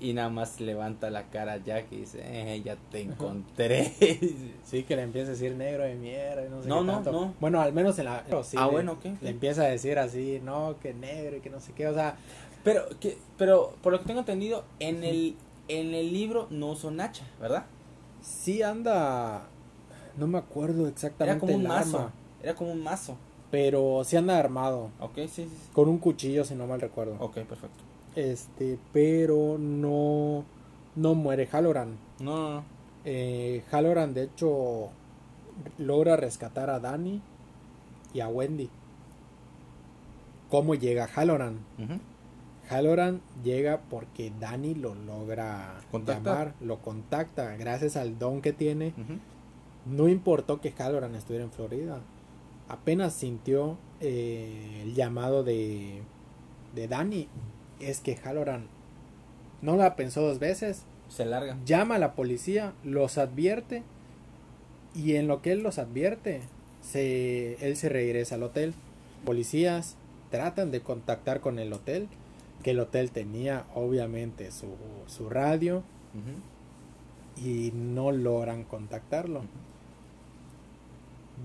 [0.00, 3.92] Y nada más levanta la cara a Jack y dice, eh, ya te encontré.
[4.64, 6.92] Sí, que le empieza a decir negro de mierda y no sé No, qué no,
[6.94, 7.12] tanto.
[7.12, 7.34] no.
[7.40, 8.22] Bueno, al menos en la...
[8.24, 9.14] pero sí, ah, le- bueno, ¿qué?
[9.20, 12.16] Le empieza a decir así, no, que negro y que no sé qué, o sea...
[12.62, 15.36] Pero, que, pero por lo que tengo entendido, en el,
[15.68, 17.66] en el libro no un hacha, ¿verdad?
[18.20, 19.48] Sí anda...
[20.16, 21.98] No me acuerdo exactamente Era como un el mazo.
[21.98, 22.12] arma,
[22.42, 23.16] Era como un mazo.
[23.50, 24.90] pero sí anda armado.
[25.00, 25.48] Ok, sí, sí.
[25.48, 25.70] sí.
[25.72, 27.16] Con un cuchillo, si no mal recuerdo.
[27.20, 27.84] Ok, perfecto.
[28.16, 30.44] Este, pero no...
[30.96, 31.96] No muere Halloran.
[32.18, 32.64] No, no, no.
[33.04, 34.88] Eh, Halloran, de hecho,
[35.78, 37.20] logra rescatar a Danny
[38.12, 38.68] y a Wendy.
[40.50, 41.58] ¿Cómo llega Halloran?
[41.78, 42.00] Ujú.
[42.68, 48.92] Halloran llega porque Danny lo logra llamar, lo contacta gracias al don que tiene.
[49.86, 52.00] No importó que Halloran estuviera en Florida.
[52.68, 56.02] Apenas sintió eh, el llamado de,
[56.74, 57.28] de Danny.
[57.80, 58.66] Es que Halloran
[59.62, 60.82] no la pensó dos veces.
[61.08, 61.56] Se larga.
[61.64, 63.82] Llama a la policía, los advierte.
[64.94, 66.42] Y en lo que él los advierte,
[66.82, 68.74] se, él se regresa al hotel.
[69.24, 69.96] Policías
[70.30, 72.08] tratan de contactar con el hotel.
[72.62, 74.68] Que el hotel tenía obviamente su,
[75.06, 75.82] su radio.
[77.36, 79.42] Y no logran contactarlo.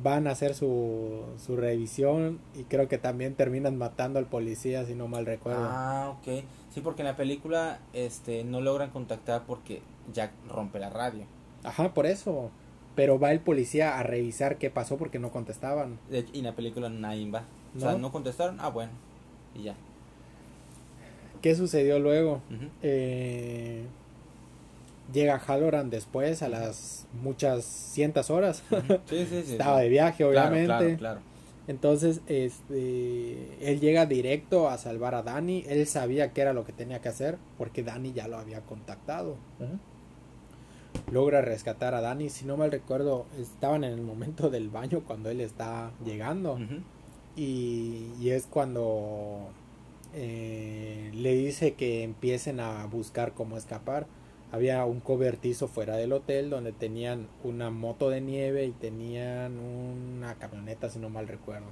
[0.01, 4.95] Van a hacer su, su revisión y creo que también terminan matando al policía, si
[4.95, 5.67] no mal recuerdo.
[5.69, 6.43] Ah, ok.
[6.71, 11.25] Sí, porque en la película este, no logran contactar porque Jack rompe la radio.
[11.63, 12.49] Ajá, por eso.
[12.95, 15.99] Pero va el policía a revisar qué pasó porque no contestaban.
[16.11, 17.43] Y en la película nadie va.
[17.75, 18.59] O sea, no contestaron.
[18.59, 18.91] Ah, bueno.
[19.53, 19.75] Y ya.
[21.43, 22.41] ¿Qué sucedió luego?
[22.81, 23.83] Eh,
[25.11, 28.63] llega Halloran después a las muchas cientos horas.
[29.07, 29.51] Sí, sí, sí.
[29.51, 30.65] Estaba de viaje, Claro, obviamente.
[30.65, 31.19] Claro, claro.
[31.67, 35.65] Entonces, este, él llega directo a salvar a Dani.
[35.67, 39.35] Él sabía que era lo que tenía que hacer porque Dani ya lo había contactado.
[41.11, 42.29] Logra rescatar a Dani.
[42.29, 46.57] Si no mal recuerdo, estaban en el momento del baño cuando él está llegando.
[47.35, 49.49] Y, y es cuando
[50.15, 54.05] eh, le dice que empiecen a buscar cómo escapar.
[54.51, 60.35] Había un cobertizo fuera del hotel donde tenían una moto de nieve y tenían una
[60.35, 61.65] camioneta, si no mal recuerdo.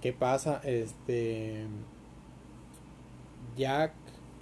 [0.00, 0.60] ¿Qué pasa?
[0.64, 1.66] Este.
[3.56, 3.92] Jack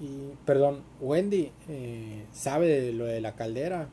[0.00, 0.34] y.
[0.44, 3.88] Perdón, Wendy eh, sabe de lo de la caldera.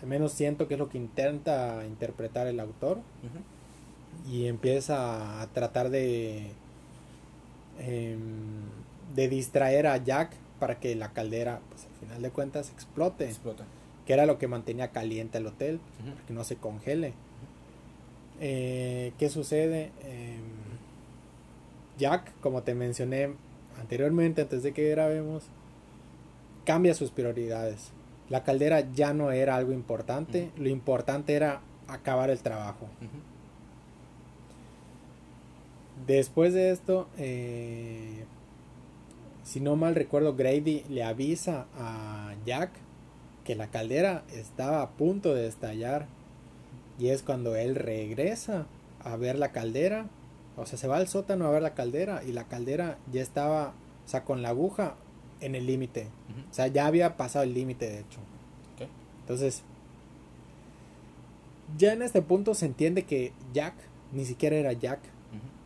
[0.00, 3.00] Al menos siento que es lo que intenta interpretar el autor.
[4.30, 6.52] Y empieza a tratar de
[7.78, 8.18] em,
[9.14, 13.24] de distraer a Jack para que la caldera pues al final de cuentas explote.
[13.26, 13.64] Explota.
[14.06, 16.26] que era lo que mantenía caliente el hotel Ujú.
[16.26, 17.14] que no se congele.
[18.40, 20.42] Eh, qué sucede Em,
[21.98, 23.34] Jack como te mencioné
[23.80, 25.44] anteriormente antes de que grabemos
[26.64, 27.92] cambia sus prioridades.
[28.30, 30.50] La caldera ya no era algo importante.
[30.56, 32.88] Lo importante era acabar el trabajo.
[36.06, 38.24] Después de esto, eh,
[39.42, 42.70] si no mal recuerdo, Grady le avisa a Jack
[43.44, 46.06] que la caldera estaba a punto de estallar.
[46.98, 48.66] Y es cuando él regresa
[49.02, 50.06] a ver la caldera.
[50.56, 52.22] O sea, se va al sótano a ver la caldera.
[52.24, 54.96] Y la caldera ya estaba, o sea, con la aguja
[55.40, 56.08] en el límite.
[56.50, 58.20] O sea, ya había pasado el límite, de hecho.
[59.20, 59.62] Entonces,
[61.78, 63.74] ya en este punto se entiende que Jack
[64.12, 65.00] ni siquiera era Jack.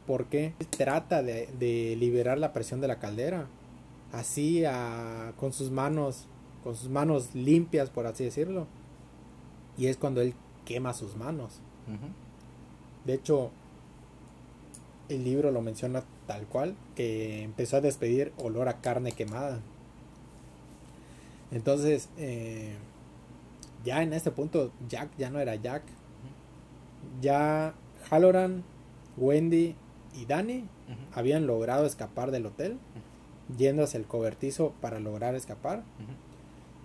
[0.09, 3.47] Porque trata de, de liberar la presión de la caldera.
[4.10, 6.26] Así a- con sus manos
[6.64, 8.66] con sus manos limpias por así decirlo.
[9.76, 11.60] Y es cuando él quema sus manos.
[13.05, 13.51] De hecho
[15.09, 19.60] el libro lo menciona tal cual que empezó a despedir olor a carne quemada.
[21.51, 22.74] Entonces eh,
[23.85, 25.82] ya en este punto Jack ya no era Jack.
[27.22, 27.74] Ya
[28.10, 28.64] Halloran
[29.16, 29.74] Wendy
[30.23, 30.65] y Ujú.
[31.15, 32.78] habían logrado escapar del hotel,
[33.57, 35.82] yendo hacia el cobertizo para lograr escapar.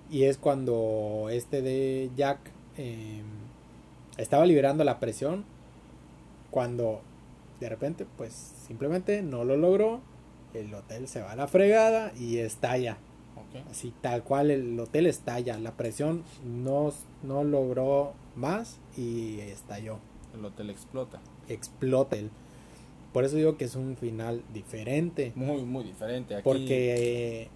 [0.10, 2.40] Y es cuando este de Jack
[2.78, 3.22] eh,
[4.18, 5.46] estaba liberando la presión,
[6.52, 7.02] cuando
[7.60, 8.34] de repente, pues
[8.68, 10.02] simplemente no lo logró.
[10.54, 12.98] El hotel se va a la fregada y estalla.
[13.70, 15.58] Así tal cual el hotel estalla.
[15.60, 16.92] La presión no,
[17.24, 19.98] no logró más y estalló.
[20.34, 21.20] El hotel explota.
[21.48, 22.30] Explota el.
[23.14, 25.32] Por eso digo que es un final diferente.
[25.36, 26.34] Muy, muy diferente.
[26.36, 27.50] Aquí, Porque eh,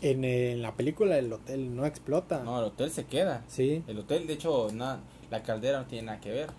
[0.00, 2.42] en, en la película el hotel no explota.
[2.42, 3.44] No, el hotel se queda.
[3.46, 5.00] Sí, El hotel, de hecho, na-
[5.30, 6.50] la caldera no tiene nada que ver.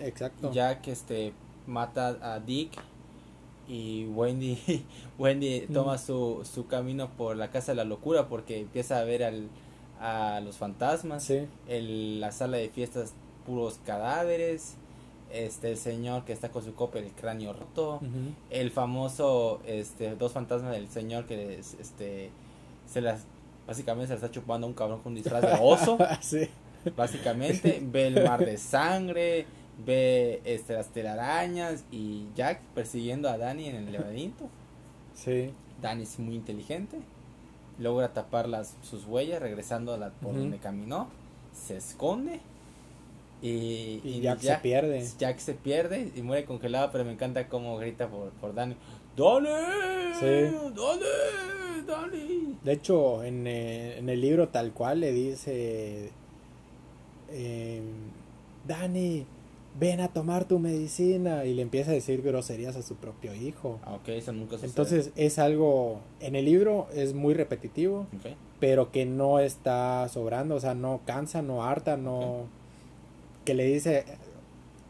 [0.00, 0.52] exacto.
[0.52, 1.32] Ya que este
[1.66, 2.72] mata a Dick
[3.68, 4.58] y Wendy
[5.18, 9.22] Wendy toma su, su camino por la casa de la locura porque empieza a ver
[9.24, 9.48] al,
[10.00, 11.24] a los fantasmas.
[11.24, 13.14] Sí, El, la sala de fiestas
[13.46, 14.74] puros cadáveres.
[15.32, 18.00] Este el señor que está con su copa el cráneo roto.
[18.50, 22.30] el famoso este dos fantasmas del señor que este
[22.86, 23.24] se las
[23.66, 25.98] básicamente se las está chupando a un cabrón con un disfraz de oso.
[26.20, 26.48] Sí,
[26.96, 29.46] básicamente ve el mar de sangre
[29.84, 34.48] ve este las telarañas y Jack persiguiendo a Danny en el laberinto.
[35.14, 35.50] Sí,
[35.80, 36.98] Danny es muy inteligente
[37.80, 41.08] logra tapar las sus huellas regresando a la por donde caminó
[41.54, 42.40] se esconde
[43.42, 45.06] y, Y Jack se pierde.
[45.18, 48.76] Jack se pierde y muere congelado, pero me encanta cómo grita por, por Danny.
[49.16, 49.48] ¡Dani!
[50.18, 50.26] Sí.
[52.62, 56.10] De hecho, en, eh, en el libro tal cual le dice,
[57.30, 57.82] eh,
[58.66, 59.26] Dani,
[59.78, 63.80] ven a tomar tu medicina y le empieza a decir groserías a su propio hijo.
[63.84, 64.68] Ah, ok, eso nunca sucede.
[64.68, 68.06] Entonces es algo, en el libro es muy repetitivo,
[68.58, 72.59] pero que no está sobrando, o sea, no cansa, no harta, no...
[73.44, 74.04] Que le dice,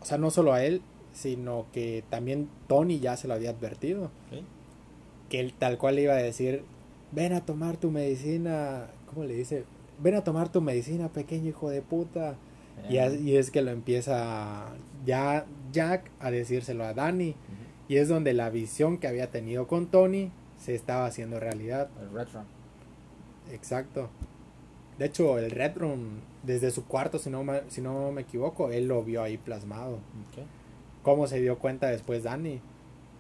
[0.01, 0.83] o sea, no solo a él,
[1.13, 4.11] sino que también Tony ya se lo había advertido,
[5.29, 6.65] que él tal cual le iba a decir,
[7.13, 9.65] ven a tomar tu medicina, ¿cómo le dice?
[10.03, 12.37] Ven a tomar tu medicina, pequeño hijo de puta.
[12.89, 14.73] Y, Eh, y es que lo empieza
[15.05, 17.35] ya Jack a decírselo a Danny.
[17.89, 21.91] Y es donde la visión que había tenido con Tony se estaba haciendo realidad.
[22.01, 22.45] El Red Rum.
[23.53, 24.09] Exacto.
[25.01, 28.71] De hecho, el Red Room, desde su cuarto, si no, ma- si no me equivoco,
[28.71, 29.95] él lo vio ahí plasmado.
[29.95, 30.45] Ok.
[31.03, 32.61] ¿Cómo se dio cuenta después Danny?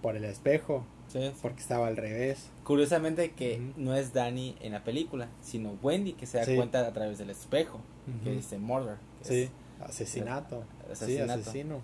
[0.02, 0.84] Por el espejo.
[1.08, 1.32] Sí, sí.
[1.42, 2.50] porque estaba al revés.
[2.62, 6.54] Curiosamente que no es Danny en la película, sino Wendy que se da Sí.
[6.54, 7.80] cuenta a través del espejo,
[8.22, 8.98] que dice murder.
[9.22, 9.50] que Sí, es-
[9.88, 10.62] asesinato.
[10.88, 11.32] Asesinato.
[11.32, 11.80] Sí, asesino.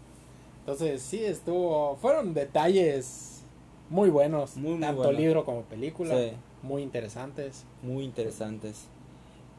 [0.60, 1.97] Entonces, sí, estuvo.
[1.97, 3.43] Fueron detalles
[3.90, 4.56] muy buenos.
[4.56, 6.14] Muy, muy tanto libro como película.
[6.62, 7.64] Muy interesantes.
[7.82, 8.86] muy interesantes.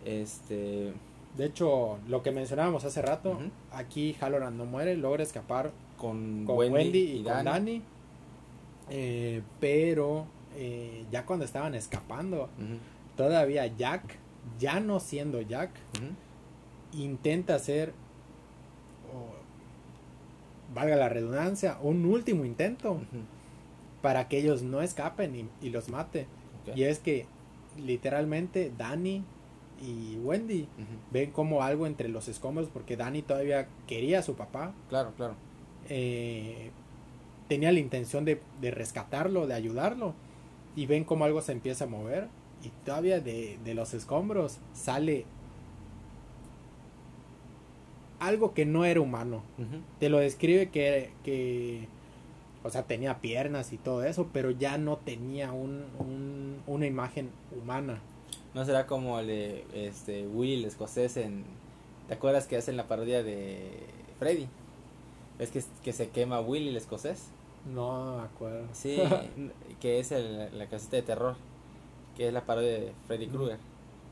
[0.07, 0.93] Este,
[1.38, 3.38] De hecho, lo que mencionábamos hace rato,
[3.71, 7.49] aquí Halloran no muere, logra escapar con, con Wendy, Wendy, y, y con Danny.
[7.49, 7.81] Danny.
[8.89, 10.25] eh, pero
[10.55, 12.49] eh, ya cuando estaban escapando,
[13.15, 14.15] todavía Jack,
[14.57, 15.71] ya no siendo Jack,
[16.93, 17.93] intenta hacer,
[20.73, 22.99] valga la redundancia, un último intento
[24.01, 26.27] para que ellos no escapen y, y los mate.
[26.75, 27.25] Y es que
[27.77, 29.23] literalmente Danny
[29.81, 30.67] y Wendy
[31.11, 34.73] ven como algo entre los escombros porque Danny todavía quería a su papá.
[34.89, 35.35] Claro, claro.
[35.89, 36.71] eh,
[37.47, 40.13] tenía la intención de, de rescatarlo, de ayudarlo.
[40.75, 42.27] Y ven como algo se empieza a mover.
[42.63, 45.25] Y todavía de, de los escombros sale
[48.19, 49.43] algo que no era humano.
[49.99, 51.87] Te lo describe que, que
[52.63, 57.29] o sea, tenía piernas y todo eso, pero ya no tenía un, un- una imagen
[57.55, 58.01] humana.
[58.57, 61.45] No será como el de este, Will escocés en...
[62.07, 63.69] ¿Te acuerdas que hacen la parodia de
[64.17, 64.47] Freddy?
[65.38, 67.25] ¿Ves que, que se quema Will el escocés?
[67.71, 68.65] No me acuerdo.
[68.73, 68.97] Sí,
[69.79, 71.35] que es el- la casita de terror,
[72.15, 73.59] que es la parodia de Freddy Krueger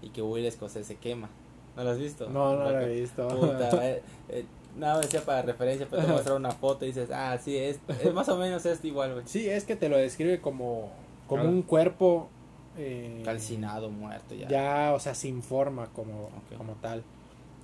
[0.04, 1.28] y que Will escocés se quema.
[1.76, 2.30] ¿No lo has visto?
[2.30, 3.28] No, no lo he visto.
[3.28, 4.46] Puta, eh, eh,
[4.78, 8.14] nada, decía para referencia, pero te mostrar una foto y dices, ah, sí, es, es
[8.14, 9.26] más o menos esto igual, güey.
[9.28, 10.92] Sí, es que te lo describe como,
[11.28, 12.30] como un cuerpo
[12.78, 14.48] eh, Calcinado, muerto ya.
[14.48, 17.04] ya, o sea, sin forma como, como tal.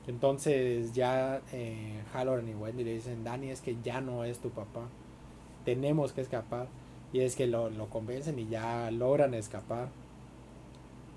[0.07, 4.49] Entonces ya eh, Halloran y Wendy le dicen, Dani, es que ya no es tu
[4.49, 4.87] papá,
[5.65, 6.67] tenemos que escapar.
[7.13, 9.89] Y es que lo, lo convencen y ya logran escapar.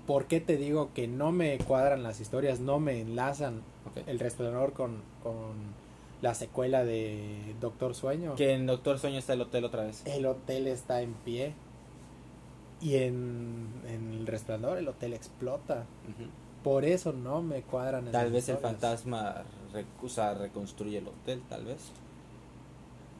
[0.05, 3.61] ¿Por qué te digo que no me cuadran las historias, no me enlazan
[4.05, 5.53] el resplandor con, con
[6.21, 8.35] la secuela de Doctor Sueño?
[8.35, 10.05] Que en Doctor Sueño está el hotel otra vez.
[10.05, 11.53] El hotel está en pie.
[12.85, 15.85] Y en, en el resplandor el hotel explota.
[16.09, 16.29] Ujú.
[16.63, 18.11] Por eso no me cuadran.
[18.11, 18.61] Tal vez el historias.
[18.79, 19.43] fantasma
[19.73, 21.77] re- o sea, reconstruye el hotel, tal vez.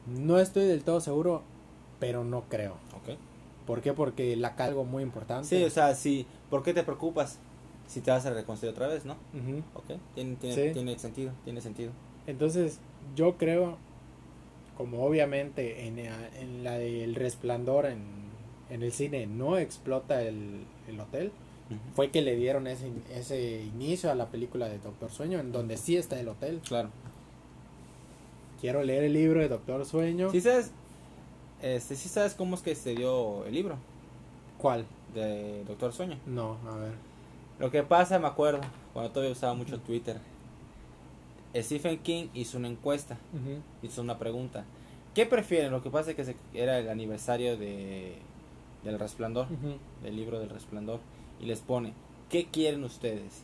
[0.06, 1.42] No estoy del todo seguro,
[1.98, 2.72] pero no creo.
[2.94, 3.16] Ok.
[3.66, 3.92] ¿Por qué?
[3.92, 5.48] Porque la cargo muy importante.
[5.48, 6.26] Sí, o sea, sí.
[6.50, 7.38] ¿Por qué te preocupas
[7.88, 9.14] si te vas a reconstruir otra vez, no?
[9.34, 9.62] Ujú.
[9.74, 9.98] Ok.
[10.14, 10.70] Tiene, tiene, Sí.
[10.72, 11.90] tiene sentido, tiene sentido.
[12.28, 12.78] Entonces,
[13.16, 13.78] yo creo,
[14.76, 18.25] como obviamente en, en la del resplandor en,
[18.70, 21.32] en el cine no explota el, el hotel,
[21.94, 25.76] fue que le dieron ese, ese inicio a la película de Doctor Sueño, en donde
[25.76, 26.60] sí está el hotel.
[26.66, 26.90] Claro.
[28.60, 30.30] Quiero leer el libro de Doctor Sueño.
[30.30, 30.70] Sí sabes,
[31.62, 33.76] este, sí sabes cómo es que se dio el libro
[34.58, 34.86] ¿Cuál?
[35.14, 36.18] de Doctor Sueño.
[36.26, 36.92] No, a ver.
[37.58, 38.60] Lo que pasa, me acuerdo,
[38.92, 40.18] cuando todavía usaba mucho Twitter.
[41.54, 43.16] Stephen King hizo una encuesta,
[43.82, 44.64] hizo una pregunta.
[45.14, 45.70] ¿Qué prefieren?
[45.72, 48.16] Lo que pasa es que se- era el aniversario de
[48.86, 49.76] del Resplandor, Ujú.
[50.02, 51.00] del libro del Resplandor,
[51.40, 51.92] y les pone,
[52.30, 53.42] ¿qué quieren ustedes?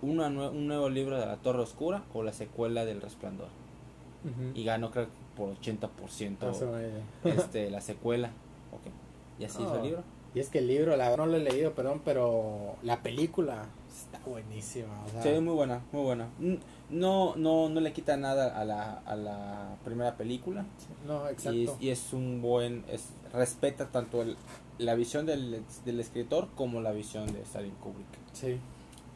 [0.00, 3.48] ¿Una nue- ¿Un nuevo libro de la Torre Oscura o la secuela del Resplandor?
[4.54, 7.02] Y ganó creo por 80% Hace una idea.
[7.24, 8.30] este, la secuela.
[9.40, 9.84] Y así hizo el Oh.
[9.84, 10.02] libro.
[10.34, 13.66] Y es que el libro, la verdad no lo he leído, perdón, pero la película
[13.92, 15.02] está buenísima.
[15.06, 16.28] O sea, Sí, muy buena, muy buena.
[16.88, 20.64] No, no, no le quita nada a la, a la primera película.
[21.06, 21.52] no, exacto.
[21.58, 24.36] Y es, y es un buen, es, respeta tanto el,
[24.78, 28.06] la visión del, del escritor como la visión de Stanley Kubrick.
[28.32, 28.58] Sí,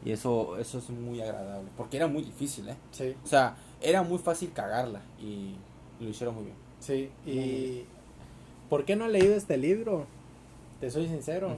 [0.05, 2.75] Y eso, eso es muy agradable, porque era muy difícil, ¿eh?
[2.91, 5.55] sí, O sea, era muy fácil cagarla y
[5.99, 6.55] lo hicieron muy bien.
[6.79, 7.09] sí.
[7.25, 7.83] Y
[8.69, 10.05] ¿por qué no he leído este libro?
[10.79, 11.57] Te soy sincero.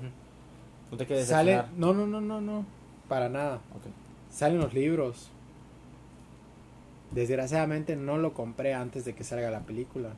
[0.92, 2.66] No te quedes Sale, no, no, no, no, no,
[3.08, 3.62] para nada.
[4.32, 5.30] Salen los libros.
[7.12, 10.10] Desgraciadamente no lo compré antes de que salga la película.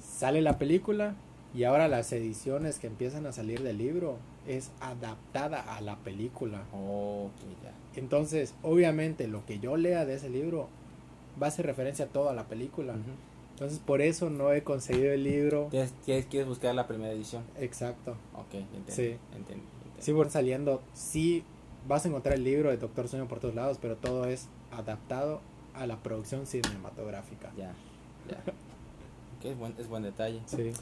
[0.00, 1.14] Sale la película
[1.58, 4.16] y ahora las ediciones que empiezan a salir del libro
[4.46, 6.62] es adaptada a la película.
[6.72, 7.32] Ok,
[7.64, 7.72] ya.
[8.00, 10.68] Entonces, obviamente, lo que yo lea de ese libro
[11.42, 12.94] va a hacer referencia a toda la película.
[13.54, 17.42] Entonces, por eso no he conseguido el libro ¿Tienes- tienes- ¿Quieres buscar la primera edición?
[17.58, 18.12] exacto.
[18.34, 18.92] Ok, entiendo.
[18.92, 19.02] Sí.
[19.36, 19.64] entiendo, entiendo.
[19.98, 21.42] Sí, por saliendo, sí
[21.88, 25.40] vas a encontrar el libro de Doctor Sueño por todos lados, pero todo es adaptado
[25.74, 27.50] a la producción cinematográfica.
[27.56, 27.72] Ya,
[28.30, 28.38] ya.
[29.38, 30.40] Ok, es buen, es buen detalle.
[30.46, 30.72] Sí.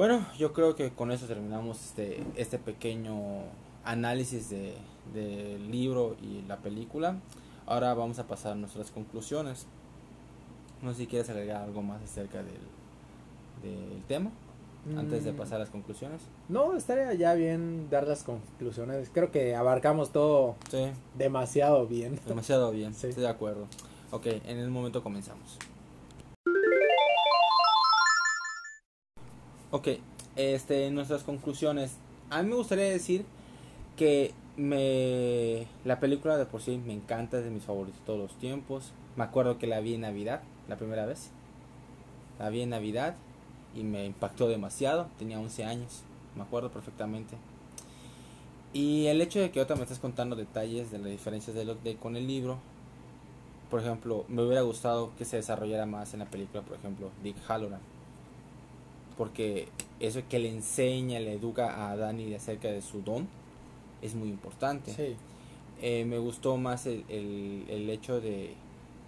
[0.00, 3.42] Bueno, yo creo que con eso terminamos este, este pequeño
[3.84, 4.72] análisis de,
[5.12, 7.16] del libro y la película.
[7.66, 9.66] Ahora vamos a pasar a nuestras conclusiones.
[10.80, 12.56] No sé si quieres agregar algo más acerca del,
[13.62, 14.30] del tema.
[14.96, 15.36] antes de Mm.
[15.36, 16.22] pasar a las conclusiones.
[16.48, 19.10] No, estaría ya bien dar las conclusiones.
[19.12, 20.86] Creo que abarcamos todo Sí,
[21.18, 22.18] demasiado bien.
[22.26, 23.08] demasiado bien, Sí.
[23.08, 23.66] estoy de acuerdo.
[24.12, 25.58] Ok, en el momento comenzamos.
[29.72, 29.86] Ok,
[30.34, 31.92] este, nuestras conclusiones.
[32.28, 33.24] A mí me gustaría decir
[33.96, 38.18] que me la película de por sí me encanta, es de mis favoritos de todos
[38.18, 38.90] los tiempos.
[39.14, 41.30] Me acuerdo que la vi en Navidad, la primera vez.
[42.40, 43.14] La vi en Navidad
[43.76, 45.06] y me impactó demasiado.
[45.20, 46.02] Tenía 11 años,
[46.34, 47.36] me acuerdo perfectamente.
[48.72, 51.76] Y el hecho de que ahorita me estés contando detalles de las diferencias de lo,
[51.76, 52.58] de, con el libro,
[53.70, 57.36] por ejemplo, me hubiera gustado que se desarrollara más en la película, por ejemplo, Dick
[57.48, 57.80] Halloran.
[59.20, 59.68] Porque
[60.00, 63.28] eso que le enseña, le educa a Danny acerca de su don,
[64.00, 64.94] es muy importante.
[64.94, 65.14] Sí.
[65.82, 68.54] Eh, me gustó más el, el, el hecho de,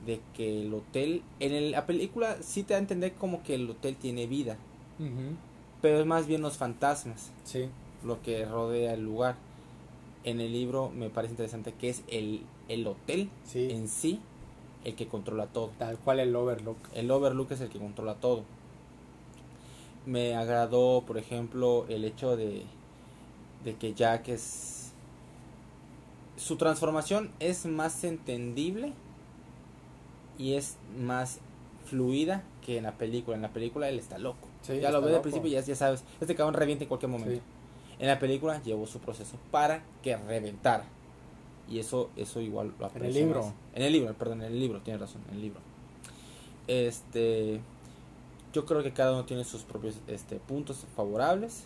[0.05, 3.55] de que el hotel, en el- la película sí te da a entender como que
[3.55, 4.59] el hotel tiene vida,
[4.99, 5.35] Ujú.
[5.81, 7.71] pero es más bien los fantasmas Sí.
[8.05, 9.37] lo que rodea el lugar.
[10.25, 13.69] En el libro me parece interesante que es el, el hotel Sí.
[13.71, 14.21] en sí
[14.85, 15.71] el que controla todo.
[15.79, 16.77] Tal cual el Overlook.
[16.95, 18.45] El Overlook es el que controla todo.
[20.07, 22.65] Me agradó, por ejemplo, el hecho de,
[23.65, 24.93] de que Jack es...
[26.37, 28.93] Su transformación es más entendible
[30.39, 31.39] y es más
[31.85, 33.37] fluida que en la película.
[33.37, 34.49] En la película él está loco.
[34.63, 37.11] Sí, ya lo ves al principio y ya, ya sabes, este cabrón revienta en cualquier
[37.11, 37.35] momento.
[37.35, 37.41] Sí.
[37.99, 40.85] En la película llevó su proceso para que reventara.
[41.69, 43.45] Y eso, eso igual lo aprecio libro.
[43.45, 43.55] más.
[43.75, 45.61] En el libro, perdón, en el libro, tienes razón, en el libro.
[46.67, 47.61] Este,
[48.53, 51.65] yo creo que cada uno tiene sus propios este, puntos favorables.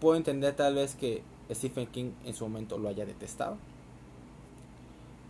[0.00, 3.56] Puedo entender tal vez que Stephen King en su momento lo haya detestado.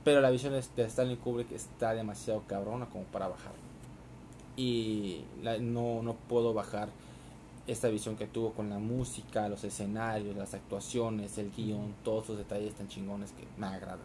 [0.05, 3.52] Pero la visión de Stanley Kubrick está demasiado cabrona como para bajar.
[4.56, 6.88] Y la- no, no puedo bajar
[7.66, 12.38] esta visión que tuvo con la música, los escenarios, las actuaciones, el guion, todos esos
[12.38, 13.98] detalles tan chingones que me agradan.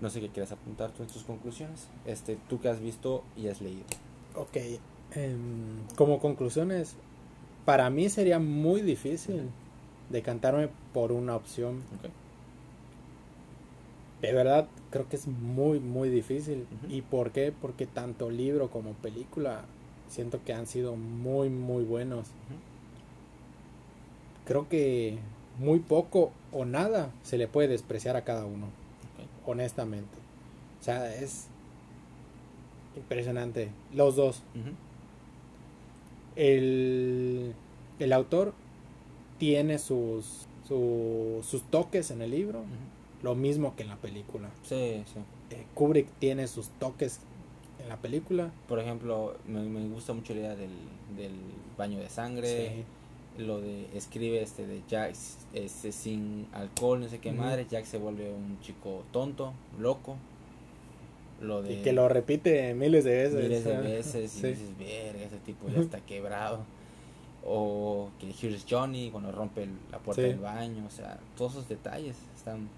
[0.00, 1.88] No sé qué quieres apuntar tú en tus conclusiones.
[2.04, 3.84] Este, tú que has visto y has leído.
[4.36, 4.56] Ok.
[5.12, 6.96] Em, como conclusiones,
[7.64, 9.50] para mí sería muy difícil
[10.10, 11.82] decantarme por una opción.
[14.20, 16.66] De verdad, creo que es muy, muy difícil.
[16.88, 17.52] ¿Y por qué?
[17.52, 19.64] Porque tanto libro como película
[20.08, 22.28] siento que han sido muy, muy buenos.
[24.46, 25.18] Creo que
[25.58, 28.66] muy poco o nada se le puede despreciar a cada uno,
[29.46, 30.16] honestamente.
[30.80, 31.48] O sea, es
[32.96, 33.70] impresionante.
[33.92, 34.42] Los dos.
[34.54, 34.70] Ujú.
[36.36, 37.54] El,
[37.98, 38.54] el autor
[39.38, 42.64] tiene sus, su- sus toques en el libro,
[43.22, 44.50] lo mismo que en la película.
[44.62, 45.20] Sí, sí.
[45.50, 47.20] Eh, Kubrick tiene sus toques
[47.82, 48.50] en la película.
[48.68, 50.70] Por ejemplo, me, me gusta mucho la idea del,
[51.16, 51.32] del
[51.76, 52.84] baño de sangre.
[53.36, 55.12] Lo de escribe este de Jack
[55.54, 57.66] este, sin alcohol, no sé qué madre.
[57.68, 60.16] Jack se vuelve un chico tonto, loco.
[61.44, 63.42] Lo de Y que lo repite miles de veces.
[63.42, 64.46] miles de veces y Sí.
[64.48, 66.60] dices, verga, ese tipo ya está quebrado.
[67.46, 70.28] O que Here's Johnny cuando rompe la puerta Sí.
[70.28, 72.68] del baño, o sea, todos esos detalles están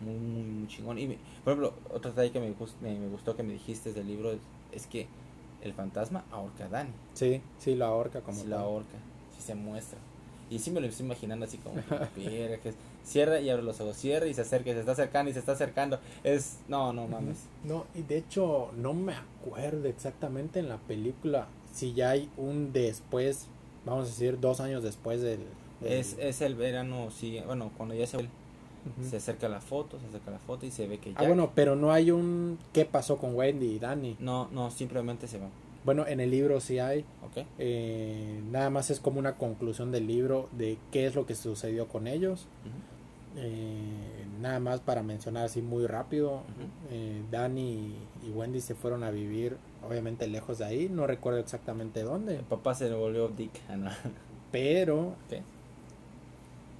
[0.00, 0.98] muy, muy, muy chingón.
[0.98, 3.92] Y, me- por ejemplo, otro detalle que me, gust- me, me gustó que me dijiste
[3.92, 4.38] del libro es,
[4.72, 5.06] es que
[5.62, 6.90] el fantasma ahorca a Dani.
[7.14, 8.64] Sí, sí, lo ahorca como la tal.
[8.64, 8.96] ahorca,
[9.36, 9.98] si se muestra.
[10.50, 11.76] Y sí me lo estoy imaginando así como,
[12.16, 12.76] verga, que es-
[13.06, 15.38] cierra y abre los ojos, cierra y se acerca, y se está acercando y se
[15.38, 15.98] está acercando.
[16.24, 17.38] Es, no, no mames.
[17.64, 22.72] No, y de hecho no me acuerdo exactamente en la película si ya hay un
[22.72, 23.46] después,
[23.84, 25.40] vamos a decir dos años después del...
[25.80, 28.18] del- Es, es el verano, sí, bueno, cuando ya se,
[29.08, 31.18] se acerca la foto, se acerca la foto y se ve que ya...
[31.20, 34.16] Ah, bueno, pero no hay un qué pasó con Wendy y Danny.
[34.20, 35.48] No, no, simplemente se va,
[35.84, 37.00] Bueno, en el libro sí hay.
[37.26, 37.44] ¿ok?
[37.58, 41.88] eh, nada más es como una conclusión del libro de qué es lo que sucedió
[41.88, 42.46] con ellos.
[42.64, 42.95] Ujú.
[43.36, 46.36] Eh, nada más para mencionar así muy rápido.
[46.36, 46.44] Ujú.
[46.90, 47.94] eh, Danny
[48.26, 49.56] y Wendy se fueron a vivir,
[49.86, 50.88] obviamente lejos de ahí.
[50.88, 52.36] No recuerdo exactamente dónde.
[52.36, 53.52] El papá se volvió Dick.
[53.68, 53.96] Ah.
[54.52, 55.14] Pero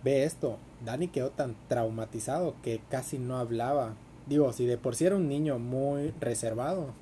[0.02, 3.94] ve esto, Danny quedó tan traumatizado que casi no hablaba.
[4.26, 6.92] Digo, si de por sí era un niño muy reservado,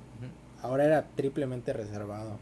[0.61, 2.37] ahora era triplemente reservado.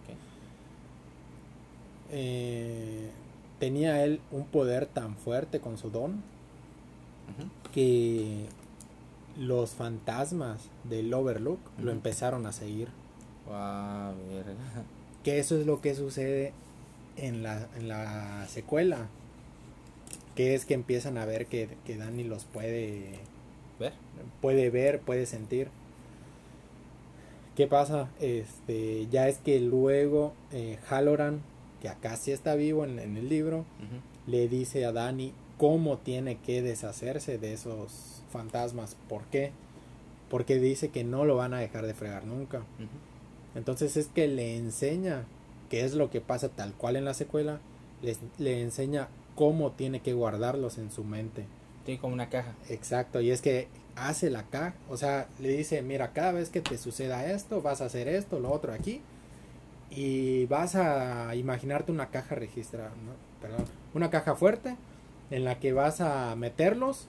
[2.12, 3.10] Eh,
[3.60, 6.22] tenía él un poder tan fuerte con su don
[7.74, 8.46] Que
[9.38, 12.90] los fantasmas del Overlook lo empezaron a seguir.
[13.48, 14.86] Verga.
[15.24, 16.54] Que eso es lo que sucede
[17.18, 19.08] en la, en la secuela.
[20.36, 23.20] Que es que empiezan a ver que, que Danny los puede
[23.80, 23.94] ¿Ver?
[24.42, 25.70] puede ver, puede sentir.
[27.56, 28.10] ¿Qué pasa?
[28.20, 31.42] Este, ya es que luego eh, Halloran,
[31.82, 33.66] que acá sí está vivo en, en el libro,
[34.26, 38.96] le dice a Dani cómo tiene que deshacerse de esos fantasmas.
[39.10, 39.52] ¿Por qué?
[40.30, 42.64] Porque dice que no lo van a dejar de fregar nunca.
[43.56, 45.26] Entonces es que le enseña
[45.70, 47.60] qué es lo que pasa tal cual en la secuela,
[48.02, 51.46] les- le enseña cómo tiene que guardarlos en su mente.
[51.86, 52.54] Tiene como una caja.
[52.70, 56.62] Exacto, y es que hace la caja, o sea, le dice, mira, cada vez que
[56.62, 59.02] te suceda esto, vas a hacer esto, lo otro aquí,
[59.92, 63.14] y vas a imaginarte una caja registrada, ¿no?
[63.42, 64.76] Perdón, una caja fuerte
[65.34, 67.08] en la que vas a meterlos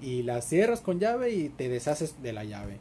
[0.00, 2.78] y las cierras con llave y te deshaces de la llave.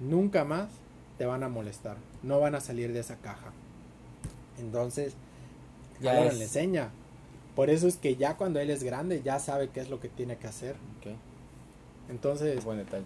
[0.00, 0.68] Nunca más
[1.16, 3.52] te van a molestar, no van a salir de esa caja.
[4.58, 5.14] Entonces,
[6.00, 6.90] Ya le enseña.
[7.56, 10.08] Por eso es que ya cuando él es grande ya sabe qué es lo que
[10.08, 10.74] tiene que hacer.
[10.98, 11.16] Ok.
[12.10, 12.62] Entonces,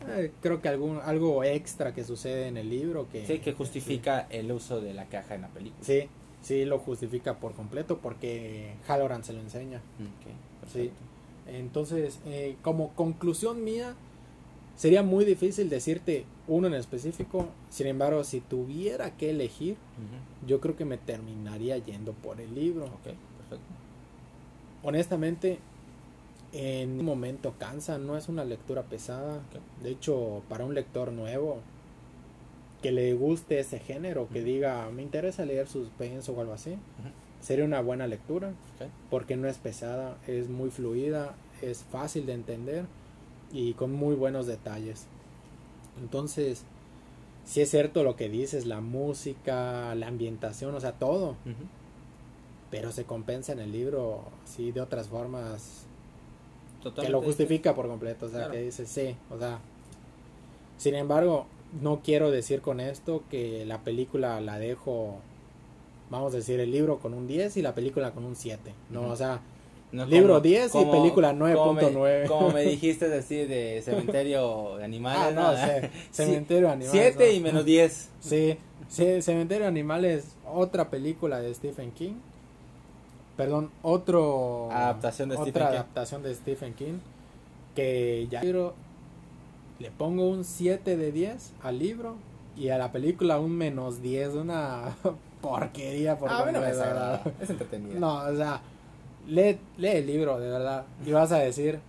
[0.08, 3.24] eh, creo que algún, algo extra que sucede en el libro que...
[3.24, 5.84] Sí, que justifica el uso de la caja en la película.
[5.84, 6.08] Sí,
[6.42, 9.80] sí, lo justifica por completo porque Halloran se lo enseña.
[10.72, 10.90] Sí.
[11.48, 13.94] Entonces, eh, como conclusión mía,
[14.76, 17.48] sería muy difícil decirte uno en específico.
[17.70, 19.76] Sin embargo, si tuviera que elegir,
[20.46, 22.84] yo creo que me terminaría yendo por el libro.
[22.86, 23.72] Ok, perfecto.
[24.82, 25.58] Honestamente,
[26.52, 29.40] en un momento cansa, no es una lectura pesada.
[29.82, 31.58] De hecho, para un lector nuevo
[32.82, 36.76] que le guste ese género, que diga, me interesa leer suspenso o algo así.
[37.40, 38.52] Sería una buena lectura
[39.10, 42.84] porque no es pesada, es muy fluida, es fácil de entender
[43.52, 45.06] y con muy buenos detalles.
[46.00, 46.64] Entonces,
[47.44, 51.36] si es cierto lo que dices, la música, la ambientación, o sea, todo,
[52.70, 55.86] pero se compensa en el libro, sí, de otras formas
[56.94, 58.52] que lo justifica por completo, o sea, Claro.
[58.52, 59.58] que dice, sí, o sea,
[60.76, 61.46] sin embargo,
[61.80, 65.20] no quiero decir con esto que la película la dejo,
[66.10, 69.02] vamos a decir, el libro con un 10 y la película con un 7, no,
[69.02, 69.10] Ujú.
[69.12, 69.40] o sea,
[69.90, 72.26] No, Libro como- 10 y como- película como me- 9.9.
[72.28, 75.22] Como me dijiste decir de cementerio de animales.
[75.22, 76.92] ah, no, ce- cementerio animal.
[76.92, 77.32] 7 ¿no?
[77.34, 78.10] y menos 10.
[78.20, 78.58] Sí,
[78.88, 82.14] sí, Cementerio de Animales, otra película de Stephen King.
[83.38, 85.74] Perdón, otro Adaptación de otra Stephen King.
[85.74, 86.98] adaptación de Stephen King
[87.74, 88.74] que ya libro
[89.78, 92.16] le pongo un 7 de 10 al libro
[92.56, 94.96] y a la película un menos 10, una
[95.40, 97.20] porquería por Ah.
[97.40, 97.98] Es entretenida.
[97.98, 98.60] No, o sea,
[99.26, 100.84] lee, lee el libro, de verdad.
[101.04, 101.80] Y vas a decir,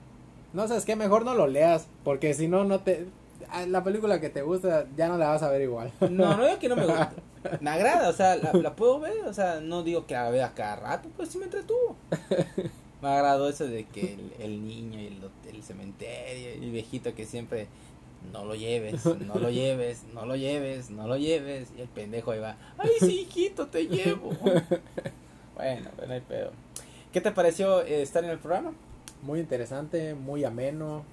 [0.53, 3.07] no sabes qué, mejor no lo leas, porque si no, no te...
[3.67, 5.91] La película que te gusta ya no la vas a ver igual.
[6.01, 7.13] No, no digo que no me gusta.
[7.61, 10.53] Me agrada, o sea, la, la puedo ver, o sea, no digo que la vea
[10.53, 11.95] cada rato, pues sí me entretuvo.
[13.01, 17.15] Me agradó eso de que el, el niño y el, el cementerio y el viejito
[17.15, 17.67] que siempre
[18.31, 21.69] no lo lleves, no lo lleves, no lo lleves, no lo lleves.
[21.77, 24.31] Y el pendejo ahí va, ay sí, hijito, te llevo.
[25.55, 26.51] Bueno, no hay pedo.
[27.11, 28.71] ¿Qué te pareció eh, estar en el programa?
[29.21, 31.03] Muy interesante, muy ameno.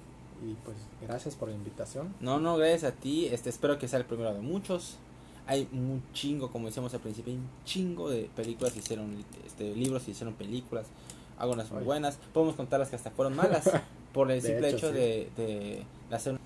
[0.41, 2.13] Y pues gracias por la invitación.
[2.21, 3.25] No, no, gracias a ti.
[3.25, 4.95] Este, espero que sea el primero de muchos.
[5.47, 9.75] Hay un chingo, como decíamos al principio, hay un chingo de películas que hicieron, este,
[9.75, 10.85] libros que hicieron películas,
[11.37, 12.17] algunas muy buenas.
[12.33, 13.69] Podemos contar las que hasta fueron malas
[14.13, 14.93] por el De simple hecho, hecho, sí.
[14.93, 16.37] de, de hacer.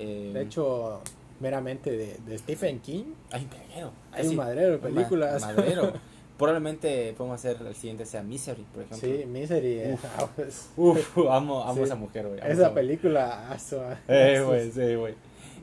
[0.00, 1.00] Eh, De hecho,
[1.40, 3.92] meramente de, de Stephen King, hay un pelero.
[4.12, 5.42] hay un madrero de ma- películas.
[5.42, 5.92] madrero.
[6.38, 9.06] Probablemente podemos hacer el siguiente sea Misery, por ejemplo.
[9.08, 9.78] sí, Misery.
[9.80, 10.04] eh, Uf.
[10.36, 11.82] pues, Uf, amo, amo Sí.
[11.82, 12.40] esa mujer, güey.
[12.42, 13.56] esa película.
[14.08, 15.14] Eh, güey, sí, güey.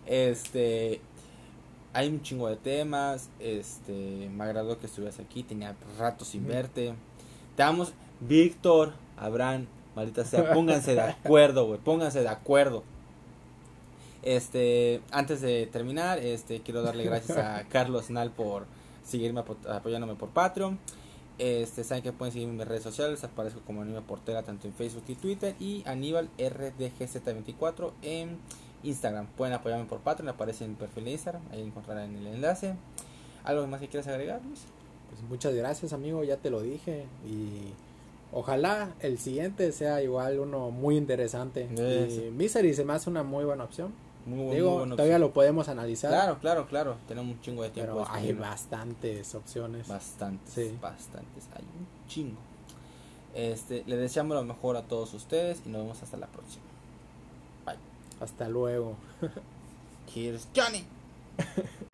[0.06, 1.02] Este.
[1.94, 3.30] Hay un chingo de temas.
[3.40, 4.30] Este.
[4.32, 5.42] Me agradó que estuvieras aquí.
[5.44, 6.94] Tenía rato sin verte.
[7.56, 7.94] Te damos.
[8.20, 9.66] Víctor, Abraham,
[9.96, 10.54] maldita sea.
[10.54, 11.80] Pónganse de acuerdo, güey.
[11.80, 12.84] Pónganse de acuerdo.
[14.28, 15.02] Este.
[15.12, 16.62] Antes de terminar, este.
[16.62, 18.66] Quiero darle gracias a Carlos Nal por
[19.04, 20.78] seguirme apo- apoyándome por Patreon.
[21.40, 24.74] Este, saben que pueden seguirme en mis redes sociales, aparezco como Aníbal Portera tanto en
[24.74, 28.38] Facebook y Twitter y Aníbal RDGZ24 en
[28.84, 29.28] Instagram.
[29.28, 32.74] Pueden apoyarme por Patreon, aparece en mi perfil de Instagram, ahí encontrarán el enlace.
[33.44, 34.62] ¿Algo más que quieras agregar, Luis?
[35.10, 37.06] Pues muchas gracias, amigo, ya te lo dije.
[37.26, 37.72] Y
[38.34, 41.68] ojalá el siguiente sea igual uno muy interesante.
[41.78, 42.32] Eh, y.
[42.32, 43.94] Misery se me hace una muy buena opción.
[44.28, 45.22] Muy, Digo, muy buena todavía opción.
[45.22, 46.12] lo podemos analizar.
[46.12, 46.98] Claro, claro, claro.
[47.08, 47.94] Tenemos un chingo de tiempo.
[47.94, 49.88] pero hay bastantes opciones.
[49.88, 50.78] Bastantes, Sí.
[50.82, 51.48] bastantes.
[51.56, 52.38] Hay un chingo.
[53.34, 56.64] Este, le deseamos lo mejor a todos ustedes y nos vemos hasta la próxima.
[58.20, 58.96] Hasta luego.
[60.14, 60.84] Here's Johnny.